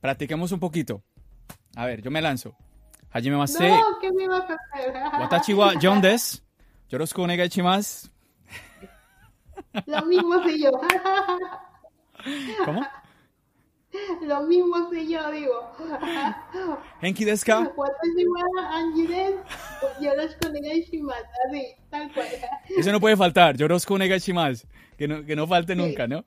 practiquemos 0.00 0.50
un 0.52 0.60
poquito. 0.60 1.02
A 1.76 1.86
ver, 1.86 2.02
yo 2.02 2.10
me 2.10 2.20
lanzo. 2.20 2.56
Hajime 3.10 3.36
Mase. 3.36 3.68
No, 3.68 3.98
¿qué 4.00 4.10
me 4.10 4.26
vas 4.26 4.50
a 4.50 4.56
hacer? 4.72 4.92
Watachi 5.20 5.54
wa 5.54 5.74
John 5.80 6.00
des. 6.00 6.42
Yoroshiku 6.88 7.22
onegai 7.22 7.48
shimasu. 7.48 8.08
Lo 9.86 10.02
mismo 10.06 10.42
sé 10.44 10.58
yo. 10.58 10.70
¿Cómo? 12.64 12.86
Lo 14.22 14.42
mismo 14.42 14.90
sé 14.90 15.06
yo, 15.06 15.30
digo. 15.30 15.72
¿Henki 17.00 17.24
desu 17.24 17.46
ka? 17.46 17.72
Watashi 17.76 18.26
wa 18.26 18.42
Anji 18.70 19.06
desu. 19.06 19.38
Yoroshiku 20.00 20.48
onegai 20.48 20.82
shimasu. 20.82 21.24
Así, 21.46 21.74
tal 21.90 22.12
cual. 22.12 22.26
Eso 22.76 22.92
no 22.92 23.00
puede 23.00 23.16
faltar. 23.16 23.56
Yoroshiku 23.56 23.94
onegai 23.94 24.18
shimasu. 24.18 24.66
Que 24.98 25.08
no, 25.08 25.24
que 25.24 25.36
no 25.36 25.46
falte 25.46 25.76
nunca, 25.76 26.06
¿no? 26.06 26.24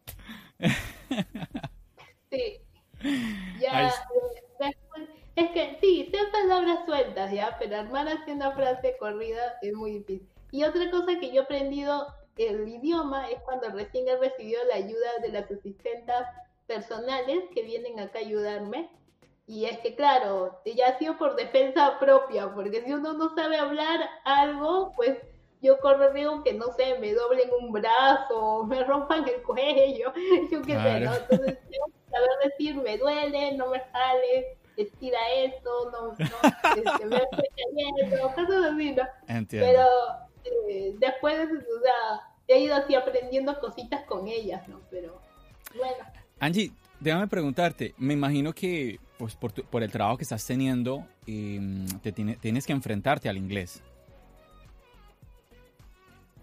sí. 2.31 2.61
Ya, 3.59 3.91
es 5.37 5.51
que 5.51 5.77
sí, 5.79 6.11
son 6.11 6.31
palabras 6.31 6.79
sueltas, 6.87 7.31
¿ya? 7.31 7.55
Pero 7.59 7.77
armar 7.77 8.07
así 8.07 8.31
una 8.31 8.51
frase 8.53 8.95
corrida 8.99 9.53
es 9.61 9.71
muy 9.71 9.99
difícil. 9.99 10.27
Y 10.51 10.63
otra 10.63 10.89
cosa 10.89 11.19
que 11.19 11.27
yo 11.31 11.41
he 11.41 11.43
aprendido 11.43 12.07
el 12.37 12.67
idioma 12.67 13.29
es 13.29 13.39
cuando 13.41 13.69
recién 13.69 14.07
he 14.07 14.17
recibido 14.17 14.63
la 14.65 14.75
ayuda 14.75 15.09
de 15.21 15.29
las 15.29 15.49
asistentas 15.51 16.27
personales 16.67 17.43
que 17.53 17.63
vienen 17.63 17.99
acá 17.99 18.19
a 18.19 18.21
ayudarme. 18.21 18.89
Y 19.47 19.65
es 19.65 19.79
que, 19.79 19.95
claro, 19.95 20.61
ya 20.65 20.89
ha 20.89 20.99
sido 20.99 21.17
por 21.17 21.35
defensa 21.35 21.97
propia, 21.99 22.53
porque 22.53 22.83
si 22.83 22.93
uno 22.93 23.13
no 23.13 23.33
sabe 23.33 23.57
hablar 23.57 24.01
algo, 24.25 24.91
pues 24.95 25.17
yo 25.61 25.79
corro 25.79 26.11
riesgo 26.11 26.43
que, 26.43 26.53
no 26.53 26.73
sé, 26.73 26.99
me 26.99 27.13
doblen 27.13 27.49
un 27.61 27.71
brazo, 27.71 28.65
me 28.65 28.83
rompan 28.83 29.27
el 29.27 29.41
cuello, 29.43 30.13
yo 30.51 30.61
qué 30.61 30.73
sé, 30.73 30.99
¿no? 30.99 31.15
Entonces, 31.15 31.57
tengo 31.69 31.85
que 31.85 32.11
saber 32.11 32.29
decir, 32.43 32.75
me 32.75 32.97
duele, 32.97 33.53
no 33.53 33.69
me 33.69 33.81
sale, 33.91 34.57
estira 34.75 35.19
esto, 35.35 35.91
no, 35.91 36.07
no 36.07 36.13
este, 36.13 37.05
me 37.05 37.17
estoy 37.17 37.49
cayendo, 37.55 38.27
cosas 38.35 38.73
así, 38.73 38.91
¿no? 38.91 39.03
Entiendo. 39.27 39.67
Pero 39.67 39.87
eh, 40.69 40.95
después, 40.99 41.49
o 41.49 41.81
sea, 41.81 42.26
he 42.47 42.59
ido 42.59 42.75
así 42.75 42.95
aprendiendo 42.95 43.59
cositas 43.59 44.03
con 44.05 44.27
ellas, 44.27 44.67
¿no? 44.67 44.81
Pero 44.89 45.21
bueno. 45.75 46.03
Angie, 46.39 46.71
déjame 46.99 47.27
preguntarte, 47.27 47.93
me 47.97 48.13
imagino 48.13 48.53
que 48.53 48.99
pues 49.17 49.35
por, 49.35 49.51
por 49.51 49.83
el 49.83 49.91
trabajo 49.91 50.17
que 50.17 50.23
estás 50.23 50.45
teniendo, 50.45 51.05
em, 51.25 51.87
te 52.01 52.11
tiene, 52.11 52.35
tienes 52.35 52.65
que 52.65 52.73
enfrentarte 52.73 53.27
al 53.29 53.37
inglés. 53.37 53.81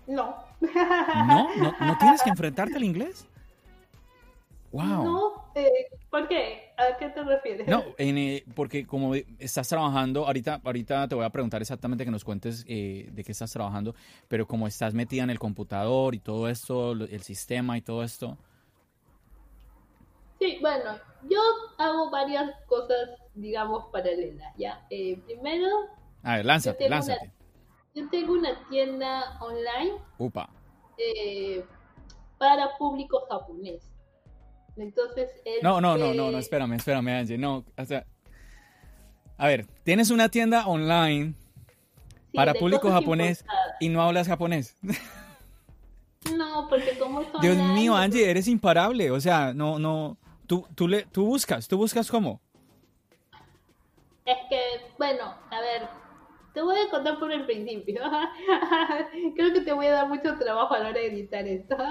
No. 0.07 0.37
¿No? 0.61 1.57
¿No, 1.57 1.75
¿No 1.81 1.99
tienes 1.99 2.23
que 2.23 2.31
enfrentarte 2.31 2.77
al 2.77 2.85
inglés? 2.85 3.27
Wow. 4.75 5.05
No, 5.05 5.53
eh, 5.55 5.87
¿por 6.11 6.27
qué? 6.27 6.75
¿A 6.77 6.97
qué 6.99 7.09
te 7.11 7.23
refieres? 7.23 7.69
No, 7.69 7.85
eh, 7.97 8.45
porque 8.57 8.85
como 8.85 9.15
estás 9.15 9.69
trabajando, 9.69 10.27
ahorita, 10.27 10.61
ahorita 10.65 11.07
te 11.07 11.15
voy 11.15 11.25
a 11.25 11.31
preguntar 11.31 11.63
exactamente 11.63 12.05
que 12.05 12.11
nos 12.11 12.25
cuentes 12.25 12.65
eh, 12.67 13.09
de 13.13 13.23
qué 13.23 13.31
estás 13.31 13.53
trabajando, 13.53 13.95
pero 14.27 14.49
como 14.49 14.67
estás 14.67 14.93
metida 14.93 15.23
en 15.23 15.31
el 15.31 15.39
computador 15.39 16.17
y 16.17 16.19
todo 16.19 16.49
esto, 16.49 16.91
el 16.91 17.23
sistema 17.23 17.79
y 17.79 17.83
todo 17.83 18.03
esto. 18.03 18.37
Sí, 20.41 20.59
bueno, 20.61 20.99
yo 21.31 21.39
hago 21.79 22.11
varias 22.11 22.51
cosas, 22.67 23.11
digamos, 23.33 23.85
paralelas, 23.93 24.53
¿ya? 24.57 24.85
primero... 24.89 25.69
A 26.25 26.39
ver, 26.39 26.47
lánzate, 26.47 26.89
lánzate. 26.89 27.31
yo 27.95 28.09
tengo 28.09 28.33
una 28.33 28.69
tienda 28.69 29.39
online. 29.41 29.93
Upa. 30.19 30.51
para 32.39 32.77
público 32.77 33.25
japonés. 33.31 33.94
Entonces 34.77 35.31
No, 35.63 35.81
no, 35.81 35.97
no, 35.97 36.15
no, 36.15 36.31
no, 36.31 36.39
espérame, 36.39 36.75
espérame, 36.75 37.09
Angie. 37.09 37.39
No, 37.39 37.65
o 37.77 37.85
sea, 37.85 38.05
a 39.37 39.47
ver, 39.49 39.67
tienes 39.83 40.11
una 40.11 40.29
tienda 40.29 40.67
online 40.67 41.35
para 42.33 42.55
público 42.55 42.91
japonés 42.91 43.45
y 43.81 43.89
no 43.89 44.03
hablas 44.03 44.29
japonés. 44.29 44.77
No, 46.37 46.69
porque 46.69 46.99
como 46.99 47.23
son 47.31 47.41
Dios 47.41 47.57
mío, 47.57 47.95
Angie, 47.95 48.31
eres 48.31 48.49
imparable. 48.49 49.11
O 49.11 49.21
sea, 49.21 49.53
no, 49.53 49.79
no. 49.79 50.17
Tú, 50.47 50.67
tú, 50.75 50.89
le, 50.89 51.03
tú 51.07 51.25
buscas, 51.27 51.69
tú 51.69 51.77
buscas 51.77 52.11
cómo. 52.11 52.41
Es 54.25 54.39
que, 54.49 54.61
bueno, 54.99 55.35
a 55.51 55.61
ver, 55.61 55.89
te 56.55 56.63
voy 56.63 56.77
a 56.79 56.89
contar 56.89 57.19
por 57.19 57.33
el 57.33 57.45
principio. 57.45 58.01
Creo 59.37 59.53
que 59.53 59.61
te 59.61 59.73
voy 59.73 59.87
a 59.87 59.93
dar 59.93 60.09
mucho 60.09 60.39
trabajo 60.39 60.73
a 60.73 60.79
la 60.79 60.91
hora 60.91 61.01
de 61.01 61.09
editar 61.09 61.47
esto. 61.47 61.77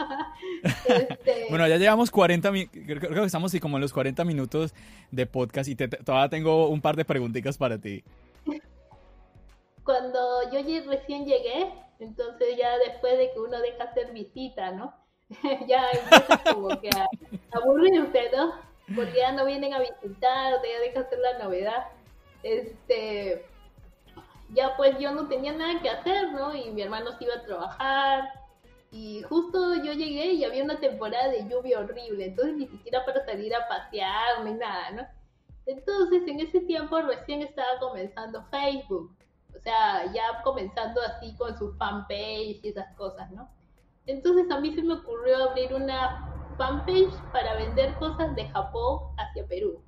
Este, 0.86 1.48
bueno, 1.50 1.68
ya 1.68 1.78
llevamos 1.78 2.12
40 2.12 2.52
creo 2.72 3.00
que 3.00 3.26
estamos 3.26 3.54
como 3.62 3.78
en 3.78 3.82
los 3.82 3.94
40 3.94 4.24
minutos 4.26 4.74
de 5.12 5.26
podcast 5.26 5.70
y 5.70 5.76
todavía 5.76 6.30
tengo 6.30 6.68
un 6.68 6.82
par 6.82 6.96
de 6.96 7.06
preguntitas 7.06 7.58
para 7.58 7.78
ti. 7.78 8.04
Cuando 9.84 10.20
yo 10.52 10.60
recién 10.90 11.26
llegué, 11.26 11.74
entonces 12.00 12.58
ya 12.58 12.78
después 12.78 13.18
de 13.18 13.32
que 13.34 13.40
uno 13.40 13.60
deja 13.60 13.84
hacer 13.84 14.14
visita, 14.14 14.72
¿no? 14.72 14.94
ya 15.68 15.86
empieza 15.92 16.54
como 16.54 16.70
que 16.80 16.90
a 16.90 17.08
aburrirse, 17.52 18.30
¿no? 18.36 18.54
Porque 18.96 19.18
ya 19.18 19.32
no 19.32 19.46
vienen 19.46 19.74
a 19.74 19.80
visitar, 19.80 20.54
ya 20.62 20.80
deja 20.80 21.02
hacer 21.02 21.20
la 21.20 21.44
novedad. 21.44 21.88
Este, 22.44 23.46
ya 24.54 24.76
pues 24.78 24.98
yo 25.00 25.12
no 25.12 25.28
tenía 25.28 25.54
nada 25.54 25.82
que 25.82 25.90
hacer, 25.90 26.32
¿no? 26.34 26.56
Y 26.56 26.72
mi 26.72 26.82
hermano 26.82 27.12
se 27.18 27.24
iba 27.26 27.36
a 27.36 27.44
trabajar. 27.44 28.30
Y 28.92 29.24
justo 29.24 29.76
yo 29.84 29.94
llegué 29.94 30.34
y 30.34 30.44
había 30.44 30.64
una 30.64 30.80
temporada 30.80 31.30
de 31.30 31.50
lluvia 31.50 31.80
horrible, 31.80 32.28
entonces 32.28 32.56
ni 32.56 32.68
siquiera 32.68 33.04
para 33.06 33.26
salir 33.26 33.54
a 33.56 33.68
pasear 33.68 34.44
ni 34.44 34.54
nada, 34.54 34.92
¿no? 34.92 35.04
Entonces 35.66 36.28
en 36.28 36.40
ese 36.42 36.60
tiempo 36.62 37.02
recién 37.02 37.42
estaba 37.42 37.80
comenzando 37.80 38.46
Facebook, 38.52 39.16
o 39.56 39.60
sea, 39.60 40.12
ya 40.14 40.44
comenzando 40.44 41.02
así 41.02 41.36
con 41.38 41.58
su 41.58 41.74
fanpage 41.74 42.60
y 42.64 42.68
esas 42.70 42.96
cosas, 42.96 43.32
¿no? 43.32 43.50
Entonces 44.06 44.52
a 44.52 44.60
mí 44.60 44.76
se 44.76 44.84
me 44.84 44.94
ocurrió 44.94 45.50
abrir 45.50 45.74
una 45.74 46.30
fanpage 46.58 47.16
para 47.32 47.56
vender 47.56 47.96
cosas 47.96 48.36
de 48.36 48.48
Japón 48.50 49.00
hacia 49.18 49.48
Perú. 49.48 49.82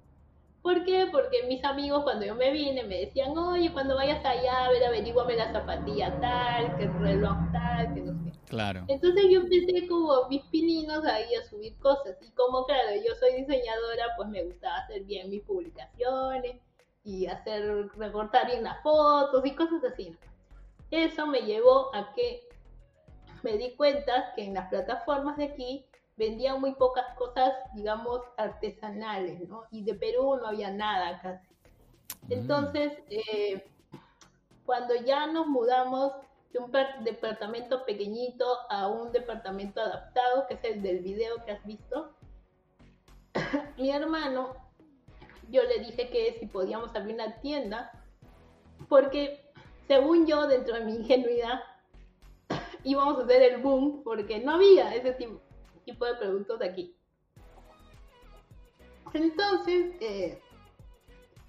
¿Por 0.66 0.84
qué? 0.84 1.08
Porque 1.12 1.44
mis 1.48 1.64
amigos 1.64 2.02
cuando 2.02 2.26
yo 2.26 2.34
me 2.34 2.50
vine 2.50 2.84
me 2.86 3.02
decían, 3.02 3.38
oye, 3.38 3.72
cuando 3.72 3.98
vayas 3.98 4.26
allá, 4.26 4.66
a 4.66 4.70
ver, 4.72 4.84
averíguame 4.84 5.36
la 5.36 5.52
zapatilla 5.52 6.20
tal, 6.20 6.76
que 6.76 6.86
el 6.86 6.94
reloj 7.02 7.38
tal, 7.52 7.94
que 7.94 8.02
no 8.02 8.14
sé. 8.24 8.32
Claro. 8.48 8.84
Entonces 8.88 9.26
yo 9.30 9.42
empecé 9.42 9.88
como 9.88 10.28
mis 10.28 10.42
pininos 10.46 11.06
ahí 11.06 11.36
a 11.36 11.44
subir 11.44 11.78
cosas. 11.78 12.18
Y 12.20 12.32
como, 12.32 12.66
claro, 12.66 12.96
yo 12.96 13.14
soy 13.14 13.36
diseñadora, 13.36 14.06
pues 14.18 14.28
me 14.30 14.44
gustaba 14.44 14.78
hacer 14.78 15.04
bien 15.04 15.30
mis 15.30 15.44
publicaciones 15.44 16.56
y 17.04 17.28
hacer, 17.28 17.88
recortar 17.96 18.48
bien 18.48 18.64
las 18.64 18.82
fotos 18.82 19.46
y 19.46 19.52
cosas 19.54 19.84
así. 19.84 20.18
Eso 20.90 21.28
me 21.28 21.42
llevó 21.42 21.94
a 21.94 22.12
que 22.16 22.50
me 23.44 23.56
di 23.60 23.76
cuenta 23.76 24.34
que 24.36 24.44
en 24.44 24.56
las 24.56 24.68
plataformas 24.70 25.38
de 25.38 25.44
aquí 25.44 25.86
vendían 26.18 26.62
muy 26.62 26.74
pocas 26.76 27.06
cosas, 27.18 27.54
digamos, 27.74 28.22
artesanales, 28.38 29.48
¿no? 29.48 29.64
Y 29.72 29.84
de 29.84 29.96
Perú 29.96 30.38
no 30.38 30.48
había 30.48 30.72
nada 30.72 31.20
casi. 31.22 31.48
Mm. 32.28 32.34
Entonces, 32.34 32.94
eh, 33.10 33.66
cuando 34.66 34.96
ya 34.96 35.28
nos 35.28 35.48
mudamos 35.48 36.14
de 36.52 36.60
un 36.60 36.72
departamento 37.04 37.86
pequeñito 37.86 38.46
a 38.70 38.88
un 38.88 39.12
departamento 39.12 39.82
adaptado, 39.82 40.48
que 40.48 40.54
es 40.56 40.64
el 40.64 40.82
del 40.82 41.00
video 41.00 41.44
que 41.44 41.52
has 41.52 41.66
visto, 41.66 42.16
mi 43.78 43.92
hermano, 43.92 44.56
yo 45.50 45.64
le 45.64 45.80
dije 45.80 46.10
que 46.10 46.38
si 46.40 46.48
podíamos 46.48 46.96
abrir 46.96 47.16
una 47.16 47.40
tienda, 47.42 47.92
porque 48.88 49.52
según 49.88 50.26
yo, 50.26 50.48
dentro 50.48 50.76
de 50.76 50.86
mi 50.86 50.96
ingenuidad, 50.96 51.62
íbamos 52.84 53.20
a 53.20 53.24
hacer 53.24 53.42
el 53.42 53.62
boom, 53.62 54.02
porque 54.04 54.40
no 54.40 54.54
había 54.54 54.96
ese 54.96 55.14
tipo, 55.14 55.42
tipo 55.86 56.06
de 56.06 56.16
productos 56.16 56.60
de 56.60 56.70
aquí. 56.70 56.98
Entonces, 59.14 59.96
eh, 60.02 60.42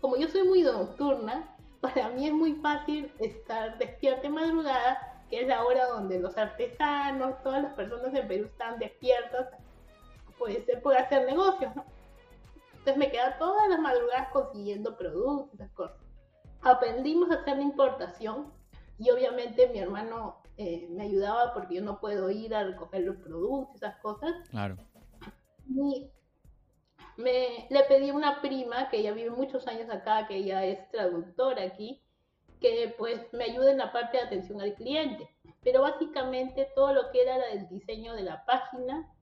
como 0.00 0.16
yo 0.16 0.28
soy 0.28 0.44
muy 0.44 0.62
nocturna, 0.62 1.56
para 1.80 2.08
mí 2.10 2.26
es 2.26 2.32
muy 2.32 2.54
fácil 2.54 3.12
estar 3.18 3.76
despierta 3.78 4.26
en 4.26 4.34
madrugada, 4.34 5.24
que 5.28 5.40
es 5.40 5.48
la 5.48 5.64
hora 5.64 5.86
donde 5.86 6.20
los 6.20 6.36
artesanos, 6.36 7.42
todas 7.42 7.62
las 7.62 7.74
personas 7.74 8.14
en 8.14 8.28
Perú 8.28 8.44
están 8.44 8.78
despiertas, 8.78 9.48
pues 10.38 10.64
se 10.66 10.76
puede 10.76 10.98
hacer 10.98 11.26
negocios, 11.26 11.74
¿no? 11.74 11.84
Entonces 12.70 12.96
me 12.96 13.10
queda 13.10 13.36
todas 13.38 13.68
las 13.68 13.80
madrugadas 13.80 14.28
consiguiendo 14.28 14.96
productos, 14.96 15.68
cosas. 15.72 15.96
Aprendimos 16.62 17.30
a 17.30 17.40
hacer 17.40 17.56
la 17.56 17.62
importación 17.62 18.52
y 18.98 19.10
obviamente 19.10 19.68
mi 19.68 19.80
hermano 19.80 20.40
eh, 20.58 20.88
me 20.90 21.04
ayudaba 21.04 21.52
porque 21.52 21.74
yo 21.76 21.82
no 21.82 22.00
puedo 22.00 22.30
ir 22.30 22.54
a 22.54 22.64
recoger 22.64 23.02
los 23.02 23.16
productos, 23.16 23.76
esas 23.76 23.96
cosas. 23.96 24.32
Claro. 24.50 24.76
Y 25.68 26.10
me, 27.16 27.66
le 27.70 27.84
pedí 27.84 28.10
a 28.10 28.14
una 28.14 28.40
prima 28.40 28.88
que 28.88 29.02
ya 29.02 29.12
vive 29.12 29.30
muchos 29.30 29.66
años 29.66 29.90
acá, 29.90 30.26
que 30.26 30.36
ella 30.36 30.64
es 30.64 30.90
traductora 30.90 31.62
aquí, 31.62 32.02
que 32.60 32.94
pues 32.96 33.20
me 33.32 33.44
ayude 33.44 33.72
en 33.72 33.78
la 33.78 33.92
parte 33.92 34.16
de 34.16 34.24
atención 34.24 34.60
al 34.60 34.74
cliente. 34.74 35.28
Pero 35.62 35.82
básicamente 35.82 36.70
todo 36.74 36.92
lo 36.94 37.10
que 37.10 37.22
era 37.22 37.36
el 37.50 37.68
diseño 37.68 38.14
de 38.14 38.22
la 38.22 38.44
página 38.46 39.12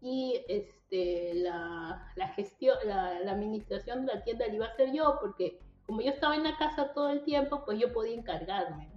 y 0.00 0.44
este, 0.48 1.34
la, 1.34 2.10
la 2.16 2.28
gestión, 2.28 2.76
la, 2.84 3.20
la, 3.20 3.32
administración 3.32 4.04
de 4.04 4.14
la 4.14 4.24
tienda 4.24 4.48
la 4.48 4.54
iba 4.54 4.66
a 4.66 4.70
hacer 4.70 4.92
yo, 4.92 5.18
porque 5.20 5.60
como 5.86 6.00
yo 6.00 6.10
estaba 6.10 6.34
en 6.34 6.42
la 6.42 6.56
casa 6.56 6.92
todo 6.92 7.10
el 7.10 7.22
tiempo, 7.22 7.64
pues 7.64 7.78
yo 7.78 7.92
podía 7.92 8.14
encargarme. 8.14 8.91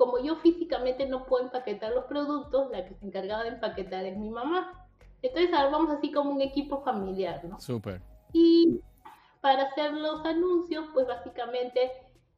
Como 0.00 0.18
yo 0.18 0.36
físicamente 0.36 1.04
no 1.04 1.26
puedo 1.26 1.44
empaquetar 1.44 1.92
los 1.92 2.06
productos, 2.06 2.70
la 2.70 2.86
que 2.86 2.94
se 2.94 3.04
encargaba 3.04 3.42
de 3.42 3.50
empaquetar 3.50 4.06
es 4.06 4.16
mi 4.16 4.30
mamá. 4.30 4.88
Entonces 5.20 5.50
vamos 5.50 5.90
así 5.90 6.10
como 6.10 6.30
un 6.30 6.40
equipo 6.40 6.80
familiar, 6.82 7.44
¿no? 7.44 7.60
Súper. 7.60 8.00
Y 8.32 8.80
para 9.42 9.64
hacer 9.64 9.92
los 9.92 10.24
anuncios, 10.24 10.86
pues 10.94 11.06
básicamente 11.06 11.92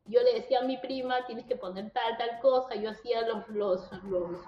yo 0.06 0.20
le 0.22 0.40
decía 0.40 0.58
a 0.58 0.64
mi 0.64 0.76
prima, 0.78 1.24
tienes 1.28 1.46
que 1.46 1.54
poner 1.54 1.92
tal, 1.92 2.18
tal 2.18 2.40
cosa, 2.40 2.74
yo 2.74 2.90
hacía 2.90 3.28
los, 3.28 3.48
los, 3.50 3.88
los, 4.02 4.40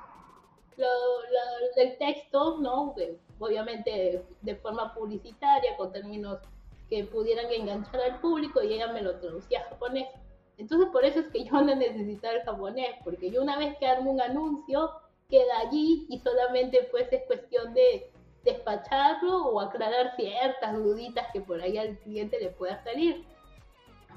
el 1.76 1.96
texto, 1.98 2.58
¿no? 2.58 2.96
Obviamente 3.38 4.26
de 4.42 4.56
forma 4.56 4.92
publicitaria, 4.92 5.76
con 5.76 5.92
términos 5.92 6.40
que 6.88 7.04
pudieran 7.04 7.46
enganchar 7.52 8.00
al 8.00 8.20
público 8.20 8.60
y 8.60 8.72
ella 8.72 8.92
me 8.92 9.02
lo 9.02 9.20
traducía 9.20 9.60
a 9.60 9.68
japonés. 9.68 10.08
Entonces 10.56 10.88
por 10.90 11.04
eso 11.04 11.20
es 11.20 11.28
que 11.28 11.44
yo 11.44 11.52
no 11.60 11.74
necesitaba 11.74 12.34
el 12.34 12.42
japonés, 12.42 12.96
porque 13.02 13.30
yo 13.30 13.42
una 13.42 13.58
vez 13.58 13.76
que 13.78 13.86
armo 13.86 14.12
un 14.12 14.20
anuncio, 14.20 14.90
queda 15.28 15.58
allí 15.66 16.06
y 16.08 16.18
solamente 16.18 16.88
pues 16.90 17.12
es 17.12 17.22
cuestión 17.26 17.74
de 17.74 18.10
despacharlo 18.44 19.46
o 19.46 19.60
aclarar 19.60 20.14
ciertas 20.16 20.74
duditas 20.74 21.26
que 21.32 21.40
por 21.40 21.60
ahí 21.60 21.78
al 21.78 21.98
cliente 21.98 22.38
le 22.38 22.50
pueda 22.50 22.82
salir, 22.84 23.24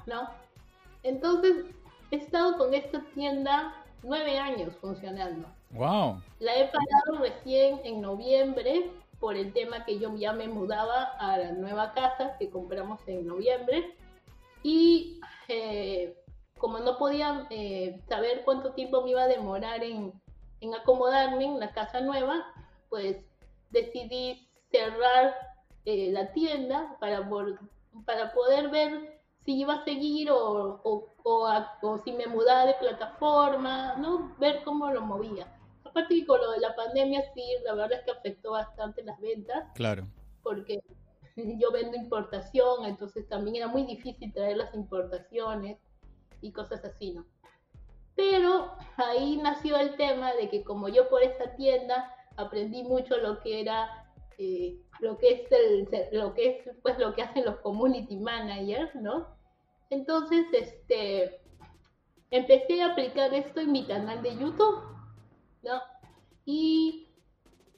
¿no? 0.06 0.28
Entonces, 1.02 1.64
he 2.10 2.16
estado 2.16 2.58
con 2.58 2.74
esta 2.74 3.00
tienda 3.14 3.74
nueve 4.02 4.38
años 4.38 4.74
funcionando. 4.80 5.48
¡Wow! 5.70 6.20
La 6.40 6.56
he 6.56 6.64
parado 6.66 7.22
recién 7.22 7.80
en 7.84 8.00
noviembre 8.00 8.90
por 9.18 9.36
el 9.36 9.52
tema 9.52 9.84
que 9.84 9.98
yo 9.98 10.14
ya 10.16 10.32
me 10.32 10.48
mudaba 10.48 11.04
a 11.18 11.38
la 11.38 11.52
nueva 11.52 11.92
casa 11.92 12.36
que 12.38 12.50
compramos 12.50 13.00
en 13.06 13.26
noviembre 13.26 13.94
y 14.62 15.20
eh, 15.48 16.16
como 16.58 16.78
no 16.78 16.98
podía 16.98 17.46
eh, 17.50 18.00
saber 18.08 18.42
cuánto 18.44 18.72
tiempo 18.72 19.02
me 19.02 19.10
iba 19.10 19.22
a 19.22 19.28
demorar 19.28 19.82
en, 19.82 20.12
en 20.60 20.74
acomodarme 20.74 21.44
en 21.44 21.60
la 21.60 21.72
casa 21.72 22.00
nueva, 22.00 22.44
pues 22.88 23.16
decidí 23.70 24.48
cerrar 24.70 25.34
eh, 25.84 26.10
la 26.12 26.32
tienda 26.32 26.96
para, 27.00 27.28
para 28.04 28.32
poder 28.32 28.68
ver 28.68 29.20
si 29.44 29.60
iba 29.60 29.74
a 29.74 29.84
seguir 29.84 30.30
o, 30.30 30.80
o, 30.84 31.06
o, 31.24 31.98
si 32.04 32.12
me 32.12 32.26
mudaba 32.26 32.66
de 32.66 32.74
plataforma, 32.74 33.94
¿no? 33.96 34.34
Ver 34.38 34.62
cómo 34.64 34.90
lo 34.90 35.00
movía. 35.00 35.46
Aparte 35.84 36.14
que 36.14 36.26
con 36.26 36.40
lo 36.40 36.50
de 36.50 36.60
la 36.60 36.76
pandemia 36.76 37.22
sí, 37.32 37.42
la 37.64 37.74
verdad 37.74 37.98
es 37.98 38.04
que 38.04 38.10
afectó 38.10 38.52
bastante 38.52 39.02
las 39.02 39.18
ventas. 39.20 39.64
Claro. 39.74 40.06
Porque 40.42 40.82
yo 41.36 41.72
vendo 41.72 41.96
importación, 41.96 42.84
entonces 42.84 43.26
también 43.28 43.56
era 43.56 43.68
muy 43.68 43.84
difícil 43.84 44.32
traer 44.32 44.58
las 44.58 44.74
importaciones 44.74 45.78
y 46.40 46.52
cosas 46.52 46.84
así, 46.84 47.12
¿no? 47.12 47.26
Pero 48.14 48.72
ahí 48.96 49.36
nació 49.36 49.76
el 49.78 49.96
tema 49.96 50.32
de 50.34 50.48
que 50.48 50.64
como 50.64 50.88
yo 50.88 51.08
por 51.08 51.22
esta 51.22 51.54
tienda 51.54 52.12
aprendí 52.36 52.82
mucho 52.82 53.16
lo 53.18 53.40
que 53.40 53.60
era 53.60 54.08
eh, 54.38 54.76
lo 55.00 55.18
que 55.18 55.32
es 55.32 55.52
el, 55.52 55.88
lo 56.12 56.32
que 56.34 56.50
es 56.50 56.76
pues 56.82 56.98
lo 56.98 57.12
que 57.14 57.22
hacen 57.22 57.44
los 57.44 57.56
community 57.56 58.16
managers, 58.16 58.94
¿no? 58.94 59.26
Entonces, 59.90 60.46
este 60.52 61.40
empecé 62.30 62.82
a 62.82 62.92
aplicar 62.92 63.32
esto 63.34 63.60
en 63.60 63.72
mi 63.72 63.86
canal 63.86 64.22
de 64.22 64.36
YouTube, 64.36 64.82
¿no? 65.62 65.80
Y 66.44 67.08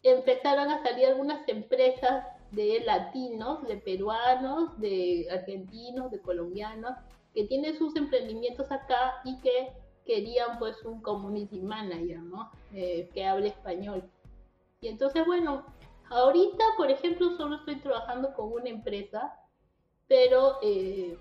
empezaron 0.03 0.69
a 0.71 0.83
salir 0.83 1.07
algunas 1.07 1.47
empresas 1.49 2.27
de 2.51 2.81
latinos, 2.85 3.67
de 3.67 3.77
peruanos, 3.77 4.79
de 4.81 5.29
argentinos, 5.31 6.11
de 6.11 6.21
colombianos, 6.21 6.97
que 7.35 7.45
tienen 7.45 7.77
sus 7.77 7.95
emprendimientos 7.97 8.71
acá 8.71 9.21
y 9.25 9.41
que 9.41 9.73
querían 10.05 10.59
pues 10.59 10.85
un 10.85 11.01
community 11.03 11.61
manager, 11.61 12.21
¿no? 12.21 12.51
Eh, 12.75 13.09
que 13.15 13.25
hable 13.25 13.49
español. 13.49 14.03
Y 14.81 14.89
entonces, 14.89 15.25
bueno, 15.27 15.65
ahorita, 16.09 16.65
por 16.77 16.91
ejemplo, 16.91 17.37
solo 17.37 17.57
estoy 17.57 17.77
trabajando 17.77 18.35
con 18.35 18.53
una 18.53 18.69
empresa, 18.69 19.37
pero 20.09 20.59
eh, 20.63 21.17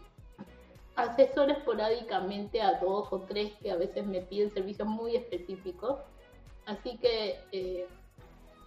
asesoro 0.96 1.52
esporádicamente 1.52 2.62
a 2.62 2.80
dos 2.80 3.08
o 3.12 3.20
tres 3.22 3.54
que 3.62 3.72
a 3.72 3.76
veces 3.76 4.06
me 4.06 4.22
piden 4.22 4.52
servicios 4.52 4.88
muy 4.88 5.16
específicos. 5.16 6.00
Así 6.66 6.98
que, 6.98 7.40
eh, 7.52 7.88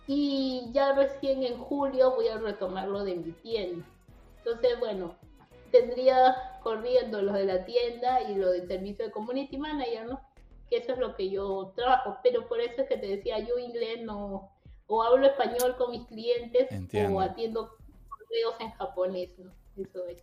y 0.07 0.71
ya 0.73 0.93
recién 0.93 1.43
en 1.43 1.57
julio 1.57 2.15
voy 2.15 2.29
a 2.29 2.39
retomarlo 2.39 3.05
de 3.05 3.17
mi 3.17 3.33
tienda. 3.33 3.85
Entonces, 4.39 4.79
bueno, 4.79 5.15
tendría 5.73 6.37
corriendo 6.63 7.21
lo 7.23 7.33
de 7.33 7.45
la 7.45 7.65
tienda 7.65 8.21
y 8.31 8.37
lo 8.37 8.53
del 8.53 8.69
servicio 8.69 9.07
de 9.07 9.11
community 9.11 9.59
manager, 9.59 10.07
¿no? 10.07 10.21
Que 10.69 10.77
eso 10.77 10.93
es 10.93 10.99
lo 10.99 11.17
que 11.17 11.31
yo 11.31 11.73
trabajo, 11.75 12.19
pero 12.23 12.47
por 12.47 12.61
eso 12.61 12.83
es 12.83 12.89
que 12.89 12.97
te 12.97 13.09
decía, 13.09 13.41
yo 13.41 13.59
inglés 13.59 14.03
no, 14.03 14.53
o 14.87 15.03
hablo 15.03 15.27
español 15.27 15.77
con 15.77 15.91
mis 15.91 16.07
clientes 16.07 16.69
o 17.11 17.21
atiendo 17.21 17.77
correos 18.09 18.55
en 18.61 18.71
japonés, 18.73 19.31
¿no? 19.39 19.53
Eso 19.77 20.07
es. 20.07 20.23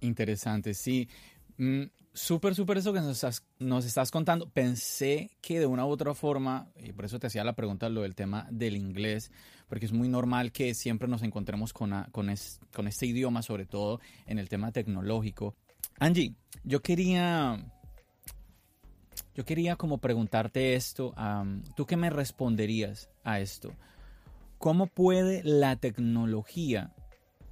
Interesante, 0.00 0.74
sí. 0.74 1.08
Súper, 2.14 2.54
súper 2.54 2.76
eso 2.76 2.92
que 2.92 3.00
nos 3.00 3.10
estás, 3.10 3.42
nos 3.58 3.86
estás 3.86 4.10
contando. 4.10 4.48
Pensé 4.50 5.30
que 5.40 5.58
de 5.58 5.66
una 5.66 5.86
u 5.86 5.88
otra 5.88 6.12
forma, 6.14 6.68
y 6.76 6.92
por 6.92 7.06
eso 7.06 7.18
te 7.18 7.26
hacía 7.26 7.42
la 7.42 7.54
pregunta 7.54 7.88
lo 7.88 8.02
del 8.02 8.14
tema 8.14 8.46
del 8.50 8.76
inglés, 8.76 9.30
porque 9.66 9.86
es 9.86 9.92
muy 9.92 10.08
normal 10.08 10.52
que 10.52 10.74
siempre 10.74 11.08
nos 11.08 11.22
encontremos 11.22 11.72
con, 11.72 11.90
con, 12.12 12.34
con 12.72 12.88
este 12.88 13.06
idioma, 13.06 13.42
sobre 13.42 13.64
todo 13.64 14.00
en 14.26 14.38
el 14.38 14.50
tema 14.50 14.72
tecnológico. 14.72 15.54
Angie, 15.98 16.34
yo 16.64 16.82
quería 16.82 17.64
yo 19.34 19.46
quería 19.46 19.76
como 19.76 19.98
preguntarte 19.98 20.74
esto, 20.74 21.14
¿tú 21.76 21.86
qué 21.86 21.96
me 21.96 22.10
responderías 22.10 23.08
a 23.24 23.40
esto? 23.40 23.72
¿Cómo 24.58 24.86
puede 24.86 25.42
la 25.44 25.76
tecnología 25.76 26.92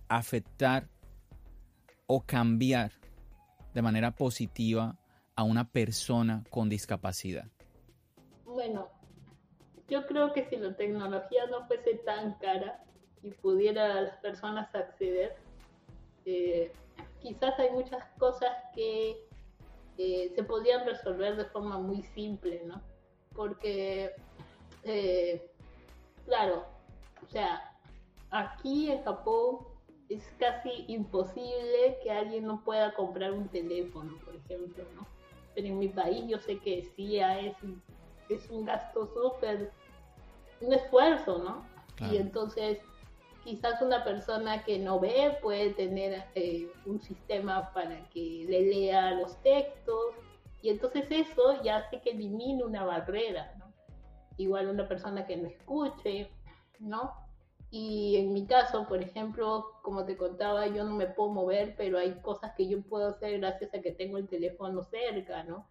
afectar 0.08 0.88
o 2.06 2.20
cambiar 2.20 2.92
de 3.74 3.82
manera 3.82 4.10
positiva 4.12 4.96
a 5.36 5.42
una 5.42 5.70
persona 5.70 6.44
con 6.50 6.68
discapacidad? 6.68 7.46
Bueno, 8.44 8.88
yo 9.88 10.06
creo 10.06 10.32
que 10.32 10.44
si 10.48 10.56
la 10.56 10.76
tecnología 10.76 11.46
no 11.46 11.66
fuese 11.66 11.94
tan 12.04 12.34
cara 12.34 12.82
y 13.22 13.30
pudiera 13.30 14.00
las 14.00 14.16
personas 14.18 14.74
acceder, 14.74 15.36
eh, 16.24 16.72
quizás 17.20 17.58
hay 17.58 17.70
muchas 17.70 18.04
cosas 18.18 18.50
que 18.74 19.26
se 20.34 20.42
podrían 20.44 20.86
resolver 20.86 21.36
de 21.36 21.44
forma 21.46 21.78
muy 21.78 22.02
simple, 22.02 22.62
¿no? 22.64 22.80
Porque, 23.34 24.12
eh, 24.84 25.50
claro, 26.24 26.64
o 27.22 27.30
sea, 27.30 27.76
aquí 28.30 28.90
en 28.90 29.02
Japón 29.02 29.58
es 30.11 30.28
casi 30.38 30.84
imposible 30.88 31.98
que 32.02 32.11
alguien 32.11 32.44
no 32.44 32.62
pueda 32.64 32.92
comprar 32.94 33.32
un 33.32 33.48
teléfono, 33.48 34.18
por 34.24 34.34
ejemplo, 34.34 34.84
¿no? 34.96 35.06
Pero 35.54 35.68
en 35.68 35.78
mi 35.78 35.88
país 35.88 36.24
yo 36.26 36.38
sé 36.38 36.58
que 36.58 36.90
sí 36.96 37.18
es, 37.18 37.56
es 38.28 38.50
un 38.50 38.64
gasto 38.64 39.06
súper, 39.06 39.70
un 40.61 40.72
esfuerzo, 40.72 41.38
¿no? 41.38 41.64
Y 42.11 42.16
entonces 42.16 42.78
quizás 43.44 43.80
una 43.82 44.02
persona 44.02 44.64
que 44.64 44.78
no 44.78 44.98
ve 44.98 45.38
puede 45.42 45.70
tener 45.74 46.24
eh, 46.34 46.72
un 46.86 47.00
sistema 47.00 47.72
para 47.72 48.08
que 48.11 48.46
le 48.48 48.62
lea 48.62 49.12
los 49.12 49.36
textos 49.42 50.14
y 50.62 50.70
entonces 50.70 51.06
eso 51.11 51.62
ya 51.62 51.76
hace 51.76 52.00
que 52.00 52.11
elimine 52.11 52.64
una 52.64 52.84
barrera, 52.84 53.54
¿no? 53.58 53.72
Igual 54.38 54.68
una 54.68 54.88
persona 54.88 55.26
que 55.26 55.36
no 55.36 55.48
escuche, 55.48 56.30
¿no? 56.80 57.30
Y 57.70 58.16
en 58.16 58.32
mi 58.32 58.46
caso, 58.46 58.86
por 58.88 59.00
ejemplo, 59.00 59.78
como 59.82 60.04
te 60.04 60.16
contaba, 60.16 60.66
yo 60.66 60.84
no 60.84 60.94
me 60.94 61.06
puedo 61.06 61.30
mover, 61.30 61.74
pero 61.76 61.98
hay 61.98 62.20
cosas 62.20 62.52
que 62.56 62.66
yo 62.66 62.82
puedo 62.82 63.08
hacer 63.08 63.38
gracias 63.38 63.72
a 63.74 63.80
que 63.80 63.92
tengo 63.92 64.18
el 64.18 64.28
teléfono 64.28 64.82
cerca, 64.84 65.44
¿no? 65.44 65.68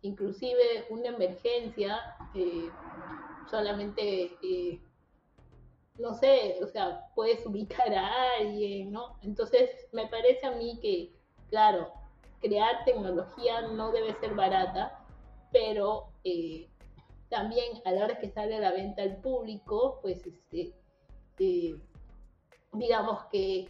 Inclusive 0.00 0.86
una 0.88 1.08
emergencia, 1.08 2.00
eh, 2.34 2.70
solamente 3.50 4.36
eh, 4.42 4.80
no 5.98 6.14
sé, 6.14 6.58
o 6.62 6.66
sea, 6.66 7.08
puedes 7.14 7.44
ubicar 7.46 7.92
a 7.94 8.10
alguien, 8.40 8.90
¿no? 8.90 9.16
Entonces, 9.22 9.70
me 9.92 10.06
parece 10.06 10.46
a 10.46 10.52
mí 10.52 10.78
que, 10.80 11.12
claro, 11.50 11.92
crear 12.40 12.84
tecnología 12.84 13.62
no 13.68 13.92
debe 13.92 14.14
ser 14.14 14.34
barata, 14.34 15.04
pero 15.52 16.08
eh, 16.24 16.68
también 17.28 17.80
a 17.84 17.92
la 17.92 18.04
hora 18.04 18.18
que 18.18 18.30
sale 18.30 18.56
a 18.56 18.60
la 18.60 18.72
venta 18.72 19.02
al 19.02 19.18
público, 19.18 20.00
pues 20.02 20.26
este, 20.26 20.74
eh, 21.38 21.76
digamos 22.72 23.24
que 23.30 23.68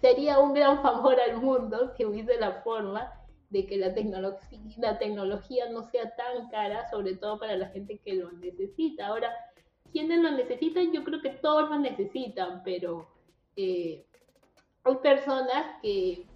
sería 0.00 0.38
un 0.38 0.52
gran 0.54 0.82
favor 0.82 1.18
al 1.20 1.40
mundo 1.40 1.92
si 1.96 2.04
hubiese 2.04 2.38
la 2.38 2.62
forma 2.62 3.12
de 3.50 3.66
que 3.66 3.76
la, 3.76 3.94
tecnología, 3.94 4.58
la 4.78 4.98
tecnología 4.98 5.70
no 5.70 5.82
sea 5.84 6.14
tan 6.16 6.48
cara, 6.48 6.88
sobre 6.90 7.14
todo 7.14 7.38
para 7.38 7.56
la 7.56 7.68
gente 7.68 7.98
que 7.98 8.14
lo 8.14 8.32
necesita. 8.32 9.06
Ahora, 9.06 9.32
¿quiénes 9.92 10.20
lo 10.20 10.30
necesitan? 10.32 10.92
Yo 10.92 11.04
creo 11.04 11.22
que 11.22 11.30
todos 11.30 11.70
lo 11.70 11.78
necesitan, 11.78 12.62
pero 12.64 13.08
eh, 13.56 14.04
hay 14.84 14.94
personas 14.96 15.80
que 15.82 16.26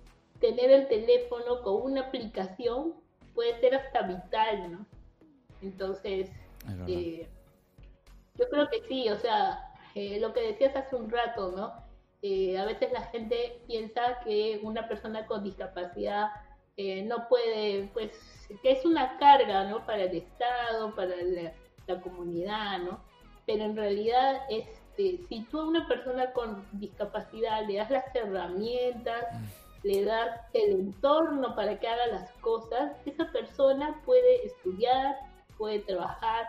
tener 0.40 0.70
el 0.70 0.88
teléfono 0.88 1.62
con 1.62 1.82
una 1.82 2.02
aplicación 2.02 2.94
puede 3.34 3.60
ser 3.60 3.74
hasta 3.74 4.02
vital, 4.02 4.72
¿no? 4.72 4.86
Entonces, 5.62 6.30
eh, 6.86 7.28
yo 8.38 8.48
creo 8.48 8.68
que 8.70 8.80
sí, 8.88 9.08
o 9.10 9.16
sea, 9.16 9.69
eh, 9.94 10.18
lo 10.20 10.32
que 10.32 10.40
decías 10.40 10.76
hace 10.76 10.96
un 10.96 11.10
rato, 11.10 11.52
¿no? 11.56 11.72
Eh, 12.22 12.58
a 12.58 12.64
veces 12.64 12.92
la 12.92 13.02
gente 13.02 13.62
piensa 13.66 14.20
que 14.24 14.60
una 14.62 14.86
persona 14.88 15.26
con 15.26 15.44
discapacidad 15.44 16.30
no 17.04 17.28
puede, 17.28 17.90
pues, 17.92 18.10
que 18.62 18.72
es 18.72 18.86
una 18.86 19.18
carga, 19.18 19.64
¿no? 19.64 19.84
Para 19.84 20.04
el 20.04 20.16
Estado, 20.16 20.94
para 20.94 21.14
la, 21.14 21.52
la 21.86 22.00
comunidad, 22.00 22.78
¿no? 22.78 23.00
Pero 23.44 23.64
en 23.64 23.76
realidad, 23.76 24.42
este, 24.48 25.18
si 25.28 25.42
tú 25.50 25.60
a 25.60 25.66
una 25.66 25.88
persona 25.88 26.32
con 26.32 26.64
discapacidad 26.72 27.66
le 27.66 27.76
das 27.76 27.90
las 27.90 28.14
herramientas, 28.14 29.24
mm. 29.32 29.86
le 29.86 30.04
das 30.04 30.40
el 30.52 30.72
entorno 30.72 31.54
para 31.54 31.78
que 31.78 31.88
haga 31.88 32.06
las 32.08 32.32
cosas, 32.34 32.92
esa 33.06 33.30
persona 33.32 34.00
puede 34.04 34.46
estudiar, 34.46 35.16
puede 35.58 35.80
trabajar 35.80 36.46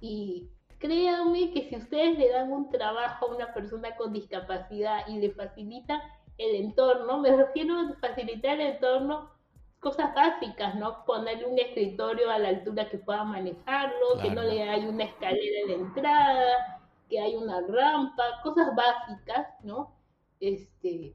y 0.00 0.48
créanme 0.82 1.52
que 1.52 1.68
si 1.68 1.76
ustedes 1.76 2.18
le 2.18 2.28
dan 2.28 2.50
un 2.50 2.68
trabajo 2.68 3.26
a 3.26 3.34
una 3.36 3.54
persona 3.54 3.94
con 3.94 4.12
discapacidad 4.12 5.06
y 5.06 5.20
le 5.20 5.30
facilita 5.30 6.02
el 6.38 6.56
entorno, 6.56 7.18
me 7.20 7.36
refiero 7.36 7.78
a 7.78 7.94
facilitar 8.00 8.60
el 8.60 8.72
entorno, 8.72 9.30
cosas 9.78 10.12
básicas, 10.12 10.74
¿no? 10.74 11.04
Ponerle 11.04 11.46
un 11.46 11.56
escritorio 11.56 12.28
a 12.28 12.38
la 12.40 12.48
altura 12.48 12.88
que 12.88 12.98
pueda 12.98 13.22
manejarlo, 13.22 14.18
que 14.20 14.30
no 14.30 14.42
le 14.42 14.68
haya 14.68 14.88
una 14.88 15.04
escalera 15.04 15.60
en 15.60 15.68
la 15.68 15.74
entrada, 15.74 16.80
que 17.08 17.20
hay 17.20 17.36
una 17.36 17.60
rampa, 17.60 18.24
cosas 18.42 18.74
básicas, 18.74 19.46
¿no? 19.62 19.94
Este, 20.40 21.14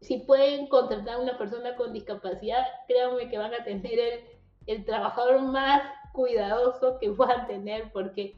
si 0.00 0.18
pueden 0.18 0.66
contratar 0.66 1.14
a 1.14 1.20
una 1.20 1.38
persona 1.38 1.76
con 1.76 1.92
discapacidad, 1.92 2.66
créanme 2.88 3.28
que 3.28 3.38
van 3.38 3.54
a 3.54 3.62
tener 3.62 3.96
el, 3.96 4.20
el 4.66 4.84
trabajador 4.84 5.40
más 5.42 5.82
cuidadoso 6.12 6.98
que 6.98 7.12
puedan 7.12 7.46
tener, 7.46 7.92
porque 7.92 8.34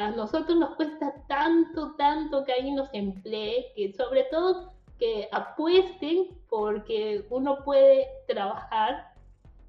a 0.00 0.10
nosotros 0.10 0.56
nos 0.58 0.74
cuesta 0.76 1.14
tanto, 1.28 1.94
tanto 1.96 2.44
que 2.44 2.52
alguien 2.52 2.76
nos 2.76 2.88
emplee, 2.92 3.72
que 3.74 3.92
sobre 3.92 4.24
todo 4.24 4.72
que 4.98 5.28
apuesten 5.32 6.28
porque 6.48 7.24
uno 7.30 7.64
puede 7.64 8.08
trabajar, 8.26 9.12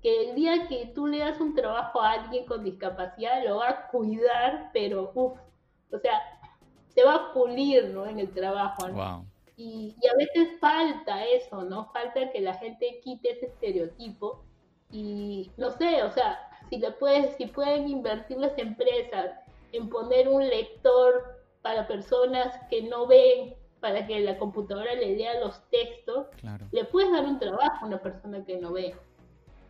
que 0.01 0.29
el 0.29 0.35
día 0.35 0.67
que 0.67 0.91
tú 0.95 1.07
le 1.07 1.19
das 1.19 1.39
un 1.39 1.55
trabajo 1.55 2.01
a 2.01 2.11
alguien 2.11 2.45
con 2.45 2.63
discapacidad 2.63 3.43
lo 3.45 3.57
va 3.57 3.69
a 3.69 3.87
cuidar, 3.87 4.71
pero 4.73 5.11
uff, 5.13 5.37
o 5.91 5.99
sea, 5.99 6.19
se 6.89 7.03
va 7.03 7.15
a 7.15 7.33
pulir, 7.33 7.89
¿no? 7.89 8.05
En 8.05 8.19
el 8.19 8.31
trabajo, 8.31 8.87
Y, 9.55 9.95
y, 10.01 10.07
a 10.07 10.15
veces 10.17 10.59
falta 10.59 11.23
eso, 11.25 11.63
¿no? 11.63 11.91
Falta 11.91 12.31
que 12.31 12.41
la 12.41 12.55
gente 12.55 12.99
quite 13.03 13.31
ese 13.31 13.45
estereotipo 13.45 14.43
y 14.91 15.51
no 15.57 15.71
sé, 15.71 16.03
o 16.03 16.11
sea, 16.11 16.39
si 16.69 16.77
le 16.77 16.91
puedes, 16.91 17.35
si 17.37 17.45
pueden 17.45 17.87
invertir 17.87 18.37
las 18.37 18.57
empresas 18.57 19.31
en 19.71 19.89
poner 19.89 20.27
un 20.27 20.47
lector 20.47 21.41
para 21.61 21.87
personas 21.87 22.53
que 22.69 22.83
no 22.83 23.07
ven, 23.07 23.55
para 23.79 24.05
que 24.05 24.19
la 24.19 24.37
computadora 24.37 24.93
le 24.93 25.15
lea 25.15 25.39
los 25.39 25.61
textos, 25.69 26.27
le 26.71 26.85
puedes 26.85 27.11
dar 27.11 27.25
un 27.25 27.39
trabajo 27.39 27.83
a 27.83 27.87
una 27.87 28.01
persona 28.01 28.43
que 28.45 28.57
no 28.57 28.71
ve. 28.71 28.95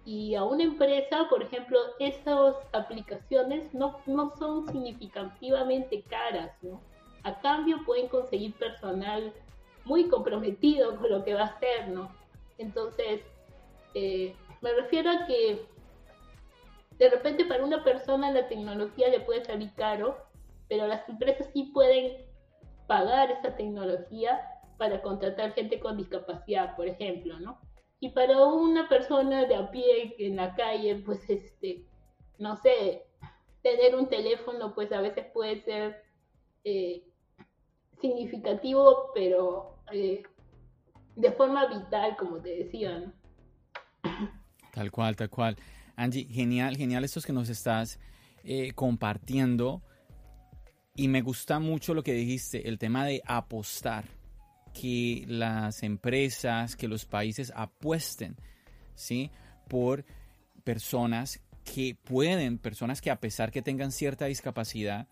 Y 0.03 0.35
a 0.35 0.43
una 0.43 0.63
empresa, 0.63 1.27
por 1.29 1.43
ejemplo, 1.43 1.79
esas 1.99 2.55
aplicaciones 2.73 3.73
no, 3.73 3.99
no 4.07 4.35
son 4.37 4.67
significativamente 4.67 6.01
caras, 6.03 6.51
¿no? 6.61 6.81
A 7.23 7.39
cambio 7.39 7.77
pueden 7.85 8.07
conseguir 8.07 8.53
personal 8.55 9.31
muy 9.85 10.07
comprometido 10.09 10.97
con 10.97 11.11
lo 11.11 11.23
que 11.23 11.35
va 11.35 11.41
a 11.41 11.45
hacer, 11.45 11.89
¿no? 11.89 12.11
Entonces, 12.57 13.21
eh, 13.93 14.35
me 14.61 14.73
refiero 14.73 15.11
a 15.11 15.25
que 15.25 15.65
de 17.01 17.09
repente 17.09 17.45
para 17.45 17.65
una 17.65 17.83
persona 17.83 18.29
la 18.29 18.47
tecnología 18.47 19.09
le 19.09 19.21
puede 19.21 19.43
salir 19.43 19.73
caro, 19.73 20.23
pero 20.69 20.85
las 20.85 21.09
empresas 21.09 21.49
sí 21.51 21.71
pueden 21.73 22.27
pagar 22.85 23.31
esa 23.31 23.55
tecnología 23.55 24.39
para 24.77 25.01
contratar 25.01 25.53
gente 25.53 25.79
con 25.79 25.97
discapacidad, 25.97 26.75
por 26.75 26.87
ejemplo, 26.87 27.39
¿no? 27.39 27.59
Y 27.99 28.09
para 28.09 28.45
una 28.45 28.87
persona 28.87 29.45
de 29.45 29.55
a 29.55 29.71
pie 29.71 30.13
en 30.19 30.35
la 30.35 30.53
calle, 30.53 31.01
pues 31.03 31.27
este, 31.27 31.87
no 32.37 32.55
sé, 32.57 33.07
tener 33.63 33.95
un 33.95 34.07
teléfono, 34.07 34.75
pues 34.75 34.91
a 34.91 35.01
veces 35.01 35.25
puede 35.33 35.59
ser 35.63 36.03
eh, 36.63 37.01
significativo, 37.99 39.09
pero 39.15 39.79
eh, 39.91 40.21
de 41.15 41.31
forma 41.31 41.65
vital, 41.65 42.15
como 42.15 42.39
te 42.39 42.57
decía, 42.57 42.99
¿no? 42.99 43.13
Tal 44.71 44.91
cual, 44.91 45.15
tal 45.15 45.31
cual. 45.31 45.57
Angie, 46.01 46.25
genial, 46.25 46.77
genial 46.77 47.03
estos 47.03 47.27
que 47.27 47.31
nos 47.31 47.47
estás 47.47 47.99
eh, 48.43 48.71
compartiendo. 48.73 49.83
Y 50.95 51.07
me 51.07 51.21
gusta 51.21 51.59
mucho 51.59 51.93
lo 51.93 52.01
que 52.01 52.13
dijiste, 52.13 52.67
el 52.67 52.79
tema 52.79 53.05
de 53.05 53.21
apostar, 53.23 54.05
que 54.73 55.23
las 55.27 55.83
empresas, 55.83 56.75
que 56.75 56.87
los 56.87 57.05
países 57.05 57.53
apuesten, 57.55 58.35
¿sí? 58.95 59.29
Por 59.67 60.03
personas 60.63 61.39
que 61.63 61.95
pueden, 62.03 62.57
personas 62.57 62.99
que 62.99 63.11
a 63.11 63.19
pesar 63.19 63.51
que 63.51 63.61
tengan 63.61 63.91
cierta 63.91 64.25
discapacidad, 64.25 65.07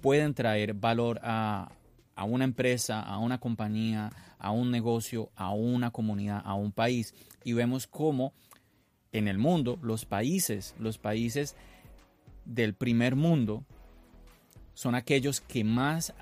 pueden 0.00 0.34
traer 0.34 0.72
valor 0.74 1.20
a, 1.24 1.72
a 2.14 2.24
una 2.24 2.44
empresa, 2.44 3.00
a 3.00 3.18
una 3.18 3.40
compañía, 3.40 4.10
a 4.38 4.52
un 4.52 4.70
negocio, 4.70 5.32
a 5.34 5.50
una 5.50 5.90
comunidad, 5.90 6.42
a 6.44 6.54
un 6.54 6.70
país. 6.70 7.12
Y 7.42 7.54
vemos 7.54 7.88
cómo 7.88 8.32
en 9.12 9.28
el 9.28 9.38
mundo, 9.38 9.78
los 9.82 10.04
países, 10.04 10.74
los 10.78 10.98
países 10.98 11.56
del 12.44 12.74
primer 12.74 13.16
mundo, 13.16 13.64
son 14.74 14.94
aquellos 14.94 15.40
que 15.40 15.64
más 15.64 16.14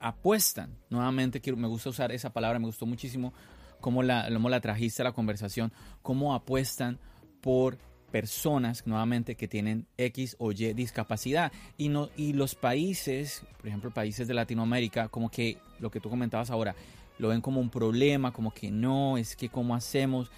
apuestan. 0.00 0.76
Nuevamente 0.90 1.40
quiero, 1.40 1.56
me 1.56 1.68
gusta 1.68 1.90
usar 1.90 2.12
esa 2.12 2.32
palabra, 2.32 2.58
me 2.58 2.66
gustó 2.66 2.86
muchísimo 2.86 3.32
cómo 3.80 4.02
la, 4.02 4.28
cómo 4.32 4.48
la 4.48 4.60
trajiste 4.60 5.02
a 5.02 5.04
la 5.04 5.12
conversación, 5.12 5.72
cómo 6.02 6.34
apuestan 6.34 6.98
por 7.40 7.78
personas 8.10 8.86
nuevamente 8.86 9.34
que 9.34 9.48
tienen 9.48 9.86
X 9.96 10.36
o 10.38 10.52
Y 10.52 10.72
discapacidad 10.72 11.50
y 11.76 11.88
no 11.88 12.10
y 12.16 12.32
los 12.32 12.54
países, 12.54 13.44
por 13.56 13.66
ejemplo, 13.66 13.90
países 13.90 14.28
de 14.28 14.34
Latinoamérica, 14.34 15.08
como 15.08 15.30
que 15.30 15.58
lo 15.80 15.90
que 15.90 16.00
tú 16.00 16.10
comentabas 16.10 16.50
ahora, 16.50 16.76
lo 17.18 17.28
ven 17.28 17.40
como 17.40 17.60
un 17.60 17.70
problema, 17.70 18.32
como 18.32 18.52
que 18.52 18.70
no, 18.70 19.18
es 19.18 19.34
que 19.34 19.48
cómo 19.48 19.74
hacemos, 19.74 20.30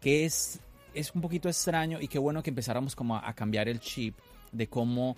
que 0.00 0.24
es 0.24 0.60
es 0.94 1.14
un 1.14 1.20
poquito 1.20 1.48
extraño 1.48 2.00
y 2.00 2.08
qué 2.08 2.18
bueno 2.18 2.42
que 2.42 2.50
empezáramos 2.50 2.96
como 2.96 3.16
a, 3.16 3.32
cambiar 3.34 3.68
el 3.68 3.80
chip 3.80 4.16
de 4.52 4.68
cómo 4.68 5.16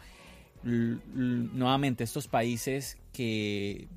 nuevamente 0.63 2.05
estos 2.05 2.27
países 2.27 2.97
que 3.13 3.89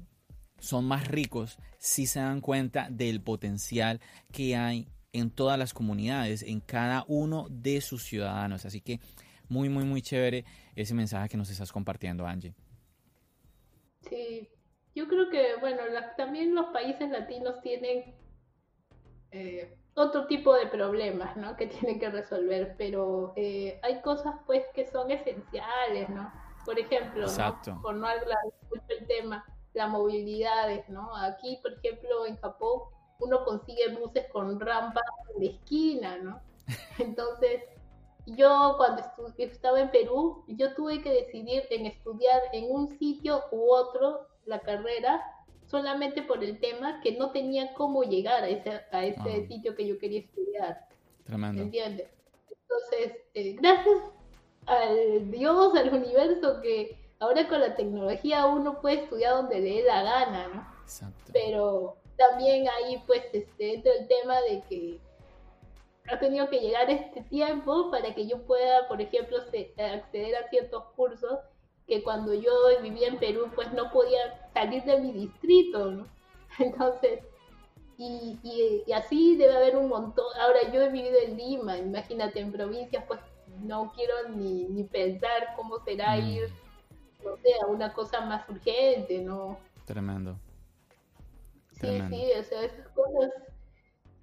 son 0.60 0.86
más 0.86 1.08
ricos 1.08 1.58
sí 1.78 2.06
se 2.06 2.20
dan 2.20 2.42
cuenta 2.42 2.90
del 2.90 3.22
potencial 3.22 4.02
que 4.32 4.56
hay 4.56 4.88
en 5.14 5.30
todas 5.30 5.58
las 5.58 5.74
comunidades, 5.74 6.44
en 6.44 6.60
cada 6.60 7.06
uno 7.08 7.48
de 7.50 7.82
sus 7.82 8.04
ciudadanos. 8.04 8.66
Así 8.66 8.82
que 8.82 9.00
muy, 9.50 9.70
muy, 9.70 9.86
muy 9.86 10.02
chévere 10.02 10.46
ese 10.76 10.94
mensaje 10.94 11.30
que 11.30 11.38
nos 11.38 11.50
estás 11.50 11.72
compartiendo, 11.72 12.26
Angie. 12.26 12.54
Sí, 14.10 14.50
yo 14.94 15.08
creo 15.08 15.30
que, 15.30 15.56
bueno, 15.60 15.82
también 16.18 16.54
los 16.54 16.68
países 16.68 17.10
latinos 17.10 17.62
tienen 17.62 18.16
eh, 19.32 19.77
otro 19.98 20.28
tipo 20.28 20.54
de 20.54 20.68
problemas, 20.68 21.36
¿no? 21.36 21.56
Que 21.58 21.68
tienen 21.68 22.00
que 22.00 22.10
resolver, 22.10 22.76
pero 22.78 23.34
eh, 23.36 23.80
hay 23.84 24.02
cosas, 24.02 24.36
pues, 24.46 24.64
que 24.74 24.88
son 24.88 25.12
esenciales, 25.12 26.10
¿no? 26.10 26.32
Por 26.66 26.80
ejemplo, 26.80 27.28
por 27.82 27.96
no 27.96 28.08
hablar 28.08 28.38
mucho 28.70 28.84
el 28.90 29.08
tema, 29.08 29.46
la 29.74 29.88
movilidad, 29.88 30.68
¿no? 30.90 31.16
Aquí, 31.16 31.60
por 31.62 31.74
ejemplo, 31.74 32.26
en 32.26 32.36
Japón, 32.38 32.82
uno 33.20 33.46
consigue 33.46 33.96
buses 33.96 34.28
con 34.32 34.60
rampas 34.60 35.04
de 35.38 35.48
esquina, 35.48 36.18
¿no? 36.18 36.42
Entonces, 37.00 37.64
yo 38.26 38.74
cuando 38.76 39.02
estaba 39.38 39.80
en 39.80 39.92
Perú, 39.92 40.44
yo 40.48 40.74
tuve 40.76 41.02
que 41.02 41.10
decidir 41.10 41.64
en 41.70 41.86
estudiar 41.86 42.42
en 42.52 42.70
un 42.70 42.90
sitio 43.00 43.44
u 43.52 43.72
otro 43.72 44.28
la 44.46 44.60
carrera 44.60 45.24
solamente 45.68 46.22
por 46.22 46.44
el 46.44 46.60
tema 46.60 47.02
que 47.02 47.12
no 47.14 47.32
tenía 47.32 47.74
cómo 47.74 48.04
llegar 48.04 48.44
a 48.44 48.50
ese, 48.50 48.82
a 48.92 49.06
ese 49.06 49.48
sitio 49.48 49.76
que 49.76 49.88
yo 49.88 50.00
quería 50.00 50.22
estudiar. 50.22 50.88
Tremendo. 51.26 51.62
¿Entiendes? 51.62 52.08
Entonces, 52.50 53.22
eh, 53.34 53.56
gracias 53.60 53.98
al 54.66 55.30
Dios, 55.30 55.76
al 55.76 55.94
universo, 55.94 56.62
que 56.62 56.98
ahora 57.20 57.48
con 57.48 57.60
la 57.60 57.76
tecnología 57.76 58.46
uno 58.46 58.82
puede 58.82 59.04
estudiar 59.04 59.36
donde 59.36 59.60
le 59.60 59.76
dé 59.76 59.84
la 59.84 60.04
gana, 60.04 60.48
¿no? 60.48 60.68
Exacto. 60.84 61.32
Pero 61.34 61.98
también 62.18 62.68
ahí 62.70 63.04
pues 63.06 63.24
este, 63.34 63.76
entra 63.76 63.92
el 63.94 64.08
tema 64.08 64.42
de 64.42 64.62
que 64.70 65.00
ha 66.10 66.20
tenido 66.20 66.50
que 66.50 66.60
llegar 66.60 66.90
este 66.90 67.22
tiempo 67.24 67.92
para 67.92 68.16
que 68.16 68.28
yo 68.28 68.42
pueda, 68.44 68.88
por 68.88 69.02
ejemplo, 69.02 69.38
acceder 69.38 70.36
a 70.36 70.50
ciertos 70.50 70.84
cursos 70.96 71.40
que 71.88 72.04
cuando 72.04 72.34
yo 72.34 72.52
vivía 72.82 73.08
en 73.08 73.18
Perú 73.18 73.50
pues 73.56 73.72
no 73.74 73.92
podía 73.92 74.50
salir 74.54 74.84
de 74.84 75.00
mi 75.00 75.12
distrito, 75.12 75.92
¿no? 75.92 76.08
Entonces, 76.60 77.22
y, 77.98 78.38
y, 78.44 78.92
así 78.92 79.36
debe 79.38 79.56
haber 79.56 79.76
un 79.76 79.88
montón. 79.88 80.26
Ahora 80.40 80.72
yo 80.72 80.82
he 80.82 80.90
vivido 80.90 81.18
en 81.20 81.38
Lima, 81.38 81.78
imagínate, 81.78 82.40
en 82.40 82.52
provincias 82.52 83.04
pues 83.08 83.20
no 83.64 83.92
quiero 83.96 84.30
ni, 84.30 84.66
ni 84.66 84.84
pensar 84.84 85.54
cómo 85.56 85.80
será 85.80 86.16
mm. 86.16 86.28
ir, 86.28 86.50
no 87.24 87.36
sé, 87.38 87.50
a 87.64 87.68
una 87.68 87.94
cosa 87.94 88.22
más 88.22 88.48
urgente, 88.50 89.20
¿no? 89.20 89.58
Tremendo. 89.86 90.38
Sí, 91.72 92.02
sí, 92.10 92.32
o 92.40 92.44
sea, 92.44 92.64
esas 92.64 92.88
cosas 92.90 93.32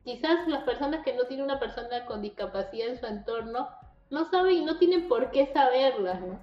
quizás 0.04 0.46
las 0.48 0.64
personas 0.64 1.02
que 1.04 1.14
no 1.14 1.24
tienen 1.24 1.46
una 1.46 1.58
persona 1.58 2.04
con 2.04 2.20
discapacidad 2.20 2.88
en 2.88 3.00
su 3.00 3.06
entorno 3.06 3.68
no 4.10 4.24
saben 4.30 4.56
y 4.56 4.64
no 4.64 4.78
tienen 4.78 5.08
por 5.08 5.30
qué 5.30 5.46
saberlas, 5.52 6.20
¿no? 6.20 6.38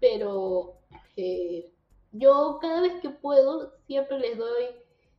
Pero 0.00 0.78
eh, 1.16 1.72
yo 2.12 2.58
cada 2.60 2.80
vez 2.80 3.00
que 3.00 3.10
puedo 3.10 3.72
siempre 3.86 4.18
les 4.18 4.38
doy, 4.38 4.64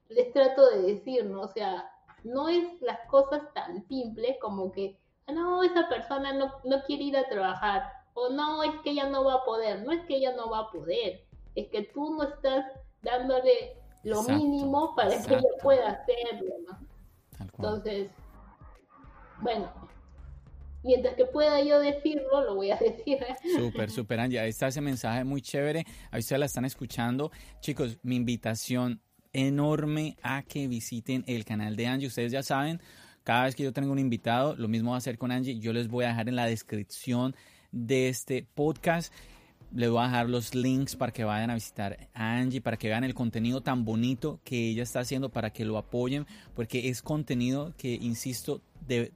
les 0.10 0.32
trato 0.34 0.70
de 0.70 0.94
decir, 0.94 1.26
¿no? 1.26 1.42
O 1.42 1.48
sea, 1.48 1.92
no 2.24 2.50
es 2.50 2.82
las 2.82 3.00
cosas 3.10 3.42
tan 3.54 3.88
simples 3.88 4.38
como 4.42 4.72
que, 4.72 4.98
ah, 5.28 5.32
no, 5.32 5.64
esa 5.64 5.88
persona 5.88 6.34
no, 6.34 6.52
no 6.64 6.84
quiere 6.84 7.04
ir 7.04 7.18
a 7.18 7.28
trabajar, 7.28 7.84
o 8.14 8.30
no, 8.30 8.64
es 8.64 8.76
que 8.84 8.92
ella 8.92 9.10
no 9.10 9.24
va 9.24 9.36
a 9.36 9.46
poder, 9.46 9.84
no 9.84 9.92
es 9.92 10.06
que 10.06 10.18
ella 10.18 10.36
no 10.36 10.50
va 10.50 10.60
a 10.60 10.72
poder, 10.72 11.26
es 11.56 11.68
que 11.70 11.84
tú 11.84 12.16
no 12.16 12.24
estás 12.24 12.66
dándole 13.02 13.78
lo 14.04 14.24
mínimo 14.24 14.96
para 14.96 15.10
que 15.10 15.36
ella 15.36 15.50
pueda 15.62 15.90
hacerlo, 15.90 16.56
¿no? 16.68 16.80
Entonces, 17.40 18.10
bueno, 19.42 19.72
mientras 20.84 21.16
que 21.16 21.26
pueda 21.26 21.62
yo 21.64 21.80
decirlo, 21.80 22.44
lo 22.46 22.56
voy 22.56 22.72
a 22.72 22.76
decir. 22.80 23.18
Súper, 23.56 23.90
súper, 23.92 24.20
Angie. 24.20 24.40
Ahí 24.40 24.50
está 24.50 24.68
ese 24.68 24.82
mensaje 24.82 25.24
muy 25.24 25.42
chévere. 25.42 25.86
Ahí 26.12 26.20
ustedes 26.20 26.40
la 26.40 26.46
están 26.46 26.66
escuchando. 26.66 27.32
Chicos, 27.62 27.98
mi 28.04 28.16
invitación 28.16 29.02
enorme 29.34 30.18
a 30.24 30.44
que 30.44 30.68
visiten 30.68 31.24
el 31.28 31.46
canal 31.46 31.76
de 31.76 31.88
Angie. 31.88 32.08
Ustedes 32.08 32.32
ya 32.32 32.44
saben, 32.44 32.82
cada 33.24 33.46
vez 33.46 33.56
que 33.56 33.64
yo 33.64 33.74
tengo 33.74 33.92
un 33.92 34.00
invitado, 34.00 34.56
lo 34.56 34.68
mismo 34.68 34.92
va 34.92 34.98
a 34.98 35.00
hacer 35.00 35.18
con 35.18 35.32
Angie. 35.32 35.60
Yo 35.60 35.74
les 35.74 35.88
voy 35.88 36.06
a 36.06 36.10
dejar 36.10 36.30
en 36.30 36.36
la 36.36 36.46
descripción 36.46 37.36
de 37.72 38.10
este 38.10 38.48
podcast 38.56 39.14
les 39.74 39.90
voy 39.90 40.02
a 40.02 40.06
dejar 40.06 40.30
los 40.30 40.56
links 40.56 40.96
para 40.96 41.12
que 41.12 41.24
vayan 41.24 41.50
a 41.50 41.54
visitar 41.54 42.10
a 42.14 42.38
Angie, 42.38 42.62
para 42.62 42.78
que 42.78 42.88
vean 42.88 43.04
el 43.04 43.14
contenido 43.14 43.62
tan 43.62 43.86
bonito 43.86 44.40
que 44.44 44.70
ella 44.70 44.84
está 44.84 45.02
haciendo, 45.02 45.30
para 45.30 45.52
que 45.52 45.66
lo 45.66 45.78
apoyen, 45.78 46.26
porque 46.56 46.90
es 46.90 47.02
contenido 47.02 47.74
que, 47.78 47.94
insisto, 47.94 48.62
de 48.88 49.12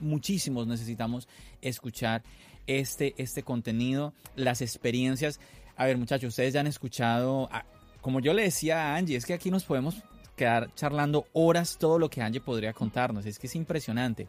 muchísimos 0.00 0.66
necesitamos 0.66 1.28
escuchar 1.60 2.22
este, 2.66 3.14
este 3.18 3.42
contenido, 3.42 4.14
las 4.36 4.62
experiencias. 4.62 5.40
A 5.76 5.86
ver, 5.86 5.98
muchachos, 5.98 6.28
ustedes 6.28 6.54
ya 6.54 6.60
han 6.60 6.66
escuchado, 6.66 7.48
como 8.00 8.20
yo 8.20 8.32
le 8.32 8.42
decía 8.42 8.92
a 8.92 8.96
Angie, 8.96 9.16
es 9.16 9.26
que 9.26 9.34
aquí 9.34 9.50
nos 9.50 9.64
podemos 9.64 9.96
quedar 10.36 10.74
charlando 10.74 11.26
horas 11.32 11.76
todo 11.78 11.98
lo 11.98 12.10
que 12.10 12.22
Angie 12.22 12.40
podría 12.40 12.72
contarnos, 12.72 13.26
es 13.26 13.38
que 13.38 13.46
es 13.46 13.54
impresionante. 13.54 14.28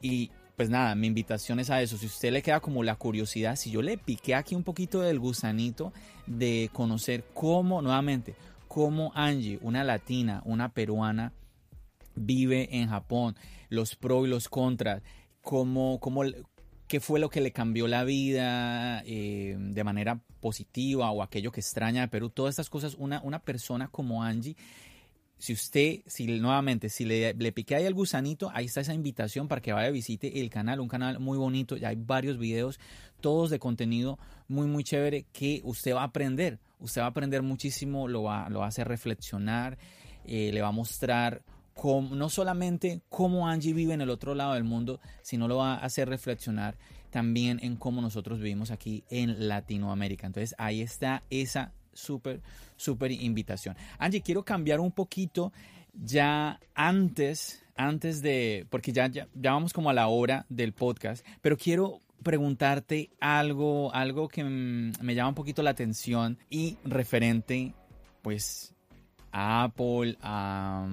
Y 0.00 0.30
pues 0.56 0.70
nada, 0.70 0.94
mi 0.94 1.06
invitación 1.06 1.60
es 1.60 1.70
a 1.70 1.82
eso. 1.82 1.98
Si 1.98 2.06
usted 2.06 2.32
le 2.32 2.42
queda 2.42 2.60
como 2.60 2.82
la 2.82 2.96
curiosidad, 2.96 3.56
si 3.56 3.70
yo 3.70 3.82
le 3.82 3.98
piqué 3.98 4.34
aquí 4.34 4.54
un 4.54 4.62
poquito 4.62 5.00
del 5.02 5.18
gusanito 5.18 5.92
de 6.26 6.70
conocer 6.72 7.24
cómo, 7.34 7.82
nuevamente, 7.82 8.34
cómo 8.66 9.12
Angie, 9.14 9.58
una 9.60 9.84
latina, 9.84 10.42
una 10.46 10.70
peruana, 10.70 11.32
vive 12.16 12.68
en 12.76 12.88
Japón, 12.88 13.36
los 13.68 13.94
pros 13.94 14.26
y 14.26 14.30
los 14.30 14.48
contras, 14.48 15.02
cómo, 15.40 16.00
cómo, 16.00 16.22
qué 16.88 17.00
fue 17.00 17.20
lo 17.20 17.28
que 17.28 17.40
le 17.40 17.52
cambió 17.52 17.86
la 17.86 18.04
vida 18.04 19.02
eh, 19.06 19.56
de 19.58 19.84
manera 19.84 20.20
positiva 20.40 21.10
o 21.10 21.22
aquello 21.22 21.52
que 21.52 21.60
extraña 21.60 22.02
de 22.02 22.08
Perú, 22.08 22.30
todas 22.30 22.54
estas 22.54 22.70
cosas, 22.70 22.94
una, 22.94 23.20
una 23.22 23.40
persona 23.40 23.88
como 23.88 24.22
Angie 24.22 24.56
si 25.38 25.52
usted, 25.52 26.00
si 26.06 26.26
nuevamente, 26.26 26.88
si 26.88 27.04
le, 27.04 27.34
le 27.34 27.52
piqué 27.52 27.76
ahí 27.76 27.84
el 27.84 27.94
gusanito, 27.94 28.50
ahí 28.54 28.66
está 28.66 28.80
esa 28.80 28.94
invitación 28.94 29.48
para 29.48 29.60
que 29.60 29.72
vaya 29.72 29.90
visite 29.90 30.40
el 30.40 30.48
canal, 30.48 30.80
un 30.80 30.88
canal 30.88 31.20
muy 31.20 31.36
bonito, 31.36 31.76
ya 31.76 31.88
hay 31.88 31.96
varios 31.96 32.38
videos, 32.38 32.80
todos 33.20 33.50
de 33.50 33.58
contenido 33.58 34.18
muy, 34.48 34.66
muy 34.66 34.82
chévere 34.82 35.26
que 35.32 35.60
usted 35.64 35.94
va 35.94 36.02
a 36.02 36.04
aprender, 36.04 36.58
usted 36.78 37.02
va 37.02 37.06
a 37.06 37.10
aprender 37.10 37.42
muchísimo, 37.42 38.08
lo 38.08 38.22
va, 38.22 38.48
lo 38.48 38.60
va 38.60 38.66
a 38.66 38.68
hacer 38.68 38.88
reflexionar, 38.88 39.76
eh, 40.24 40.50
le 40.52 40.62
va 40.62 40.68
a 40.68 40.72
mostrar 40.72 41.42
no 41.84 42.28
solamente 42.28 43.02
cómo 43.08 43.48
Angie 43.48 43.72
vive 43.72 43.94
en 43.94 44.00
el 44.00 44.10
otro 44.10 44.34
lado 44.34 44.54
del 44.54 44.64
mundo, 44.64 45.00
sino 45.22 45.46
lo 45.46 45.58
va 45.58 45.74
a 45.74 45.84
hacer 45.84 46.08
reflexionar 46.08 46.76
también 47.10 47.60
en 47.62 47.76
cómo 47.76 48.00
nosotros 48.00 48.38
vivimos 48.38 48.70
aquí 48.70 49.04
en 49.10 49.48
Latinoamérica. 49.48 50.26
Entonces 50.26 50.54
ahí 50.58 50.80
está 50.80 51.22
esa 51.30 51.72
súper, 51.92 52.42
súper 52.76 53.12
invitación. 53.12 53.76
Angie, 53.98 54.22
quiero 54.22 54.44
cambiar 54.44 54.80
un 54.80 54.92
poquito 54.92 55.52
ya 55.94 56.60
antes, 56.74 57.62
antes 57.76 58.22
de, 58.22 58.66
porque 58.70 58.92
ya, 58.92 59.08
ya, 59.08 59.28
vamos 59.34 59.72
como 59.72 59.90
a 59.90 59.94
la 59.94 60.08
hora 60.08 60.46
del 60.48 60.72
podcast, 60.72 61.24
pero 61.40 61.56
quiero 61.56 62.00
preguntarte 62.22 63.10
algo, 63.20 63.94
algo 63.94 64.28
que 64.28 64.44
me 64.44 65.14
llama 65.14 65.30
un 65.30 65.34
poquito 65.34 65.62
la 65.62 65.70
atención 65.70 66.38
y 66.50 66.76
referente, 66.84 67.74
pues, 68.22 68.74
a 69.30 69.64
Apple, 69.64 70.16
a 70.22 70.86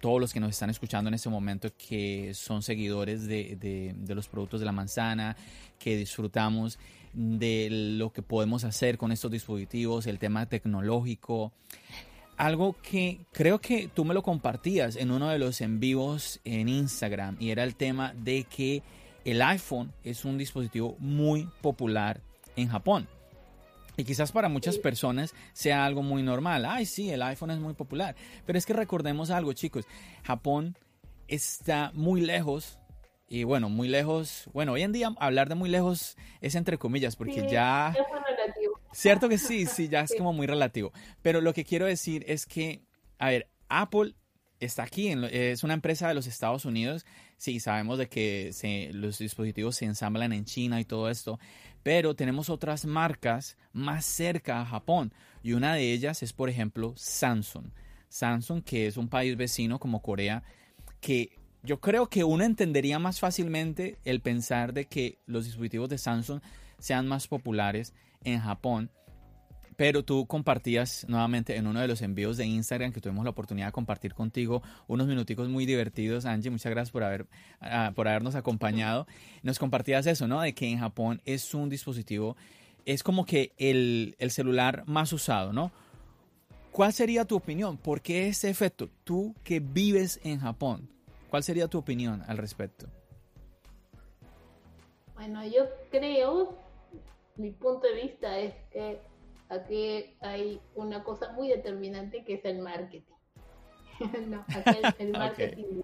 todos 0.00 0.20
los 0.20 0.32
que 0.32 0.40
nos 0.40 0.50
están 0.50 0.70
escuchando 0.70 1.08
en 1.08 1.14
este 1.14 1.28
momento 1.28 1.70
que 1.76 2.32
son 2.34 2.62
seguidores 2.62 3.26
de, 3.26 3.94
de 3.96 4.14
los 4.14 4.28
productos 4.28 4.60
de 4.60 4.66
la 4.66 4.72
manzana, 4.72 5.36
que 5.78 5.96
disfrutamos 5.96 6.78
de 7.12 7.68
lo 7.70 8.12
que 8.12 8.22
podemos 8.22 8.64
hacer 8.64 8.98
con 8.98 9.12
estos 9.12 9.30
dispositivos, 9.30 10.06
el 10.06 10.18
tema 10.18 10.46
tecnológico. 10.46 11.52
Algo 12.36 12.76
que 12.80 13.20
creo 13.32 13.60
que 13.60 13.88
tú 13.92 14.04
me 14.04 14.14
lo 14.14 14.22
compartías 14.22 14.96
en 14.96 15.10
uno 15.10 15.28
de 15.28 15.38
los 15.38 15.60
en 15.60 15.80
vivos 15.80 16.40
en 16.44 16.68
Instagram 16.68 17.36
y 17.40 17.50
era 17.50 17.64
el 17.64 17.74
tema 17.74 18.14
de 18.14 18.44
que 18.44 18.82
el 19.24 19.42
iPhone 19.42 19.92
es 20.04 20.24
un 20.24 20.38
dispositivo 20.38 20.96
muy 21.00 21.48
popular 21.60 22.22
en 22.54 22.68
Japón. 22.68 23.08
Y 23.98 24.04
quizás 24.04 24.30
para 24.30 24.48
muchas 24.48 24.78
personas 24.78 25.34
sea 25.52 25.84
algo 25.84 26.02
muy 26.02 26.22
normal. 26.22 26.64
Ay, 26.64 26.86
sí, 26.86 27.10
el 27.10 27.20
iPhone 27.20 27.50
es 27.50 27.58
muy 27.58 27.74
popular. 27.74 28.14
Pero 28.46 28.56
es 28.56 28.64
que 28.64 28.72
recordemos 28.72 29.30
algo, 29.30 29.52
chicos. 29.54 29.86
Japón 30.22 30.76
está 31.26 31.90
muy 31.94 32.20
lejos 32.20 32.78
y 33.28 33.42
bueno, 33.42 33.68
muy 33.68 33.88
lejos, 33.88 34.48
bueno, 34.54 34.72
hoy 34.72 34.82
en 34.82 34.92
día 34.92 35.12
hablar 35.18 35.48
de 35.48 35.56
muy 35.56 35.68
lejos 35.68 36.16
es 36.40 36.54
entre 36.54 36.78
comillas, 36.78 37.16
porque 37.16 37.46
ya... 37.50 37.88
Es 37.88 38.06
relativo. 38.24 38.80
Cierto 38.92 39.28
que 39.28 39.36
sí, 39.36 39.66
sí, 39.66 39.88
ya 39.88 40.02
es 40.02 40.14
como 40.16 40.32
muy 40.32 40.46
relativo. 40.46 40.92
Pero 41.20 41.40
lo 41.40 41.52
que 41.52 41.64
quiero 41.64 41.84
decir 41.84 42.24
es 42.28 42.46
que, 42.46 42.80
a 43.18 43.30
ver, 43.30 43.48
Apple 43.68 44.14
está 44.60 44.84
aquí, 44.84 45.12
es 45.30 45.64
una 45.64 45.74
empresa 45.74 46.08
de 46.08 46.14
los 46.14 46.26
Estados 46.26 46.64
Unidos. 46.64 47.04
Sí, 47.36 47.60
sabemos 47.60 47.98
de 47.98 48.08
que 48.08 48.52
se, 48.52 48.90
los 48.92 49.18
dispositivos 49.18 49.76
se 49.76 49.84
ensamblan 49.84 50.32
en 50.32 50.44
China 50.44 50.80
y 50.80 50.84
todo 50.84 51.10
esto, 51.10 51.38
pero 51.88 52.14
tenemos 52.14 52.50
otras 52.50 52.84
marcas 52.84 53.56
más 53.72 54.04
cerca 54.04 54.60
a 54.60 54.66
Japón 54.66 55.10
y 55.42 55.54
una 55.54 55.72
de 55.72 55.90
ellas 55.94 56.22
es, 56.22 56.34
por 56.34 56.50
ejemplo, 56.50 56.92
Samsung. 56.96 57.70
Samsung, 58.10 58.62
que 58.62 58.86
es 58.86 58.98
un 58.98 59.08
país 59.08 59.38
vecino 59.38 59.78
como 59.78 60.02
Corea, 60.02 60.42
que 61.00 61.38
yo 61.62 61.80
creo 61.80 62.10
que 62.10 62.24
uno 62.24 62.44
entendería 62.44 62.98
más 62.98 63.20
fácilmente 63.20 63.96
el 64.04 64.20
pensar 64.20 64.74
de 64.74 64.84
que 64.84 65.16
los 65.24 65.46
dispositivos 65.46 65.88
de 65.88 65.96
Samsung 65.96 66.42
sean 66.78 67.08
más 67.08 67.26
populares 67.26 67.94
en 68.22 68.38
Japón. 68.38 68.90
Pero 69.78 70.04
tú 70.04 70.26
compartías 70.26 71.06
nuevamente 71.08 71.54
en 71.54 71.68
uno 71.68 71.80
de 71.80 71.86
los 71.86 72.02
envíos 72.02 72.36
de 72.36 72.44
Instagram 72.44 72.92
que 72.92 73.00
tuvimos 73.00 73.22
la 73.22 73.30
oportunidad 73.30 73.68
de 73.68 73.72
compartir 73.72 74.12
contigo 74.12 74.60
unos 74.88 75.06
minuticos 75.06 75.48
muy 75.48 75.66
divertidos. 75.66 76.26
Angie, 76.26 76.50
muchas 76.50 76.70
gracias 76.70 76.90
por, 76.90 77.04
haber, 77.04 77.26
ah, 77.60 77.92
por 77.94 78.08
habernos 78.08 78.34
acompañado. 78.34 79.06
Nos 79.42 79.60
compartías 79.60 80.06
eso, 80.06 80.26
¿no? 80.26 80.40
De 80.40 80.52
que 80.52 80.68
en 80.68 80.80
Japón 80.80 81.22
es 81.24 81.54
un 81.54 81.68
dispositivo, 81.68 82.36
es 82.84 83.04
como 83.04 83.24
que 83.24 83.52
el, 83.56 84.16
el 84.18 84.32
celular 84.32 84.82
más 84.86 85.12
usado, 85.12 85.52
¿no? 85.52 85.70
¿Cuál 86.72 86.92
sería 86.92 87.24
tu 87.24 87.36
opinión? 87.36 87.76
¿Por 87.76 88.02
qué 88.02 88.28
ese 88.28 88.50
efecto? 88.50 88.90
Tú 89.04 89.34
que 89.44 89.60
vives 89.60 90.20
en 90.24 90.40
Japón, 90.40 90.90
¿Cuál 91.28 91.42
sería 91.42 91.68
tu 91.68 91.78
opinión 91.78 92.22
al 92.26 92.38
respecto? 92.38 92.86
Bueno, 95.14 95.44
yo 95.44 95.68
creo, 95.90 96.56
mi 97.36 97.50
punto 97.50 97.86
de 97.86 98.02
vista 98.02 98.38
es 98.38 98.54
que 98.72 99.00
aquí 99.48 100.16
hay 100.20 100.60
una 100.74 101.02
cosa 101.04 101.32
muy 101.32 101.48
determinante 101.48 102.24
que 102.24 102.34
es 102.34 102.44
el 102.44 102.58
marketing. 102.58 103.14
no, 104.28 104.44
el, 104.98 105.12
marketing. 105.12 105.82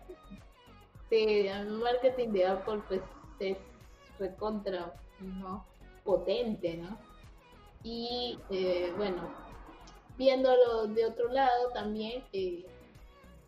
Sí, 1.11 1.47
el 1.49 1.71
marketing 1.71 2.29
de 2.29 2.47
Apple 2.47 2.83
pues 2.89 3.01
es 3.41 3.59
recontra, 4.19 4.95
¿no? 5.21 5.65
Potente, 6.05 6.77
¿no? 6.77 6.99
Y 7.83 8.39
eh, 8.51 8.93
bueno, 8.97 9.29
viéndolo 10.17 10.87
de 10.87 11.07
otro 11.07 11.29
lado 11.29 11.71
también, 11.73 12.25
eh, 12.33 12.65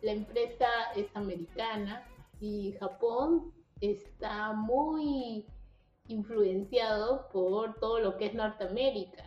la 0.01 0.11
empresa 0.11 0.67
es 0.95 1.07
americana 1.15 2.07
y 2.39 2.73
Japón 2.79 3.51
está 3.81 4.53
muy 4.53 5.45
influenciado 6.07 7.27
por 7.29 7.75
todo 7.79 7.99
lo 7.99 8.17
que 8.17 8.27
es 8.27 8.33
Norteamérica, 8.33 9.23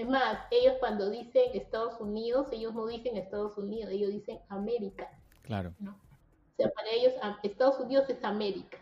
Es 0.00 0.08
más, 0.08 0.38
ellos 0.50 0.76
cuando 0.80 1.10
dicen 1.10 1.50
Estados 1.52 2.00
Unidos, 2.00 2.46
ellos 2.52 2.72
no 2.72 2.86
dicen 2.86 3.18
Estados 3.18 3.58
Unidos, 3.58 3.90
ellos 3.92 4.10
dicen 4.10 4.40
América. 4.48 5.10
Claro. 5.42 5.74
¿no? 5.78 5.90
O 5.90 6.56
sea, 6.56 6.70
para 6.70 6.88
ellos 6.88 7.12
Estados 7.42 7.78
Unidos 7.80 8.08
es 8.08 8.24
América. 8.24 8.78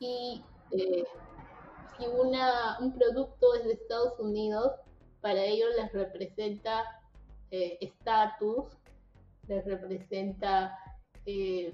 Y 0.00 0.42
eh, 0.72 1.04
si 1.96 2.04
una, 2.04 2.78
un 2.80 2.92
producto 2.98 3.54
es 3.54 3.64
de 3.64 3.74
Estados 3.74 4.18
Unidos, 4.18 4.72
para 5.20 5.40
ellos 5.40 5.68
les 5.76 5.92
representa 5.92 7.00
eh, 7.52 7.78
estatus, 7.80 8.76
les 9.46 9.64
representa 9.64 10.76
eh, 11.26 11.72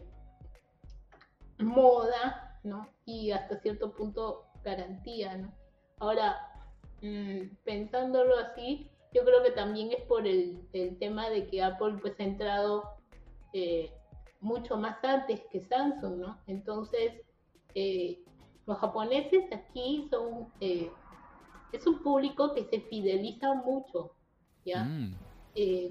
moda, 1.60 2.60
¿no? 2.62 2.86
Y 3.06 3.30
hasta 3.30 3.58
cierto 3.60 3.92
punto 3.92 4.44
garantía, 4.62 5.34
¿no? 5.38 5.50
Ahora, 5.98 6.55
mm, 7.02 7.56
pensándolo 7.64 8.36
así, 8.38 8.88
yo 9.16 9.24
creo 9.24 9.42
que 9.42 9.52
también 9.52 9.92
es 9.92 10.02
por 10.02 10.26
el, 10.26 10.60
tema 10.98 11.30
de 11.30 11.46
que 11.46 11.62
Apple 11.62 11.96
pues 12.02 12.18
ha 12.20 12.24
entrado 12.24 12.84
eh, 13.54 13.90
mucho 14.40 14.76
más 14.76 15.02
antes 15.02 15.40
que 15.50 15.62
Samsung, 15.62 16.18
¿no? 16.18 16.38
Entonces, 16.46 17.22
eh, 17.74 18.20
los 18.66 18.78
japoneses 18.78 19.50
aquí 19.52 20.06
son, 20.10 20.48
eh, 20.60 20.90
es 21.72 21.86
un 21.86 22.02
público 22.02 22.52
que 22.52 22.64
se 22.64 22.80
fideliza 22.82 23.54
mucho, 23.54 24.12
¿ya? 24.64 24.84
Mm. 24.84 25.16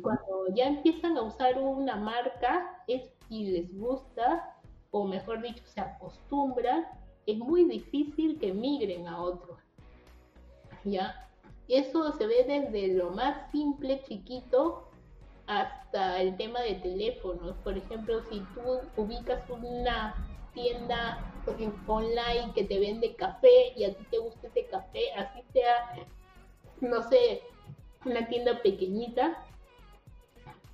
cuando 0.04 0.54
ya 0.54 0.68
empiezan 0.68 1.18
a 1.18 1.24
usar 1.24 1.58
una 1.60 1.96
marca 1.96 2.84
es, 2.88 3.12
y 3.30 3.48
les 3.48 3.76
gusta, 3.76 4.56
o 4.92 5.06
mejor 5.06 5.42
dicho, 5.42 5.64
se 5.66 5.82
acostumbran, 5.82 6.86
es 7.26 7.40
muy 7.40 7.64
difícil 7.64 8.38
que 8.38 8.54
migren 8.54 9.08
a 9.08 9.20
otro. 9.20 9.58
¿Ya? 10.86 11.30
Eso 11.68 12.14
se 12.14 12.28
ve 12.28 12.46
desde 12.48 12.94
lo 12.94 13.10
más 13.12 13.52
simple, 13.52 14.02
chiquito, 14.08 14.88
hasta 15.48 16.22
el 16.22 16.38
tema 16.38 16.62
de 16.62 16.76
teléfonos. 16.76 17.56
Por 17.58 17.78
ejemplo, 17.78 18.22
si 18.30 18.40
tú 18.54 18.80
ubicas 18.96 19.44
una 19.50 20.16
tienda 20.54 21.20
online 21.88 22.52
que 22.54 22.64
te 22.64 22.80
vende 22.80 23.16
café 23.16 23.74
y 23.76 23.84
a 23.84 23.94
ti 23.96 24.04
te 24.10 24.20
gusta 24.20 24.48
ese 24.48 24.66
café, 24.68 25.12
así 25.14 25.42
sea, 25.54 26.08
no 26.82 27.02
sé, 27.10 27.42
una 28.06 28.28
tienda 28.28 28.62
pequeñita, 28.62 29.44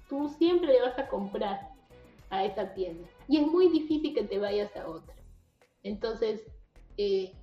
tú 0.09 0.29
siempre 0.37 0.73
le 0.73 0.81
vas 0.81 0.97
a 0.99 1.07
comprar 1.07 1.69
a 2.29 2.45
esa 2.45 2.73
tienda. 2.73 3.07
Y 3.27 3.37
es 3.37 3.47
muy 3.47 3.69
difícil 3.69 4.13
que 4.13 4.23
te 4.23 4.39
vayas 4.39 4.75
a 4.75 4.87
otra. 4.87 5.15
Entonces, 5.83 6.41
eh, 6.97 7.33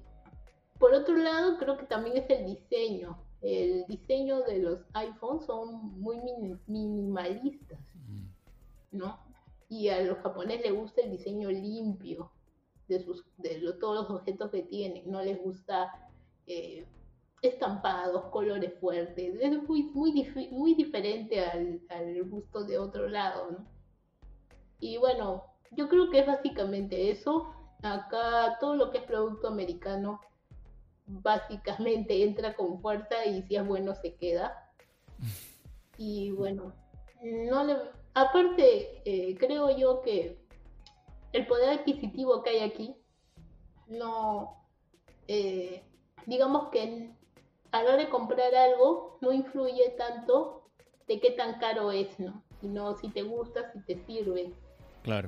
por 0.79 0.95
otro 0.95 1.17
lado, 1.17 1.59
creo 1.59 1.77
que 1.77 1.87
también 1.87 2.17
es 2.17 2.31
el 2.31 2.47
diseño. 2.47 3.19
El 3.41 3.85
diseño 3.87 4.43
de 4.43 4.59
los 4.59 4.81
iPhones 4.95 5.47
son 5.47 6.01
muy 6.01 6.21
minimalistas, 6.67 7.79
¿no? 8.91 9.19
Y 9.69 9.89
a 9.89 10.03
los 10.03 10.19
japoneses 10.19 10.71
les 10.71 10.75
gusta 10.75 11.03
el 11.03 11.11
diseño 11.11 11.51
limpio 11.51 12.31
de, 12.89 13.05
sus, 13.05 13.25
de 13.37 13.61
todos 13.81 14.09
los 14.09 14.21
objetos 14.21 14.51
que 14.51 14.63
tienen. 14.63 15.11
No 15.11 15.23
les 15.23 15.41
gusta 15.41 15.93
eh, 16.47 16.87
estampados, 17.43 18.27
colores 18.27 18.75
fuertes. 18.81 19.37
Es 19.41 19.63
muy, 19.63 19.85
muy, 19.95 20.49
muy 20.51 20.75
diferente 20.75 21.45
al, 21.45 21.81
al 21.91 22.25
gusto 22.25 22.65
de 22.65 22.79
otro 22.79 23.09
lado, 23.09 23.51
¿no? 23.51 23.67
Y 24.81 24.97
bueno, 24.97 25.45
yo 25.73 25.89
creo 25.89 26.11
que 26.11 26.21
es 26.21 26.27
básicamente 26.27 27.11
eso. 27.11 27.53
Acá 27.83 28.57
todo 28.61 28.75
lo 28.75 28.91
que 28.91 28.99
es 28.99 29.05
producto 29.05 29.49
americano 29.49 30.21
básicamente 31.09 32.23
entra 32.23 32.55
con 32.55 32.81
fuerza 32.81 33.25
y 33.25 33.43
si 33.43 33.57
es 33.57 33.67
bueno 33.67 33.95
se 33.95 34.15
queda. 34.15 34.71
Y 36.01 36.31
bueno, 36.31 36.73
no 37.25 37.65
le... 37.65 37.77
aparte 38.15 39.03
eh, 39.05 39.37
creo 39.37 39.77
yo 39.77 40.01
que 40.01 40.39
el 41.33 41.45
poder 41.49 41.81
adquisitivo 41.81 42.41
que 42.45 42.51
hay 42.51 42.61
aquí 42.61 42.95
no, 43.89 44.65
eh, 45.27 45.83
digamos 46.27 46.69
que 46.69 47.11
a 47.73 47.83
la 47.83 47.95
hora 47.95 48.05
de 48.05 48.09
comprar 48.11 48.55
algo 48.55 49.19
no 49.21 49.33
influye 49.33 49.91
tanto 49.99 50.71
de 51.09 51.19
qué 51.21 51.33
tan 51.33 51.59
caro 51.59 51.91
es, 51.91 52.21
¿no? 52.21 52.43
Sino 52.61 52.95
si 52.97 53.09
te 53.09 53.23
gusta, 53.23 53.73
si 53.73 53.81
te 53.81 54.05
sirve. 54.05 54.53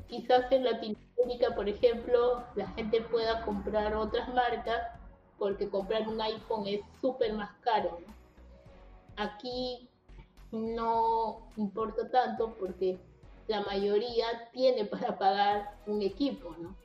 Quizás 0.08 0.50
en 0.52 0.64
Latinoamérica, 0.64 1.54
por 1.54 1.68
ejemplo, 1.68 2.44
la 2.54 2.68
gente 2.72 3.00
pueda 3.00 3.44
comprar 3.44 3.94
otras 3.96 4.28
marcas 4.34 4.99
porque 5.40 5.70
comprar 5.70 6.06
un 6.06 6.20
iPhone 6.20 6.66
es 6.66 6.82
súper 7.00 7.32
más 7.32 7.50
caro. 7.62 7.98
Aquí 9.16 9.88
no 10.52 11.50
importa 11.56 12.10
tanto 12.10 12.54
porque 12.60 12.98
la 13.48 13.62
mayoría 13.62 14.50
tiene 14.52 14.84
para 14.84 15.18
pagar 15.18 15.78
un 15.86 16.02
equipo, 16.02 16.54
¿no? 16.60 16.76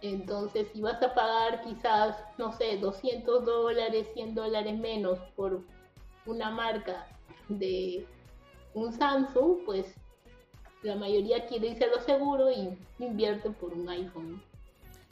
Entonces, 0.00 0.68
si 0.72 0.80
vas 0.80 1.02
a 1.02 1.12
pagar 1.12 1.62
quizás, 1.64 2.16
no 2.38 2.52
sé, 2.52 2.78
200 2.78 3.44
dólares, 3.44 4.08
100 4.14 4.34
dólares 4.34 4.78
menos 4.78 5.18
por 5.36 5.62
una 6.24 6.50
marca 6.50 7.06
de 7.50 8.06
un 8.72 8.90
Samsung, 8.90 9.64
pues 9.66 9.94
la 10.82 10.94
mayoría 10.94 11.46
quiere 11.46 11.68
irse 11.68 11.88
lo 11.88 12.00
seguro 12.00 12.50
y 12.50 12.78
invierte 12.98 13.50
por 13.50 13.74
un 13.74 13.86
iPhone. 13.88 14.40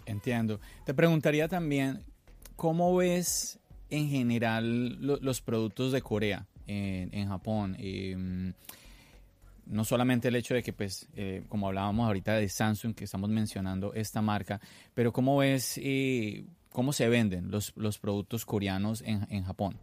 Entiendo. 0.07 0.61
Te 0.85 0.95
preguntaría 0.95 1.49
también, 1.49 2.06
¿cómo 2.57 2.97
ves 2.97 3.59
en 3.91 4.09
general 4.09 5.01
los 5.01 5.41
productos 5.41 5.93
de 5.93 6.03
Corea 6.03 6.47
en, 6.67 7.29
Japón? 7.29 7.77
Em, 7.79 8.53
no 9.67 9.85
solamente 9.85 10.29
el 10.29 10.37
hecho 10.37 10.55
de 10.55 10.63
que, 10.63 10.73
pues, 10.73 11.09
eh, 11.15 11.45
como 11.49 11.69
hablábamos 11.69 12.07
ahorita 12.07 12.35
de 12.35 12.49
Samsung, 12.49 12.95
que 12.95 13.05
estamos 13.05 13.31
mencionando 13.31 13.95
esta 13.95 14.23
marca, 14.23 14.61
pero 14.95 15.13
¿cómo 15.13 15.37
ves 15.39 15.79
eh, 15.83 16.47
cómo 16.73 16.93
se 16.93 17.09
venden 17.09 17.51
los, 17.51 17.73
los 17.77 17.99
productos 17.99 18.47
coreanos 18.47 19.03
en, 19.03 19.45
Japón? 19.45 19.79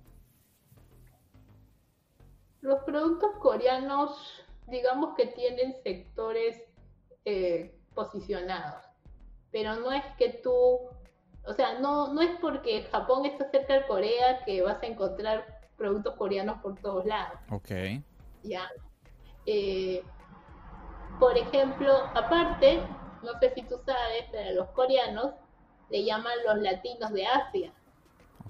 Los 2.62 2.84
productos 2.84 3.32
coreanos 3.40 4.44
digamos 4.68 5.16
que 5.16 5.28
tienen 5.28 5.76
sectores 5.84 6.62
eh, 7.26 7.76
posicionados, 7.94 8.84
pero 9.52 9.76
no 9.76 9.92
es 9.92 10.04
que 10.18 10.40
tú, 10.42 10.80
o 11.46 11.54
sea, 11.54 11.80
no, 11.80 12.14
no 12.14 12.22
es 12.22 12.32
porque 12.40 12.84
Japón 12.92 13.26
está 13.26 13.50
cerca 13.52 13.74
de 13.74 13.88
Corea 13.88 14.44
que 14.46 14.62
vas 14.62 14.82
a 14.82 14.86
encontrar 14.86 15.62
productos 15.78 16.16
coreanos 16.16 16.62
por 16.62 16.80
todos 16.80 17.06
lados. 17.06 17.40
Ok. 17.52 17.72
Ya. 18.44 18.70
Eh, 19.46 20.04
por 21.20 21.38
ejemplo, 21.38 21.94
aparte, 22.16 22.82
no 23.24 23.38
sé 23.40 23.54
si 23.56 23.62
tú 23.64 23.76
sabes, 23.86 24.26
pero 24.32 24.52
los 24.56 24.70
coreanos 24.70 25.34
le 25.90 26.06
llaman 26.06 26.34
los 26.46 26.58
latinos 26.62 27.12
de 27.12 27.26
Asia. 27.26 27.74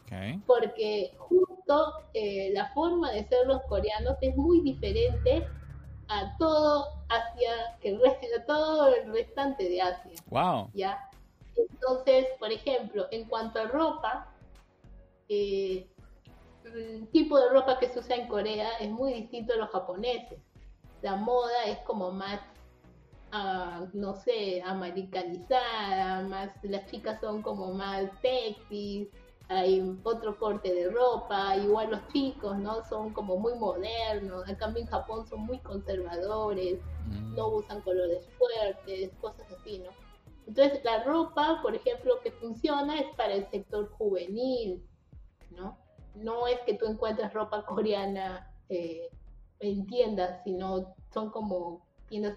Okay. 0.05 0.39
Porque 0.45 1.13
justo 1.17 1.93
eh, 2.13 2.51
la 2.53 2.71
forma 2.73 3.11
de 3.11 3.27
ser 3.27 3.47
los 3.47 3.61
coreanos 3.63 4.17
es 4.21 4.35
muy 4.35 4.61
diferente 4.61 5.47
a 6.09 6.37
todo 6.37 6.87
Asia, 7.09 7.77
que 7.81 7.97
a 7.97 8.45
todo 8.45 8.93
el 8.93 9.11
restante 9.11 9.67
de 9.67 9.81
Asia. 9.81 10.11
Wow. 10.27 10.69
¿Ya? 10.73 11.09
Entonces, 11.55 12.27
por 12.39 12.51
ejemplo, 12.51 13.07
en 13.11 13.25
cuanto 13.27 13.59
a 13.59 13.67
ropa, 13.67 14.33
eh, 15.29 15.87
el 16.65 17.07
tipo 17.09 17.39
de 17.39 17.49
ropa 17.49 17.79
que 17.79 17.89
se 17.89 17.99
usa 17.99 18.15
en 18.15 18.27
Corea 18.27 18.77
es 18.79 18.89
muy 18.89 19.13
distinto 19.13 19.53
a 19.53 19.57
los 19.57 19.69
japoneses. 19.69 20.39
La 21.01 21.15
moda 21.15 21.65
es 21.65 21.77
como 21.79 22.11
más, 22.11 22.39
uh, 23.33 23.87
no 23.93 24.15
sé, 24.15 24.61
americanizada, 24.65 26.21
más 26.27 26.51
las 26.63 26.89
chicas 26.89 27.19
son 27.19 27.41
como 27.41 27.73
más 27.73 28.09
sexy, 28.21 29.09
hay 29.49 29.97
otro 30.03 30.37
corte 30.37 30.73
de 30.73 30.89
ropa, 30.89 31.57
igual 31.57 31.91
los 31.91 32.07
chicos, 32.07 32.57
¿no? 32.57 32.83
Son 32.85 33.11
como 33.13 33.37
muy 33.37 33.53
modernos, 33.55 34.47
en 34.47 34.55
cambio 34.55 34.81
en 34.81 34.87
Japón 34.87 35.27
son 35.27 35.41
muy 35.41 35.59
conservadores, 35.59 36.79
mm. 37.07 37.35
no 37.35 37.49
usan 37.49 37.81
colores 37.81 38.25
fuertes, 38.37 39.11
cosas 39.19 39.45
así, 39.51 39.79
¿no? 39.79 39.89
Entonces 40.47 40.83
la 40.83 41.03
ropa, 41.03 41.59
por 41.61 41.75
ejemplo, 41.75 42.19
que 42.21 42.31
funciona 42.31 42.99
es 42.99 43.15
para 43.15 43.33
el 43.33 43.49
sector 43.49 43.89
juvenil, 43.91 44.83
¿no? 45.51 45.77
No 46.15 46.47
es 46.47 46.59
que 46.65 46.75
tú 46.75 46.85
encuentres 46.85 47.33
ropa 47.33 47.65
coreana 47.65 48.51
eh, 48.69 49.09
en 49.59 49.85
tiendas, 49.87 50.43
sino 50.43 50.95
son 51.13 51.29
como 51.31 51.85
tiendas 52.07 52.35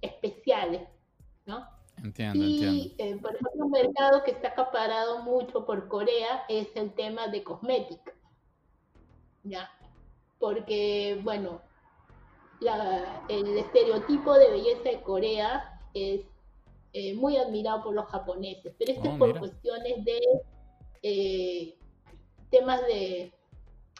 especiales, 0.00 0.88
¿no? 1.44 1.66
Entiendo, 2.02 2.44
y, 2.44 2.94
eh, 2.98 3.16
por 3.20 3.34
ejemplo, 3.34 3.64
un 3.64 3.70
mercado 3.70 4.22
que 4.22 4.32
está 4.32 4.48
acaparado 4.48 5.22
mucho 5.22 5.64
por 5.64 5.88
Corea 5.88 6.44
es 6.48 6.68
el 6.76 6.92
tema 6.92 7.28
de 7.28 7.42
cosmética. 7.42 8.12
¿Ya? 9.42 9.70
Porque, 10.38 11.18
bueno, 11.22 11.62
el 13.28 13.58
estereotipo 13.58 14.34
de 14.34 14.50
belleza 14.50 14.90
de 14.90 15.02
Corea 15.02 15.80
es 15.94 16.22
eh, 16.92 17.14
muy 17.14 17.36
admirado 17.36 17.82
por 17.82 17.94
los 17.94 18.06
japoneses, 18.06 18.74
pero 18.78 18.92
esto 18.92 19.08
es 19.08 19.14
oh, 19.14 19.18
por 19.18 19.38
cuestiones 19.38 20.04
de 20.04 20.20
eh, 21.02 21.78
temas 22.50 22.80
de 22.86 23.32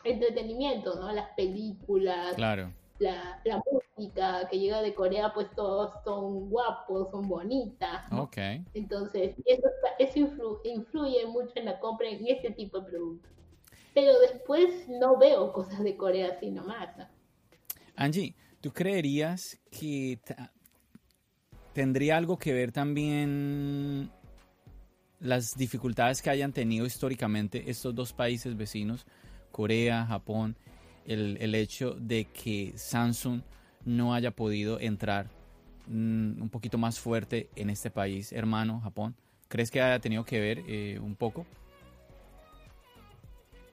entretenimiento, 0.05 0.95
¿no? 0.97 1.13
Las 1.13 1.31
películas, 1.37 2.35
claro. 2.35 2.73
la, 2.99 3.41
música 3.97 4.49
que 4.51 4.59
llega 4.59 4.83
de 4.83 4.95
Corea, 4.95 5.33
pues 5.35 5.51
todos 5.55 5.93
son 6.05 6.49
guapos, 6.49 7.11
son 7.11 7.29
bonitas. 7.29 8.11
Okay. 8.13 8.65
Entonces, 8.75 9.35
eso, 9.45 9.69
eso 9.99 10.61
influye 10.65 11.27
mucho 11.27 11.53
en 11.57 11.67
la 11.67 11.81
compra 11.81 12.09
en 12.09 12.27
este 12.27 12.51
tipo 12.51 12.81
de 12.81 12.91
productos. 12.91 13.31
Pero 13.95 14.19
después 14.21 14.89
no 14.89 15.17
veo 15.17 15.53
cosas 15.53 15.83
de 15.83 15.97
Corea 15.97 16.33
así 16.37 16.51
nomás. 16.51 16.91
Angie, 17.97 18.35
¿tú 18.61 18.71
creerías 18.71 19.59
que 19.71 20.21
tendría 21.77 22.17
algo 22.17 22.39
que 22.39 22.55
ver 22.55 22.73
también 22.73 24.11
las 25.21 25.59
dificultades 25.59 26.23
que 26.23 26.31
hayan 26.31 26.55
tenido 26.55 26.87
históricamente 26.87 27.65
estos 27.71 27.95
dos 27.95 28.15
países 28.15 28.57
vecinos, 28.57 29.05
Corea, 29.53 30.07
Japón, 30.07 30.57
el, 31.05 31.37
el 31.39 31.55
hecho 31.55 31.91
de 31.91 32.25
que 32.33 32.73
Samsung 32.77 33.43
no 33.85 34.15
haya 34.15 34.31
podido 34.31 34.81
entrar 34.81 35.27
mm, 35.87 36.41
un 36.41 36.49
poquito 36.49 36.79
más 36.79 36.99
fuerte 36.99 37.51
en 37.57 37.69
este 37.69 37.91
país 37.91 38.33
hermano, 38.33 38.81
Japón? 38.81 39.15
¿Crees 39.47 39.71
que 39.71 39.83
haya 39.83 40.01
tenido 40.01 40.25
que 40.25 40.41
ver 40.41 40.63
eh, 40.67 40.99
un 40.99 41.15
poco? 41.15 41.45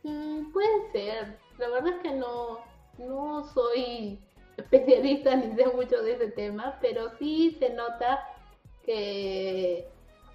Mm, 0.03 0.51
puede 0.51 0.91
ser. 0.91 1.37
La 1.57 1.69
verdad 1.69 1.93
es 1.93 2.01
que 2.01 2.11
no, 2.15 2.59
no 2.97 3.45
soy 3.53 4.19
especialista 4.57 5.35
ni 5.35 5.55
sé 5.55 5.67
mucho 5.67 6.01
de 6.01 6.13
ese 6.13 6.31
tema, 6.31 6.77
pero 6.81 7.09
sí 7.17 7.55
se 7.59 7.69
nota 7.71 8.27
que 8.85 9.87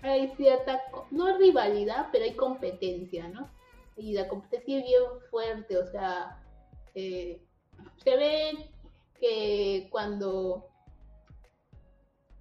hay 0.03 0.29
cierta, 0.37 0.83
no 1.11 1.37
rivalidad, 1.39 2.09
pero 2.13 2.25
hay 2.25 2.35
competencia, 2.35 3.29
¿no? 3.29 3.51
Y 3.97 4.13
la 4.13 4.29
competencia 4.29 4.79
es 4.79 4.85
bien 4.85 5.03
fuerte, 5.31 5.77
o 5.77 5.87
sea, 5.87 6.43
se 6.95 8.17
ve 8.17 8.71
que 9.19 9.89
cuando 9.91 10.69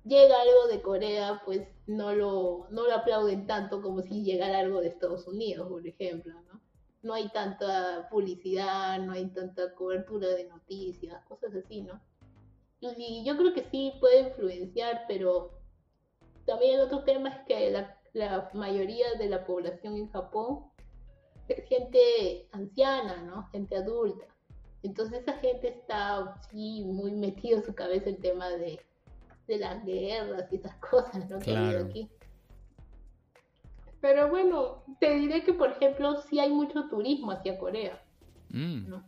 llega 0.05 0.41
algo 0.41 0.67
de 0.67 0.82
Corea, 0.82 1.41
pues 1.45 1.67
no 1.88 2.13
lo, 2.13 2.67
no 2.69 2.86
lo 2.86 2.93
aplauden 2.93 3.47
tanto 3.47 3.82
como 3.82 4.01
si 4.01 4.23
llegara 4.23 4.59
algo 4.59 4.82
de 4.82 4.88
Estados 4.88 5.28
Unidos, 5.28 5.67
por 5.67 5.86
ejemplo, 5.86 6.34
¿no? 7.07 7.13
hay 7.13 7.29
tanta 7.29 8.07
publicidad, 8.09 8.99
no 8.99 9.13
hay 9.13 9.27
tanta 9.27 9.73
cobertura 9.73 10.27
de 10.27 10.45
noticias, 10.45 11.23
cosas 11.25 11.55
así, 11.55 11.81
¿no? 11.81 11.99
Y 12.79 13.23
yo 13.25 13.35
creo 13.37 13.53
que 13.53 13.63
sí 13.71 13.93
puede 13.99 14.29
influenciar, 14.29 15.05
pero 15.07 15.57
también 16.45 16.75
el 16.75 16.81
otro 16.81 17.03
tema 17.03 17.29
es 17.29 17.39
que 17.47 17.71
la, 17.71 17.97
la 18.13 18.49
mayoría 18.53 19.15
de 19.15 19.29
la 19.29 19.45
población 19.45 19.95
en 19.95 20.11
Japón 20.11 20.65
es 21.47 21.67
gente 21.67 22.47
anciana, 22.51 23.23
¿no? 23.23 23.47
Gente 23.51 23.77
adulta. 23.77 24.25
Entonces 24.83 25.21
esa 25.21 25.33
gente 25.39 25.69
está 25.69 26.39
sí 26.51 26.83
muy 26.85 27.11
metido 27.11 27.57
en 27.57 27.63
su 27.63 27.73
cabeza 27.73 28.09
el 28.09 28.17
tema 28.17 28.49
de, 28.49 28.79
de 29.47 29.57
las 29.57 29.83
guerras 29.83 30.51
y 30.51 30.57
esas 30.57 30.75
cosas, 30.75 31.29
¿no? 31.29 31.39
Que 31.39 31.55
hay 31.55 31.75
aquí. 31.75 32.09
Pero 34.01 34.29
bueno, 34.29 34.83
te 34.99 35.13
diré 35.15 35.43
que, 35.43 35.53
por 35.53 35.71
ejemplo, 35.71 36.21
sí 36.21 36.39
hay 36.39 36.51
mucho 36.51 36.87
turismo 36.87 37.31
hacia 37.31 37.57
Corea. 37.57 38.01
Mm. 38.49 38.93
O 38.93 39.01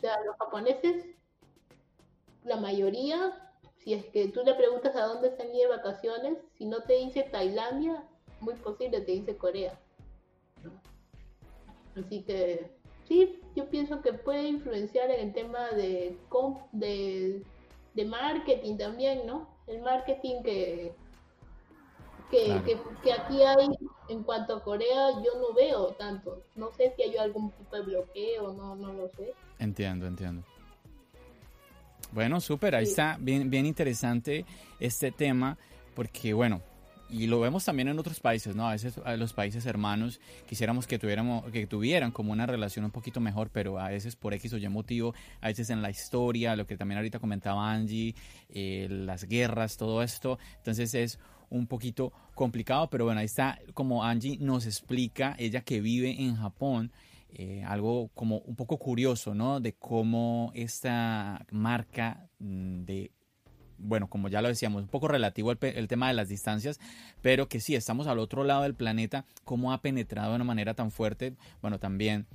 sea, 0.00 0.16
los 0.24 0.36
japoneses, 0.36 1.04
la 2.44 2.56
mayoría, 2.56 3.52
si 3.76 3.94
es 3.94 4.06
que 4.06 4.28
tú 4.28 4.42
le 4.44 4.54
preguntas 4.54 4.96
a 4.96 5.06
dónde 5.06 5.28
ido 5.28 5.70
de 5.70 5.76
vacaciones, 5.76 6.38
si 6.56 6.64
no 6.66 6.82
te 6.82 6.94
dice 6.94 7.24
Tailandia, 7.24 8.04
muy 8.40 8.54
posible 8.54 9.00
te 9.00 9.12
dice 9.12 9.36
Corea. 9.36 9.78
Así 11.96 12.22
que 12.22 12.70
sí, 13.06 13.40
yo 13.54 13.68
pienso 13.68 14.00
que 14.00 14.12
puede 14.14 14.48
influenciar 14.48 15.10
en 15.10 15.28
el 15.28 15.34
tema 15.34 15.68
de, 15.70 16.16
de, 16.72 17.42
de 17.94 18.04
marketing 18.04 18.78
también, 18.78 19.26
¿no? 19.26 19.48
El 19.66 19.82
marketing 19.82 20.42
que, 20.42 20.94
que, 22.30 23.12
aquí 23.12 23.42
hay, 23.42 23.68
en 24.12 24.22
cuanto 24.22 24.56
a 24.56 24.62
Corea, 24.62 25.10
yo 25.24 25.40
no 25.40 25.54
veo 25.54 25.88
tanto. 25.94 26.42
No 26.56 26.70
sé 26.76 26.92
si 26.96 27.02
hay 27.02 27.16
algún 27.16 27.50
tipo 27.52 27.76
de 27.76 27.82
bloqueo, 27.82 28.52
no, 28.52 28.76
no 28.76 28.92
lo 28.92 29.08
sé. 29.08 29.34
Entiendo, 29.58 30.06
entiendo. 30.06 30.42
Bueno, 32.12 32.40
súper, 32.40 32.74
ahí 32.74 32.84
está, 32.84 33.16
bien, 33.18 33.48
bien 33.48 33.64
interesante 33.64 34.44
este 34.78 35.12
tema, 35.12 35.56
porque 35.94 36.34
bueno, 36.34 36.60
y 37.12 37.26
lo 37.26 37.40
vemos 37.40 37.64
también 37.64 37.88
en 37.88 37.98
otros 37.98 38.20
países, 38.20 38.56
¿no? 38.56 38.66
A 38.66 38.72
veces 38.72 38.98
a 39.04 39.16
los 39.16 39.34
países 39.34 39.66
hermanos 39.66 40.18
quisiéramos 40.48 40.86
que 40.86 40.98
tuviéramos, 40.98 41.50
que 41.50 41.66
tuvieran 41.66 42.10
como 42.10 42.32
una 42.32 42.46
relación 42.46 42.86
un 42.86 42.90
poquito 42.90 43.20
mejor, 43.20 43.50
pero 43.50 43.78
a 43.78 43.88
veces 43.88 44.16
por 44.16 44.32
X 44.32 44.52
o 44.54 44.56
Y 44.56 44.68
motivo, 44.68 45.14
a 45.40 45.48
veces 45.48 45.68
en 45.68 45.82
la 45.82 45.90
historia, 45.90 46.56
lo 46.56 46.66
que 46.66 46.76
también 46.76 46.98
ahorita 46.98 47.18
comentaba 47.18 47.70
Angie, 47.70 48.14
eh, 48.48 48.88
las 48.90 49.24
guerras, 49.24 49.76
todo 49.76 50.02
esto, 50.02 50.38
entonces 50.56 50.94
es 50.94 51.18
un 51.52 51.66
poquito 51.66 52.12
complicado, 52.34 52.88
pero 52.90 53.04
bueno, 53.04 53.20
ahí 53.20 53.26
está 53.26 53.58
como 53.74 54.04
Angie 54.04 54.38
nos 54.38 54.66
explica, 54.66 55.36
ella 55.38 55.60
que 55.62 55.80
vive 55.80 56.22
en 56.22 56.36
Japón, 56.36 56.92
eh, 57.34 57.62
algo 57.66 58.10
como 58.14 58.38
un 58.38 58.56
poco 58.56 58.78
curioso, 58.78 59.34
¿no? 59.34 59.60
De 59.60 59.74
cómo 59.74 60.50
esta 60.54 61.46
marca 61.50 62.28
mm, 62.38 62.84
de, 62.84 63.10
bueno, 63.78 64.08
como 64.08 64.28
ya 64.28 64.42
lo 64.42 64.48
decíamos, 64.48 64.82
un 64.82 64.88
poco 64.88 65.08
relativo 65.08 65.50
al 65.50 65.58
el 65.60 65.88
tema 65.88 66.08
de 66.08 66.14
las 66.14 66.28
distancias, 66.28 66.80
pero 67.20 67.48
que 67.48 67.60
sí, 67.60 67.74
estamos 67.74 68.06
al 68.06 68.18
otro 68.18 68.44
lado 68.44 68.62
del 68.62 68.74
planeta, 68.74 69.24
cómo 69.44 69.72
ha 69.72 69.82
penetrado 69.82 70.30
de 70.30 70.36
una 70.36 70.44
manera 70.44 70.74
tan 70.74 70.90
fuerte, 70.90 71.34
bueno, 71.60 71.78
también 71.78 72.26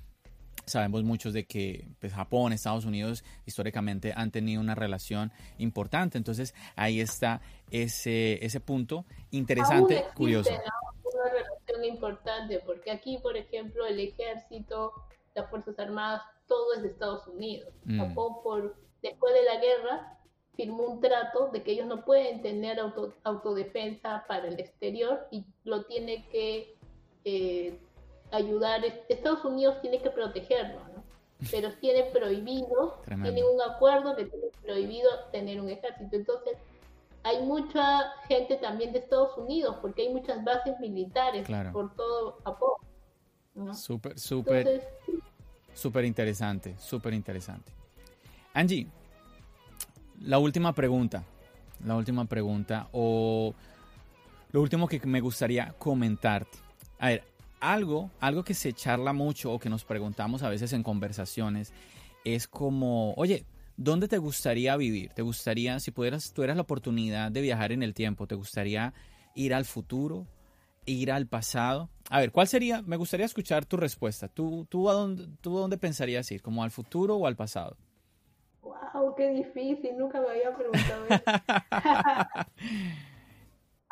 sabemos 0.68 1.03
muchos 1.03 1.34
de 1.34 1.45
que 1.45 1.88
pues, 1.99 2.13
Japón, 2.13 2.53
Estados 2.53 2.86
Unidos 2.86 3.24
históricamente 3.45 4.13
han 4.15 4.32
tenido 4.32 4.61
una 4.61 4.76
relación 4.76 5.32
importante. 5.57 6.18
Entonces 6.18 6.53
ahí 6.76 6.99
está 6.99 7.41
ese, 7.72 8.45
ese 8.45 8.59
punto 8.59 9.05
interesante, 9.32 10.05
curioso. 10.13 10.51
Una 10.51 11.32
relación 11.32 11.86
importante, 11.86 12.59
porque 12.65 12.91
aquí, 12.91 13.18
por 13.18 13.38
ejemplo, 13.38 13.86
el 13.88 13.99
ejército, 13.99 14.91
las 15.34 15.49
Fuerzas 15.49 15.80
Armadas, 15.80 16.22
todo 16.48 16.73
es 16.76 16.84
de 16.84 16.89
Estados 16.89 17.27
Unidos. 17.27 17.73
Mm. 17.85 17.99
Japón, 17.99 18.35
por, 18.44 18.76
después 19.02 19.34
de 19.34 19.44
la 19.44 19.60
guerra, 19.60 20.18
firmó 20.56 20.84
un 20.84 20.99
trato 20.99 21.49
de 21.49 21.64
que 21.64 21.72
ellos 21.72 21.88
no 21.88 22.03
pueden 22.03 22.41
tener 22.41 22.80
autodefensa 23.23 24.26
para 24.27 24.48
el 24.48 24.60
exterior 24.60 25.27
y 25.31 25.45
lo 25.64 25.85
tiene 25.85 26.27
que 26.30 26.76
eh, 27.23 27.80
ayudar. 28.31 28.81
Estados 29.09 29.43
Unidos 29.45 29.81
tiene 29.81 30.01
que 30.01 30.09
protegerlo, 30.09 30.79
¿no? 30.93 31.03
Pero 31.51 31.71
tiene 31.73 32.03
prohibido, 32.05 33.01
tiene 33.05 33.43
un 33.43 33.61
acuerdo 33.61 34.15
que 34.15 34.25
tiene 34.25 34.47
prohibido 34.63 35.09
tener 35.31 35.61
un 35.61 35.69
ejército. 35.69 36.15
Entonces, 36.15 36.57
hay 37.23 37.43
mucha 37.43 38.11
gente 38.27 38.55
también 38.55 38.93
de 38.93 38.99
Estados 38.99 39.37
Unidos, 39.37 39.77
porque 39.81 40.03
hay 40.03 40.13
muchas 40.13 40.43
bases 40.43 40.79
militares 40.79 41.47
por 41.71 41.93
todo 41.95 42.39
Japón. 42.43 43.75
Súper, 43.75 44.17
súper, 44.17 44.87
súper 45.73 46.05
interesante, 46.05 46.75
súper 46.79 47.13
interesante. 47.13 47.71
Angie, 48.53 48.87
la 50.21 50.39
última 50.39 50.73
pregunta, 50.73 51.23
la 51.85 51.95
última 51.95 52.25
pregunta, 52.25 52.87
o 52.91 53.53
lo 54.51 54.61
último 54.61 54.87
que 54.87 54.99
me 55.05 55.19
gustaría 55.19 55.73
comentarte. 55.77 56.57
A 56.99 57.07
ver, 57.07 57.23
algo, 57.59 58.11
algo 58.19 58.43
que 58.43 58.53
se 58.53 58.73
charla 58.73 59.13
mucho 59.13 59.51
o 59.51 59.59
que 59.59 59.69
nos 59.69 59.84
preguntamos 59.84 60.43
a 60.43 60.49
veces 60.49 60.73
en 60.73 60.84
conversaciones 60.84 61.73
es 62.23 62.47
como, 62.47 63.13
oye, 63.13 63.45
¿dónde 63.77 64.07
te 64.07 64.17
gustaría 64.17 64.75
vivir? 64.75 65.13
¿Te 65.13 65.21
gustaría, 65.21 65.79
si 65.79 65.91
pudieras, 65.91 66.34
tuvieras 66.34 66.55
la 66.55 66.63
oportunidad 66.63 67.31
de 67.31 67.41
viajar 67.41 67.71
en 67.71 67.84
el 67.84 67.93
tiempo, 67.93 68.27
¿te 68.27 68.35
gustaría 68.35 68.93
ir 69.35 69.53
al 69.53 69.65
futuro, 69.65 70.27
ir 70.85 71.11
al 71.11 71.27
pasado? 71.27 71.89
A 72.09 72.19
ver, 72.19 72.31
¿cuál 72.31 72.47
sería? 72.47 72.81
Me 72.81 72.97
gustaría 72.97 73.25
escuchar 73.25 73.65
tu 73.65 73.77
respuesta. 73.77 74.27
¿Tú, 74.27 74.65
tú, 74.69 74.89
a 74.89 74.93
dónde, 74.93 75.27
tú 75.41 75.57
a 75.57 75.61
dónde 75.61 75.77
pensarías 75.77 76.31
ir? 76.31 76.41
¿Como 76.41 76.63
al 76.63 76.71
futuro 76.71 77.15
o 77.15 77.27
al 77.27 77.35
pasado? 77.35 77.77
¡Wow! 78.61 79.15
¡Qué 79.15 79.29
difícil! 79.29 79.97
Nunca 79.97 80.19
me 80.21 80.29
había 80.29 80.55
preguntado 80.55 81.05
eso. 81.05 81.23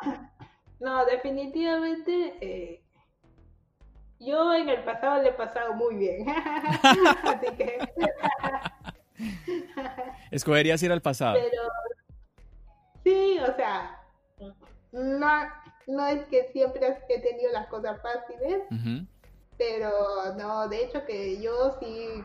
no, 0.80 1.04
definitivamente 1.06 2.34
eh, 2.40 2.85
yo 4.20 4.54
en 4.54 4.68
el 4.68 4.82
pasado 4.84 5.22
le 5.22 5.30
he 5.30 5.32
pasado 5.32 5.74
muy 5.74 5.96
bien. 5.96 6.26
Así 7.24 7.46
que. 7.56 7.78
¿Escogerías 10.30 10.82
ir 10.82 10.92
al 10.92 11.02
pasado? 11.02 11.38
Pero. 11.40 11.62
Sí, 13.04 13.38
o 13.38 13.54
sea. 13.56 14.00
no, 14.92 15.28
no 15.86 16.06
es 16.06 16.24
que 16.26 16.48
siempre 16.52 16.98
he 17.08 17.20
tenido 17.20 17.52
las 17.52 17.68
cosas 17.68 18.00
fáciles, 18.02 18.62
pero 19.56 20.34
no, 20.36 20.68
de 20.68 20.84
hecho 20.84 21.04
que 21.06 21.40
yo 21.40 21.78
sí, 21.80 22.22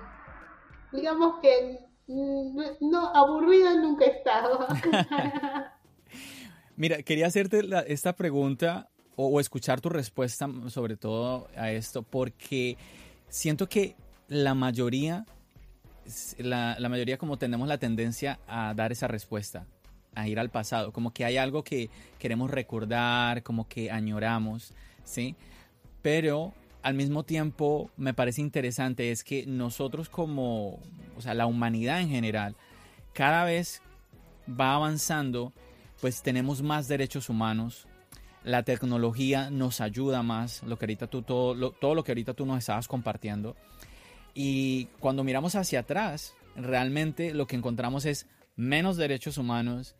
digamos 0.92 1.40
que 1.42 1.80
no, 2.08 3.16
aburrida 3.16 3.76
nunca 3.76 4.06
he 4.06 4.10
estado. 4.10 4.68
Mira, 6.76 7.04
quería 7.04 7.28
hacerte 7.28 7.62
esta 7.88 8.16
pregunta 8.16 8.90
o, 9.16 9.40
escuchar 9.40 9.82
tu 9.82 9.90
respuesta 9.90 10.50
sobre 10.70 10.98
todo 10.98 11.48
a 11.56 11.72
esto, 11.72 12.04
porque 12.04 12.78
siento 13.30 13.68
que 13.68 13.96
la 14.28 14.54
mayoría, 14.54 15.26
la, 16.38 16.76
la 16.80 16.90
mayoría 16.90 17.18
como 17.18 17.38
tenemos 17.38 17.68
la 17.68 17.78
tendencia 17.78 18.40
a 18.48 18.74
dar 18.74 18.92
esa 18.92 19.08
respuesta, 19.08 19.66
a 20.16 20.28
ir 20.28 20.40
al 20.40 20.50
pasado, 20.50 20.92
como 20.92 21.12
que 21.12 21.26
hay 21.26 21.38
algo 21.38 21.64
que 21.64 21.90
queremos 22.20 22.50
recordar, 22.52 23.44
como 23.44 23.68
que 23.68 23.92
añoramos, 23.92 24.74
¿sí? 25.04 25.36
Pero 26.02 26.54
al 26.84 26.94
mismo 26.96 27.24
tiempo 27.24 27.92
me 27.98 28.14
parece 28.14 28.42
interesante 28.42 29.12
es 29.12 29.24
que 29.24 29.46
nosotros 29.46 30.10
como, 30.10 30.80
o 31.16 31.22
sea, 31.22 31.34
la 31.34 31.46
humanidad 31.46 32.02
en 32.02 32.10
general, 32.10 32.56
cada 33.14 33.44
vez 33.44 33.82
va 34.48 34.76
avanzando, 34.76 35.54
pues 36.00 36.22
tenemos 36.22 36.62
más 36.62 36.88
derechos 36.88 37.30
humanos, 37.30 37.88
la 38.44 38.64
tecnología 38.64 39.50
nos 39.50 39.82
ayuda 39.82 40.24
más, 40.24 40.64
lo 40.64 40.78
que 40.78 40.86
ahorita 40.86 41.08
tú, 41.08 41.22
todo, 41.22 41.54
lo, 41.54 41.72
todo 41.72 41.96
lo 41.96 42.04
que 42.04 42.12
ahorita 42.12 42.34
tú 42.34 42.46
nos 42.46 42.60
estabas 42.60 42.88
compartiendo. 42.88 43.56
Y 44.34 44.86
cuando 45.00 45.24
miramos 45.24 45.56
hacia 45.56 45.82
atrás, 45.82 46.34
realmente 46.56 47.34
lo 47.34 47.48
que 47.48 47.56
encontramos 47.56 48.06
es 48.06 48.28
menos 48.56 48.98
derechos 48.98 49.38
humanos, 49.38 49.96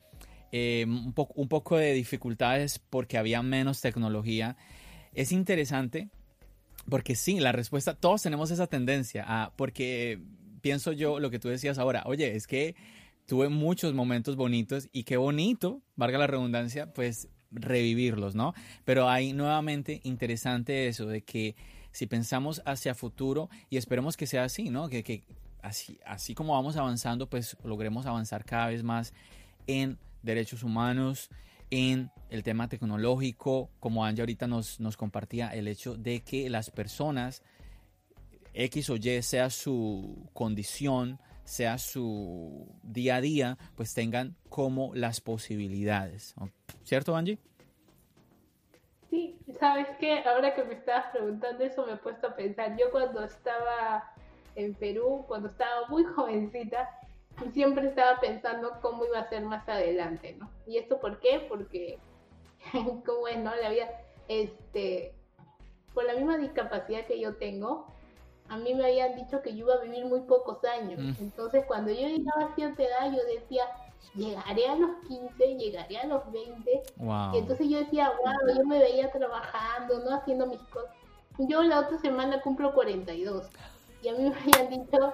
eh, 0.52 0.86
un, 0.88 1.14
un 1.16 1.48
poco 1.48 1.78
de 1.78 1.94
dificultades 1.94 2.80
porque 2.80 3.18
había 3.18 3.42
menos 3.42 3.82
tecnología. 3.82 4.58
Es 5.14 5.32
interesante 5.32 6.10
porque 6.90 7.16
sí, 7.16 7.40
la 7.40 7.52
respuesta, 7.52 7.94
todos 7.94 8.22
tenemos 8.22 8.52
esa 8.52 8.68
tendencia, 8.68 9.52
porque 9.56 10.20
pienso 10.62 10.92
yo 10.92 11.20
lo 11.20 11.30
que 11.30 11.40
tú 11.40 11.50
decías 11.50 11.78
ahora, 11.78 12.04
oye, 12.06 12.36
es 12.36 12.48
que 12.48 12.76
tuve 13.26 13.50
muchos 13.50 13.94
momentos 13.94 14.36
bonitos 14.36 14.90
y 14.92 15.04
qué 15.04 15.18
bonito, 15.18 15.82
valga 15.96 16.18
la 16.18 16.28
redundancia, 16.28 16.94
pues 16.94 17.30
revivirlos, 17.52 18.36
¿no? 18.36 18.54
Pero 18.86 19.10
hay 19.10 19.34
nuevamente 19.34 20.02
interesante 20.04 20.88
eso 20.88 21.06
de 21.06 21.22
que 21.22 21.56
si 21.92 22.08
pensamos 22.08 22.62
hacia 22.66 22.96
futuro 22.96 23.50
y 23.70 23.78
esperemos 23.78 24.18
que 24.18 24.28
sea 24.28 24.46
así, 24.46 24.70
¿no? 24.70 24.90
Que, 24.90 25.04
que 25.04 25.24
así, 25.62 26.00
así 26.06 26.34
como 26.34 26.54
vamos 26.54 26.78
avanzando, 26.78 27.30
pues 27.30 27.58
logremos 27.64 28.06
avanzar 28.06 28.46
cada 28.46 28.68
vez 28.68 28.84
más 28.84 29.14
en 29.68 29.98
derechos 30.24 30.64
humanos, 30.64 31.30
en 31.70 32.12
el 32.30 32.44
tema 32.44 32.68
tecnológico, 32.68 33.70
como 33.80 34.06
Anja 34.06 34.24
ahorita 34.24 34.48
nos, 34.48 34.80
nos 34.80 34.98
compartía, 34.98 35.50
el 35.50 35.68
hecho 35.68 35.96
de 35.96 36.22
que 36.22 36.50
las 36.50 36.70
personas, 36.70 37.44
X 38.54 38.90
o 38.90 38.98
Y, 38.98 39.22
sea 39.22 39.50
su 39.50 40.30
condición, 40.34 41.20
sea 41.44 41.78
su 41.78 42.68
día 42.84 43.18
a 43.18 43.22
día, 43.22 43.58
pues 43.76 43.94
tengan 43.94 44.36
como 44.50 44.94
las 44.94 45.22
posibilidades. 45.22 46.36
¿Cierto, 46.84 47.16
Angie? 47.16 47.40
Sí, 49.10 49.38
sabes 49.60 49.88
que 50.00 50.20
ahora 50.20 50.56
que 50.56 50.64
me 50.64 50.74
estabas 50.74 51.08
preguntando 51.12 51.64
eso 51.64 51.86
me 51.86 51.94
he 51.94 51.98
puesto 51.98 52.28
a 52.28 52.36
pensar. 52.36 52.78
Yo 52.78 52.92
cuando 52.92 53.24
estaba 53.24 54.14
en 54.56 54.74
Perú, 54.74 55.26
cuando 55.28 55.50
estaba 55.50 55.88
muy 55.90 56.04
jovencita, 56.16 56.90
siempre 57.54 57.88
estaba 57.88 58.20
pensando 58.20 58.80
cómo 58.82 59.06
iba 59.06 59.20
a 59.20 59.30
ser 59.30 59.44
más 59.44 59.68
adelante, 59.68 60.36
¿no? 60.40 60.50
¿Y 60.66 60.78
esto 60.78 61.00
por 61.00 61.20
qué? 61.20 61.46
Porque, 61.50 62.00
como 63.06 63.28
es, 63.28 63.38
¿no? 63.38 63.54
La 63.56 63.70
vida, 63.70 63.90
este, 64.28 65.14
por 65.94 66.06
la 66.06 66.14
misma 66.14 66.38
discapacidad 66.38 67.06
que 67.06 67.20
yo 67.20 67.36
tengo, 67.36 67.91
a 68.52 68.58
mí 68.58 68.74
me 68.74 68.84
habían 68.84 69.16
dicho 69.16 69.42
que 69.42 69.56
yo 69.56 69.60
iba 69.60 69.76
a 69.76 69.82
vivir 69.82 70.04
muy 70.04 70.20
pocos 70.22 70.58
años. 70.66 71.00
Mm. 71.00 71.14
Entonces, 71.22 71.64
cuando 71.66 71.90
yo 71.90 72.06
llegaba 72.06 72.52
a 72.52 72.56
cierta 72.56 72.84
edad, 72.84 73.10
yo 73.10 73.24
decía, 73.24 73.64
llegaré 74.14 74.68
a 74.68 74.76
los 74.76 74.92
15, 75.08 75.56
llegaré 75.56 75.98
a 76.00 76.08
los 76.08 76.30
20. 76.34 76.84
Y 77.34 77.38
entonces 77.38 77.70
yo 77.70 77.78
decía, 77.78 78.12
wow, 78.22 78.56
yo 78.58 78.66
me 78.66 78.78
veía 78.78 79.10
trabajando, 79.10 80.00
¿no? 80.00 80.14
Haciendo 80.14 80.48
mis 80.48 80.60
cosas. 80.64 80.92
Yo 81.38 81.64
la 81.64 81.80
otra 81.80 81.98
semana 82.00 82.42
cumplo 82.42 82.74
42. 82.74 83.48
Y 84.04 84.10
a 84.10 84.14
mí 84.16 84.30
me 84.30 84.36
habían 84.36 84.70
dicho 84.70 85.14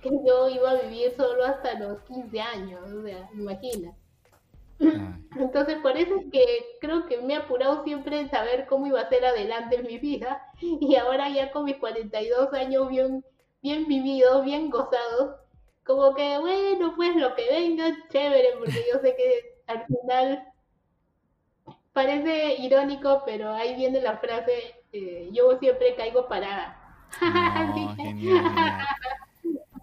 que 0.00 0.10
yo 0.26 0.48
iba 0.48 0.70
a 0.70 0.80
vivir 0.80 1.12
solo 1.14 1.44
hasta 1.44 1.78
los 1.78 2.00
15 2.04 2.40
años, 2.40 2.80
o 2.90 3.02
sea, 3.02 3.28
imagina. 3.34 3.92
Entonces, 4.80 5.78
por 5.82 5.96
eso 5.96 6.16
es 6.16 6.30
que 6.32 6.44
creo 6.80 7.06
que 7.06 7.20
me 7.20 7.34
he 7.34 7.36
apurado 7.36 7.84
siempre 7.84 8.20
en 8.20 8.30
saber 8.30 8.66
cómo 8.66 8.86
iba 8.86 9.00
a 9.00 9.08
ser 9.08 9.24
adelante 9.24 9.76
en 9.76 9.86
mi 9.86 9.98
vida. 9.98 10.42
Y 10.60 10.96
ahora 10.96 11.28
ya 11.28 11.50
con 11.52 11.64
mis 11.64 11.76
42 11.76 12.52
años 12.52 12.88
bien, 12.88 13.24
bien 13.62 13.86
vividos, 13.86 14.44
bien 14.44 14.70
gozados, 14.70 15.36
como 15.84 16.14
que, 16.14 16.38
bueno, 16.38 16.94
pues 16.96 17.16
lo 17.16 17.34
que 17.34 17.46
venga, 17.48 17.96
chévere, 18.10 18.48
porque 18.58 18.84
yo 18.92 19.00
sé 19.00 19.16
que 19.16 19.62
al 19.66 19.86
final 19.86 20.44
parece 21.92 22.56
irónico, 22.58 23.22
pero 23.24 23.52
ahí 23.52 23.74
viene 23.74 24.00
la 24.00 24.18
frase, 24.18 24.74
eh, 24.92 25.30
yo 25.32 25.58
siempre 25.58 25.94
caigo 25.96 26.28
parada. 26.28 26.76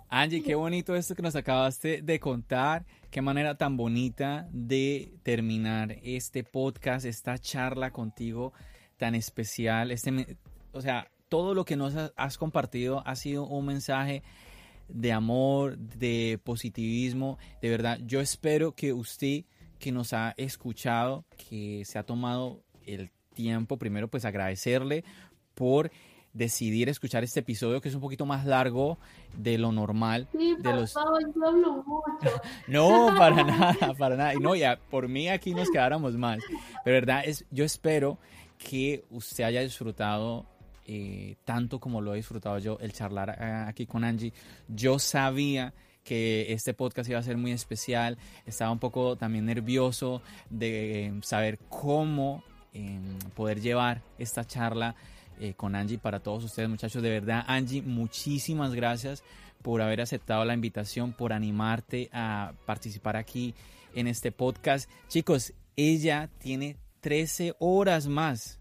Angie, 0.10 0.42
qué 0.42 0.56
bonito 0.56 0.96
esto 0.96 1.14
que 1.14 1.22
nos 1.22 1.36
acabaste 1.36 2.02
de 2.02 2.20
contar. 2.22 2.86
Qué 3.16 3.22
manera 3.22 3.56
tan 3.56 3.78
bonita 3.78 4.46
de 4.52 5.14
terminar 5.24 6.00
este 6.04 6.44
podcast, 6.44 7.06
esta 7.06 7.38
charla 7.38 7.92
contigo 7.92 8.52
tan 8.98 9.16
especial. 9.16 9.92
Este, 9.92 10.38
o 10.74 10.82
sea, 10.82 11.10
todo 11.30 11.54
lo 11.54 11.64
que 11.64 11.78
nos 11.78 11.94
has 12.18 12.38
compartido 12.38 13.04
ha 13.08 13.16
sido 13.16 13.48
un 13.48 13.68
mensaje 13.68 14.22
de 14.90 15.14
amor, 15.14 15.78
de 15.78 16.42
positivismo. 16.44 17.38
De 17.62 17.70
verdad, 17.70 18.00
yo 18.04 18.20
espero 18.20 18.74
que 18.74 18.92
usted 18.92 19.46
que 19.80 19.94
nos 19.94 20.12
ha 20.12 20.34
escuchado, 20.36 21.24
que 21.38 21.84
se 21.86 21.98
ha 21.98 22.04
tomado 22.04 22.66
el 22.86 23.12
tiempo, 23.34 23.78
primero 23.78 24.10
pues 24.10 24.26
agradecerle 24.26 25.06
por 25.54 25.90
decidir 26.36 26.90
escuchar 26.90 27.24
este 27.24 27.40
episodio 27.40 27.82
que 27.82 27.90
es 27.90 27.96
un 27.96 28.02
poquito 28.02 28.26
más 28.26 28.46
largo 28.46 29.00
de 29.36 29.58
lo 29.58 29.72
normal. 29.72 30.28
Sí, 30.32 30.56
de 30.60 30.74
los... 30.74 30.94
favor, 30.94 31.22
yo 31.34 31.48
hablo 31.48 31.84
mucho. 31.84 32.42
no, 32.68 33.16
para 33.18 33.44
nada, 33.44 33.94
para 33.98 34.16
nada. 34.16 34.36
Y 34.36 34.38
no, 34.38 34.56
ya, 34.56 34.78
por 34.78 35.08
mí 35.08 35.30
aquí 35.30 35.54
nos 35.56 35.70
quedáramos 35.72 36.16
más. 36.18 36.40
Pero 36.84 36.96
verdad, 36.96 37.24
es, 37.26 37.46
yo 37.50 37.64
espero 37.64 38.20
que 38.58 39.06
usted 39.10 39.46
haya 39.46 39.62
disfrutado 39.62 40.46
eh, 40.86 41.38
tanto 41.46 41.80
como 41.80 42.00
lo 42.00 42.14
he 42.14 42.18
disfrutado 42.18 42.60
yo 42.60 42.78
el 42.80 42.94
charlar 42.94 43.38
eh, 43.40 43.66
aquí 43.68 43.86
con 43.88 44.04
Angie. 44.04 44.34
Yo 44.68 45.00
sabía 45.00 45.74
que 46.04 46.54
este 46.54 46.74
podcast 46.74 47.10
iba 47.10 47.18
a 47.18 47.24
ser 47.24 47.38
muy 47.38 47.52
especial. 47.52 48.18
Estaba 48.46 48.72
un 48.72 48.80
poco 48.80 49.16
también 49.16 49.46
nervioso 49.46 50.22
de 50.50 51.18
saber 51.24 51.60
cómo 51.70 52.44
em, 52.74 53.18
poder 53.36 53.62
llevar 53.62 54.02
esta 54.20 54.46
charla 54.46 54.96
eh, 55.40 55.54
con 55.56 55.76
Angie 55.76 55.98
para 55.98 56.20
todos 56.20 56.44
ustedes 56.44 56.70
muchachos. 56.70 57.02
De 57.02 57.10
verdad, 57.10 57.44
Angie, 57.48 57.82
muchísimas 57.82 58.74
gracias 58.74 59.24
por 59.62 59.82
haber 59.82 60.02
aceptado 60.02 60.46
la 60.46 60.54
invitación, 60.54 61.14
por 61.14 61.34
animarte 61.34 62.10
a 62.14 62.54
participar 62.66 63.18
aquí 63.18 63.56
en 63.96 64.08
este 64.08 64.32
podcast. 64.32 64.90
Chicos, 65.08 65.54
ella 65.76 66.30
tiene 66.40 66.78
13 67.02 67.56
horas 67.60 68.08
más. 68.08 68.60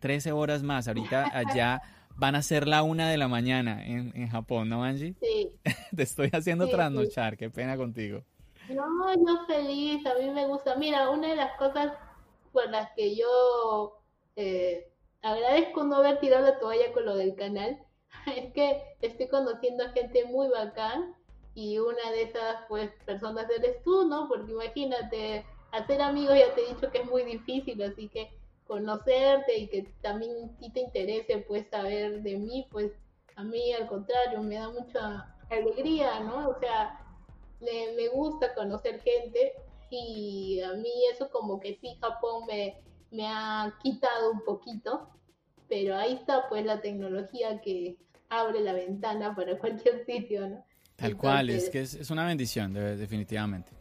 13 0.00 0.32
horas 0.32 0.62
más. 0.62 0.88
Ahorita 0.88 1.30
allá 1.34 1.82
van 2.16 2.34
a 2.34 2.42
ser 2.42 2.68
la 2.68 2.82
una 2.82 3.08
de 3.08 3.16
la 3.16 3.28
mañana 3.28 3.84
en, 3.84 4.28
Japón, 4.28 4.68
¿no, 4.68 4.84
Angie? 4.84 5.14
Sí. 5.20 5.50
Te 5.96 6.02
estoy 6.02 6.30
haciendo 6.32 6.68
trasnochar, 6.68 7.36
qué 7.36 7.50
pena 7.50 7.76
contigo. 7.76 8.22
No, 8.68 9.14
yo 9.14 9.46
feliz, 9.46 10.04
a 10.06 10.14
mí 10.18 10.30
me 10.30 10.46
gusta. 10.46 10.76
Mira, 10.76 11.10
una 11.10 11.28
de 11.28 11.36
las 11.36 11.56
cosas 11.58 11.92
por 12.52 12.70
las 12.70 12.90
que 12.96 13.16
yo 13.16 14.00
eh, 14.36 14.88
agradezco 15.24 15.84
no 15.84 15.96
haber 15.96 16.20
tirado 16.20 16.44
la 16.44 16.58
toalla 16.58 16.92
con 16.92 17.06
lo 17.06 17.16
del 17.16 17.34
canal. 17.34 17.78
Es 18.36 18.52
que 18.52 18.82
estoy 19.00 19.28
conociendo 19.28 19.84
a 19.84 19.90
gente 19.90 20.24
muy 20.26 20.48
bacán 20.48 21.14
y 21.54 21.78
una 21.78 22.10
de 22.12 22.22
esas 22.22 22.56
pues 22.68 22.90
personas 23.04 23.46
eres 23.50 23.82
tú, 23.82 24.06
¿no? 24.06 24.28
Porque 24.28 24.52
imagínate, 24.52 25.44
hacer 25.72 26.00
amigos 26.00 26.36
ya 26.38 26.54
te 26.54 26.62
he 26.62 26.74
dicho 26.74 26.90
que 26.90 26.98
es 26.98 27.06
muy 27.06 27.22
difícil, 27.24 27.82
así 27.82 28.08
que 28.08 28.30
conocerte 28.66 29.58
y 29.58 29.68
que 29.68 29.82
también 30.00 30.56
ti 30.56 30.70
te 30.70 30.80
interese 30.80 31.38
pues 31.46 31.66
saber 31.68 32.22
de 32.22 32.36
mí, 32.36 32.66
pues 32.70 32.92
a 33.36 33.42
mí 33.42 33.72
al 33.72 33.88
contrario 33.88 34.42
me 34.42 34.56
da 34.56 34.70
mucha 34.70 35.34
alegría, 35.50 36.20
¿no? 36.20 36.48
O 36.48 36.58
sea, 36.60 37.00
me 37.60 38.08
gusta 38.08 38.54
conocer 38.54 39.00
gente 39.00 39.54
y 39.90 40.60
a 40.60 40.72
mí 40.72 40.90
eso 41.12 41.28
como 41.30 41.60
que 41.60 41.76
sí, 41.80 41.96
Japón 42.00 42.46
me, 42.46 42.82
me 43.14 43.28
ha 43.28 43.72
quitado 43.80 44.32
un 44.32 44.44
poquito, 44.44 45.08
pero 45.68 45.96
ahí 45.96 46.14
está 46.14 46.48
pues 46.48 46.64
la 46.64 46.80
tecnología 46.80 47.60
que 47.60 47.96
abre 48.28 48.60
la 48.60 48.72
ventana 48.72 49.34
para 49.34 49.56
cualquier 49.60 50.04
sitio, 50.04 50.48
¿no? 50.48 50.64
Tal 50.96 51.16
cual, 51.16 51.50
es 51.50 51.70
que 51.70 51.80
es, 51.80 52.10
una 52.10 52.26
bendición, 52.26 52.72
definitivamente. 52.72 53.72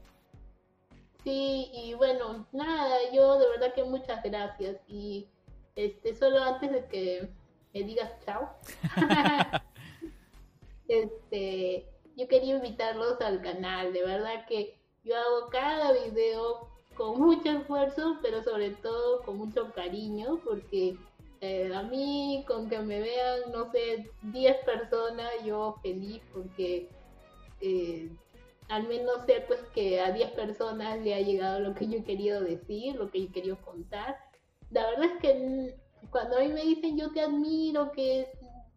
Sí, 1.24 1.70
y 1.72 1.94
bueno, 1.94 2.48
nada, 2.52 2.96
yo 3.14 3.38
de 3.38 3.48
verdad 3.50 3.74
que 3.74 3.84
muchas 3.84 4.24
gracias. 4.24 4.78
Y 4.88 5.28
este, 5.76 6.16
solo 6.16 6.44
antes 6.44 6.72
de 6.72 6.86
que 6.86 7.30
me 7.74 7.84
digas 7.84 8.12
chao, 8.26 8.50
este, 10.88 11.88
yo 12.18 12.28
quería 12.28 12.56
invitarlos 12.56 13.22
al 13.22 13.42
canal. 13.42 13.94
De 13.94 14.04
verdad 14.04 14.46
que 14.48 14.80
yo 15.04 15.16
hago 15.16 15.50
cada 15.52 15.92
video 15.92 16.73
con 16.96 17.20
mucho 17.20 17.50
esfuerzo, 17.50 18.18
pero 18.22 18.44
sobre 18.44 18.72
todo 18.72 19.22
con 19.24 19.38
mucho 19.38 19.72
cariño, 19.74 20.40
porque 20.44 20.98
eh, 21.42 21.72
a 21.74 21.84
mí 21.84 22.44
con 22.48 22.70
que 22.70 22.80
me 22.80 23.00
vean, 23.00 23.52
no 23.52 23.72
sé, 23.72 24.10
10 24.22 24.58
personas, 24.66 25.30
yo 25.46 25.76
feliz, 25.82 26.22
porque 26.34 26.90
eh, 27.62 28.10
al 28.70 28.88
menos 28.88 29.26
sé 29.26 29.44
pues 29.48 29.60
que 29.74 30.00
a 30.00 30.12
10 30.12 30.32
personas 30.32 31.00
le 31.02 31.16
ha 31.16 31.22
llegado 31.22 31.60
lo 31.60 31.74
que 31.74 31.88
yo 31.88 32.00
he 32.00 32.04
querido 32.04 32.42
decir, 32.42 32.96
lo 32.96 33.10
que 33.10 33.22
yo 33.22 33.30
he 33.30 33.32
querido 33.32 33.58
contar. 33.58 34.18
La 34.72 34.86
verdad 34.88 35.06
es 35.06 35.22
que 35.22 35.76
cuando 36.10 36.38
a 36.38 36.42
mí 36.42 36.48
me 36.50 36.64
dicen 36.64 36.98
yo 36.98 37.12
te 37.12 37.22
admiro, 37.22 37.92
que 37.92 38.28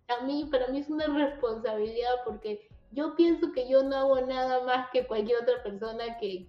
a 0.09 0.25
mí, 0.25 0.49
para 0.51 0.69
mí 0.69 0.79
es 0.79 0.89
una 0.89 1.07
responsabilidad 1.07 2.15
porque 2.25 2.69
yo 2.93 3.15
pienso 3.17 3.53
que 3.53 3.69
yo 3.69 3.83
no 3.83 3.97
hago 3.97 4.21
nada 4.23 4.65
más 4.65 4.91
que 4.91 5.07
cualquier 5.07 5.43
otra 5.43 5.63
persona 5.63 6.19
que, 6.19 6.49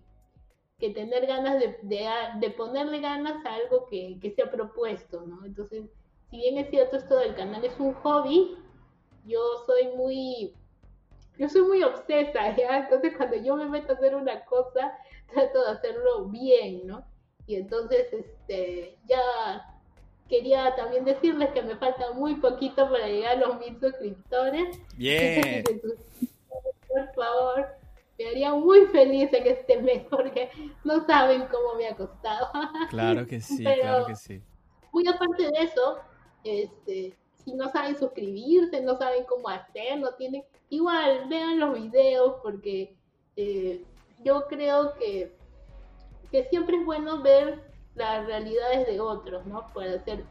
que 0.79 0.91
tener 0.91 1.25
ganas 1.25 1.59
de, 1.59 1.77
de, 1.81 2.49
ponerle 2.51 2.99
ganas 2.99 3.43
a 3.45 3.55
algo 3.55 3.87
que, 3.87 4.19
que 4.21 4.31
se 4.31 4.43
ha 4.43 4.51
propuesto, 4.51 5.21
¿no? 5.21 5.43
Entonces, 5.45 5.85
si 6.29 6.37
bien 6.37 6.57
es 6.57 6.69
cierto 6.69 6.97
esto 6.97 7.17
del 7.17 7.35
canal 7.35 7.63
es 7.65 7.79
un 7.79 7.93
hobby, 7.93 8.57
yo 9.25 9.41
soy 9.65 9.87
muy 9.95 10.53
yo 11.37 11.49
soy 11.49 11.61
muy 11.61 11.83
obsesa, 11.83 12.55
¿ya? 12.57 12.79
Entonces 12.79 13.15
cuando 13.15 13.37
yo 13.37 13.55
me 13.55 13.65
meto 13.65 13.93
a 13.93 13.95
hacer 13.95 14.15
una 14.15 14.43
cosa, 14.45 14.97
trato 15.33 15.63
de 15.63 15.71
hacerlo 15.71 16.25
bien, 16.25 16.85
¿no? 16.85 17.05
Y 17.45 17.55
entonces, 17.55 18.11
este, 18.11 18.97
ya 19.07 19.21
quería 20.27 20.75
también 20.75 21.05
decirles 21.05 21.49
que 21.51 21.61
me 21.61 21.77
falta 21.77 22.11
muy 22.11 22.35
poquito 22.35 22.89
para 22.89 23.07
llegar 23.07 23.37
a 23.37 23.47
los 23.47 23.59
mil 23.59 23.79
suscriptores. 23.79 24.77
Bien. 24.97 25.63
Por 26.89 27.13
favor, 27.13 27.67
me 28.17 28.29
haría 28.29 28.53
muy 28.53 28.85
feliz 28.87 29.31
en 29.33 29.47
este 29.47 29.81
mes 29.81 30.03
porque 30.09 30.49
no 30.83 31.05
saben 31.05 31.45
cómo 31.47 31.75
me 31.75 31.87
ha 31.87 31.95
costado. 31.95 32.47
Claro 32.89 33.25
que 33.27 33.39
sí, 33.41 33.63
claro 33.63 34.05
que 34.05 34.15
sí. 34.15 34.41
Muy 34.91 35.07
aparte 35.07 35.43
de 35.43 35.63
eso, 35.63 35.99
este, 36.43 37.15
si 37.43 37.53
no 37.53 37.69
saben 37.69 37.97
suscribirse, 37.97 38.81
no 38.81 38.97
saben 38.97 39.25
cómo 39.25 39.49
hacer, 39.49 39.99
no 39.99 40.13
tienen, 40.15 40.43
igual 40.69 41.27
vean 41.29 41.59
los 41.59 41.73
videos 41.73 42.35
porque 42.41 42.95
eh, 43.35 43.83
yo 44.23 44.47
creo 44.47 44.93
que, 44.95 45.35
que 46.31 46.45
siempre 46.45 46.77
es 46.77 46.85
bueno 46.85 47.21
ver 47.21 47.71
las 47.95 48.25
realidades 48.25 48.87
de 48.87 48.99
otros, 48.99 49.45
¿no? 49.45 49.71
Para 49.73 49.93
hacer 49.95 50.25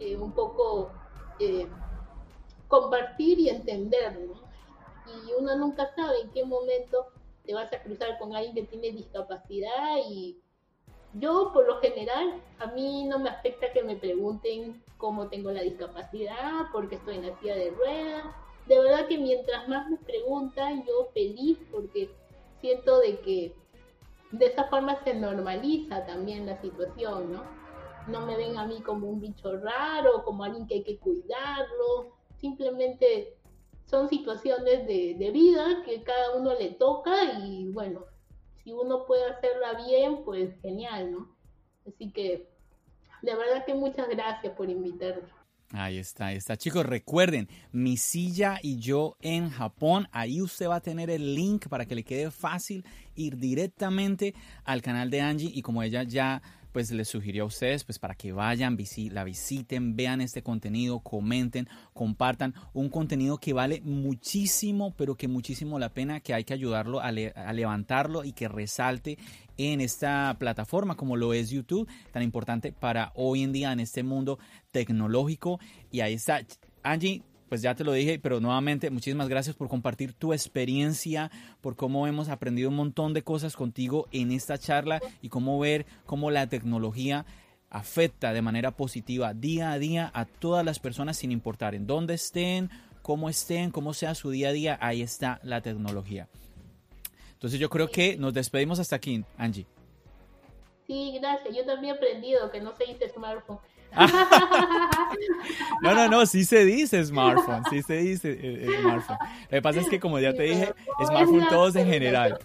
eh, 0.00 0.16
un 0.16 0.32
poco 0.32 0.90
eh, 1.38 1.66
compartir 2.68 3.38
y 3.38 3.48
entender, 3.48 4.18
¿no? 4.20 4.46
Y 5.06 5.32
uno 5.38 5.56
nunca 5.56 5.94
sabe 5.94 6.20
en 6.22 6.30
qué 6.30 6.44
momento 6.44 7.06
te 7.46 7.54
vas 7.54 7.72
a 7.72 7.82
cruzar 7.82 8.18
con 8.18 8.34
alguien 8.34 8.54
que 8.54 8.62
tiene 8.64 8.90
discapacidad 8.90 9.96
y 10.08 10.38
yo, 11.14 11.50
por 11.52 11.66
lo 11.66 11.80
general, 11.80 12.42
a 12.58 12.66
mí 12.66 13.04
no 13.04 13.18
me 13.18 13.30
afecta 13.30 13.72
que 13.72 13.82
me 13.82 13.96
pregunten 13.96 14.82
cómo 14.98 15.28
tengo 15.28 15.50
la 15.50 15.62
discapacidad, 15.62 16.66
porque 16.72 16.96
estoy 16.96 17.16
en 17.16 17.28
la 17.28 17.38
silla 17.38 17.54
de 17.54 17.70
ruedas. 17.70 18.24
De 18.66 18.78
verdad 18.78 19.06
que 19.06 19.16
mientras 19.16 19.66
más 19.68 19.88
me 19.88 19.96
preguntan, 19.96 20.84
yo 20.84 21.08
feliz 21.14 21.58
porque 21.70 22.10
siento 22.60 22.98
de 23.00 23.20
que 23.20 23.54
de 24.32 24.46
esa 24.46 24.64
forma 24.64 25.02
se 25.04 25.14
normaliza 25.14 26.04
también 26.04 26.46
la 26.46 26.60
situación, 26.60 27.32
¿no? 27.32 27.44
No 28.08 28.26
me 28.26 28.36
ven 28.36 28.58
a 28.58 28.66
mí 28.66 28.80
como 28.82 29.08
un 29.08 29.20
bicho 29.20 29.56
raro, 29.58 30.22
como 30.24 30.44
alguien 30.44 30.66
que 30.66 30.74
hay 30.74 30.82
que 30.82 30.98
cuidarlo. 30.98 32.12
Simplemente 32.40 33.35
son 33.86 34.08
situaciones 34.08 34.86
de, 34.86 35.14
de 35.18 35.30
vida 35.30 35.82
que 35.84 36.02
cada 36.02 36.36
uno 36.36 36.54
le 36.54 36.72
toca 36.72 37.40
y 37.40 37.68
bueno, 37.68 38.04
si 38.62 38.72
uno 38.72 39.06
puede 39.06 39.24
hacerla 39.30 39.84
bien, 39.86 40.24
pues 40.24 40.60
genial, 40.60 41.12
¿no? 41.12 41.36
Así 41.86 42.10
que 42.10 42.48
de 43.22 43.34
verdad 43.34 43.64
que 43.64 43.74
muchas 43.74 44.08
gracias 44.08 44.52
por 44.54 44.68
invitarme. 44.68 45.28
Ahí 45.72 45.98
está, 45.98 46.26
ahí 46.26 46.36
está. 46.36 46.56
Chicos, 46.56 46.86
recuerden, 46.86 47.48
mi 47.72 47.96
silla 47.96 48.60
y 48.62 48.78
yo 48.78 49.16
en 49.20 49.50
Japón. 49.50 50.08
Ahí 50.12 50.40
usted 50.40 50.68
va 50.68 50.76
a 50.76 50.80
tener 50.80 51.10
el 51.10 51.34
link 51.34 51.68
para 51.68 51.86
que 51.86 51.96
le 51.96 52.04
quede 52.04 52.30
fácil 52.30 52.84
ir 53.16 53.36
directamente 53.36 54.34
al 54.64 54.80
canal 54.80 55.10
de 55.10 55.20
Angie. 55.20 55.50
Y 55.52 55.62
como 55.62 55.82
ella 55.82 56.04
ya 56.04 56.40
pues 56.76 56.90
les 56.90 57.08
sugirió 57.08 57.44
a 57.44 57.46
ustedes 57.46 57.84
pues 57.84 57.98
para 57.98 58.14
que 58.14 58.32
vayan, 58.32 58.76
la 59.10 59.24
visiten, 59.24 59.96
vean 59.96 60.20
este 60.20 60.42
contenido, 60.42 61.00
comenten, 61.00 61.66
compartan 61.94 62.52
un 62.74 62.90
contenido 62.90 63.38
que 63.38 63.54
vale 63.54 63.80
muchísimo, 63.80 64.92
pero 64.94 65.14
que 65.14 65.26
muchísimo 65.26 65.78
la 65.78 65.88
pena, 65.88 66.20
que 66.20 66.34
hay 66.34 66.44
que 66.44 66.52
ayudarlo 66.52 67.00
a, 67.00 67.06
a 67.06 67.52
levantarlo 67.54 68.24
y 68.24 68.32
que 68.32 68.46
resalte 68.46 69.16
en 69.56 69.80
esta 69.80 70.36
plataforma 70.38 70.96
como 70.96 71.16
lo 71.16 71.32
es 71.32 71.48
YouTube, 71.48 71.88
tan 72.12 72.22
importante 72.22 72.72
para 72.72 73.10
hoy 73.14 73.42
en 73.42 73.52
día 73.52 73.72
en 73.72 73.80
este 73.80 74.02
mundo 74.02 74.38
tecnológico. 74.70 75.58
Y 75.90 76.00
ahí 76.00 76.12
está. 76.12 76.44
Angie, 76.82 77.22
pues 77.48 77.62
ya 77.62 77.74
te 77.74 77.84
lo 77.84 77.92
dije, 77.92 78.18
pero 78.18 78.40
nuevamente 78.40 78.90
muchísimas 78.90 79.28
gracias 79.28 79.56
por 79.56 79.68
compartir 79.68 80.12
tu 80.12 80.32
experiencia, 80.32 81.30
por 81.60 81.76
cómo 81.76 82.06
hemos 82.06 82.28
aprendido 82.28 82.68
un 82.68 82.76
montón 82.76 83.14
de 83.14 83.22
cosas 83.22 83.56
contigo 83.56 84.08
en 84.12 84.32
esta 84.32 84.58
charla 84.58 85.00
y 85.22 85.28
cómo 85.28 85.58
ver 85.58 85.86
cómo 86.04 86.30
la 86.30 86.48
tecnología 86.48 87.26
afecta 87.70 88.32
de 88.32 88.42
manera 88.42 88.70
positiva 88.72 89.34
día 89.34 89.72
a 89.72 89.78
día 89.78 90.10
a 90.14 90.24
todas 90.24 90.64
las 90.64 90.78
personas 90.78 91.16
sin 91.16 91.32
importar 91.32 91.74
en 91.74 91.86
dónde 91.86 92.14
estén, 92.14 92.70
cómo 93.02 93.28
estén, 93.28 93.70
cómo 93.70 93.94
sea 93.94 94.14
su 94.14 94.30
día 94.30 94.48
a 94.48 94.52
día, 94.52 94.78
ahí 94.80 95.02
está 95.02 95.40
la 95.42 95.60
tecnología. 95.60 96.28
Entonces 97.32 97.60
yo 97.60 97.68
creo 97.68 97.90
que 97.90 98.16
nos 98.16 98.32
despedimos 98.34 98.78
hasta 98.78 98.96
aquí, 98.96 99.24
Angie. 99.36 99.66
Sí, 100.86 101.18
gracias. 101.20 101.54
Yo 101.54 101.64
también 101.64 101.94
he 101.94 101.96
aprendido 101.98 102.50
que 102.50 102.60
no 102.60 102.74
se 102.76 102.84
dice 102.84 103.08
smartphone. 103.08 103.58
no, 105.82 105.94
no, 105.94 106.08
no, 106.08 106.26
sí 106.26 106.44
se 106.44 106.64
dice 106.64 107.04
smartphone, 107.04 107.62
sí 107.70 107.82
se 107.82 107.96
dice 107.98 108.32
eh, 108.32 108.66
eh, 108.66 108.80
smartphone. 108.80 109.18
Lo 109.42 109.48
que 109.48 109.62
pasa 109.62 109.80
es 109.80 109.88
que, 109.88 110.00
como 110.00 110.18
ya 110.18 110.32
te 110.34 110.42
dije, 110.42 110.74
smartphone 111.04 111.48
todos 111.48 111.76
en 111.76 111.86
general. 111.86 112.38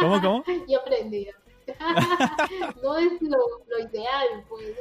¿Cómo, 0.00 0.20
cómo? 0.20 0.44
Yo 0.68 0.80
aprendí. 0.80 1.28
no 2.82 2.98
es 2.98 3.22
lo, 3.22 3.38
ideal, 3.78 4.44
pues. 4.48 4.74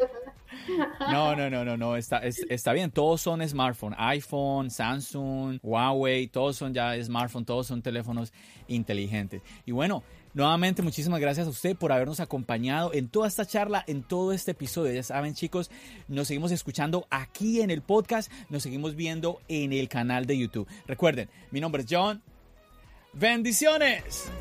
No, 1.11 1.35
no, 1.35 1.49
no, 1.49 1.63
no, 1.63 1.77
no, 1.77 1.95
está, 1.95 2.19
está 2.19 2.73
bien, 2.73 2.91
todos 2.91 3.21
son 3.21 3.47
smartphone, 3.47 3.95
iPhone, 3.97 4.69
Samsung, 4.69 5.59
Huawei, 5.63 6.27
todos 6.27 6.57
son 6.57 6.73
ya 6.73 7.01
smartphone, 7.01 7.45
todos 7.45 7.67
son 7.67 7.81
teléfonos 7.81 8.33
inteligentes. 8.67 9.41
Y 9.65 9.71
bueno, 9.71 10.03
Nuevamente, 10.33 10.81
muchísimas 10.81 11.19
gracias 11.19 11.45
a 11.47 11.49
usted 11.49 11.75
por 11.75 11.91
habernos 11.91 12.19
acompañado 12.21 12.93
en 12.93 13.09
toda 13.09 13.27
esta 13.27 13.45
charla, 13.45 13.83
en 13.87 14.03
todo 14.03 14.31
este 14.31 14.51
episodio. 14.51 14.93
Ya 14.93 15.03
saben, 15.03 15.33
chicos, 15.33 15.69
nos 16.07 16.27
seguimos 16.27 16.51
escuchando 16.51 17.05
aquí 17.09 17.61
en 17.61 17.69
el 17.69 17.81
podcast, 17.81 18.31
nos 18.49 18.63
seguimos 18.63 18.95
viendo 18.95 19.41
en 19.49 19.73
el 19.73 19.89
canal 19.89 20.25
de 20.25 20.37
YouTube. 20.37 20.67
Recuerden, 20.87 21.29
mi 21.51 21.59
nombre 21.59 21.83
es 21.83 21.87
John. 21.89 22.21
Bendiciones. 23.13 24.31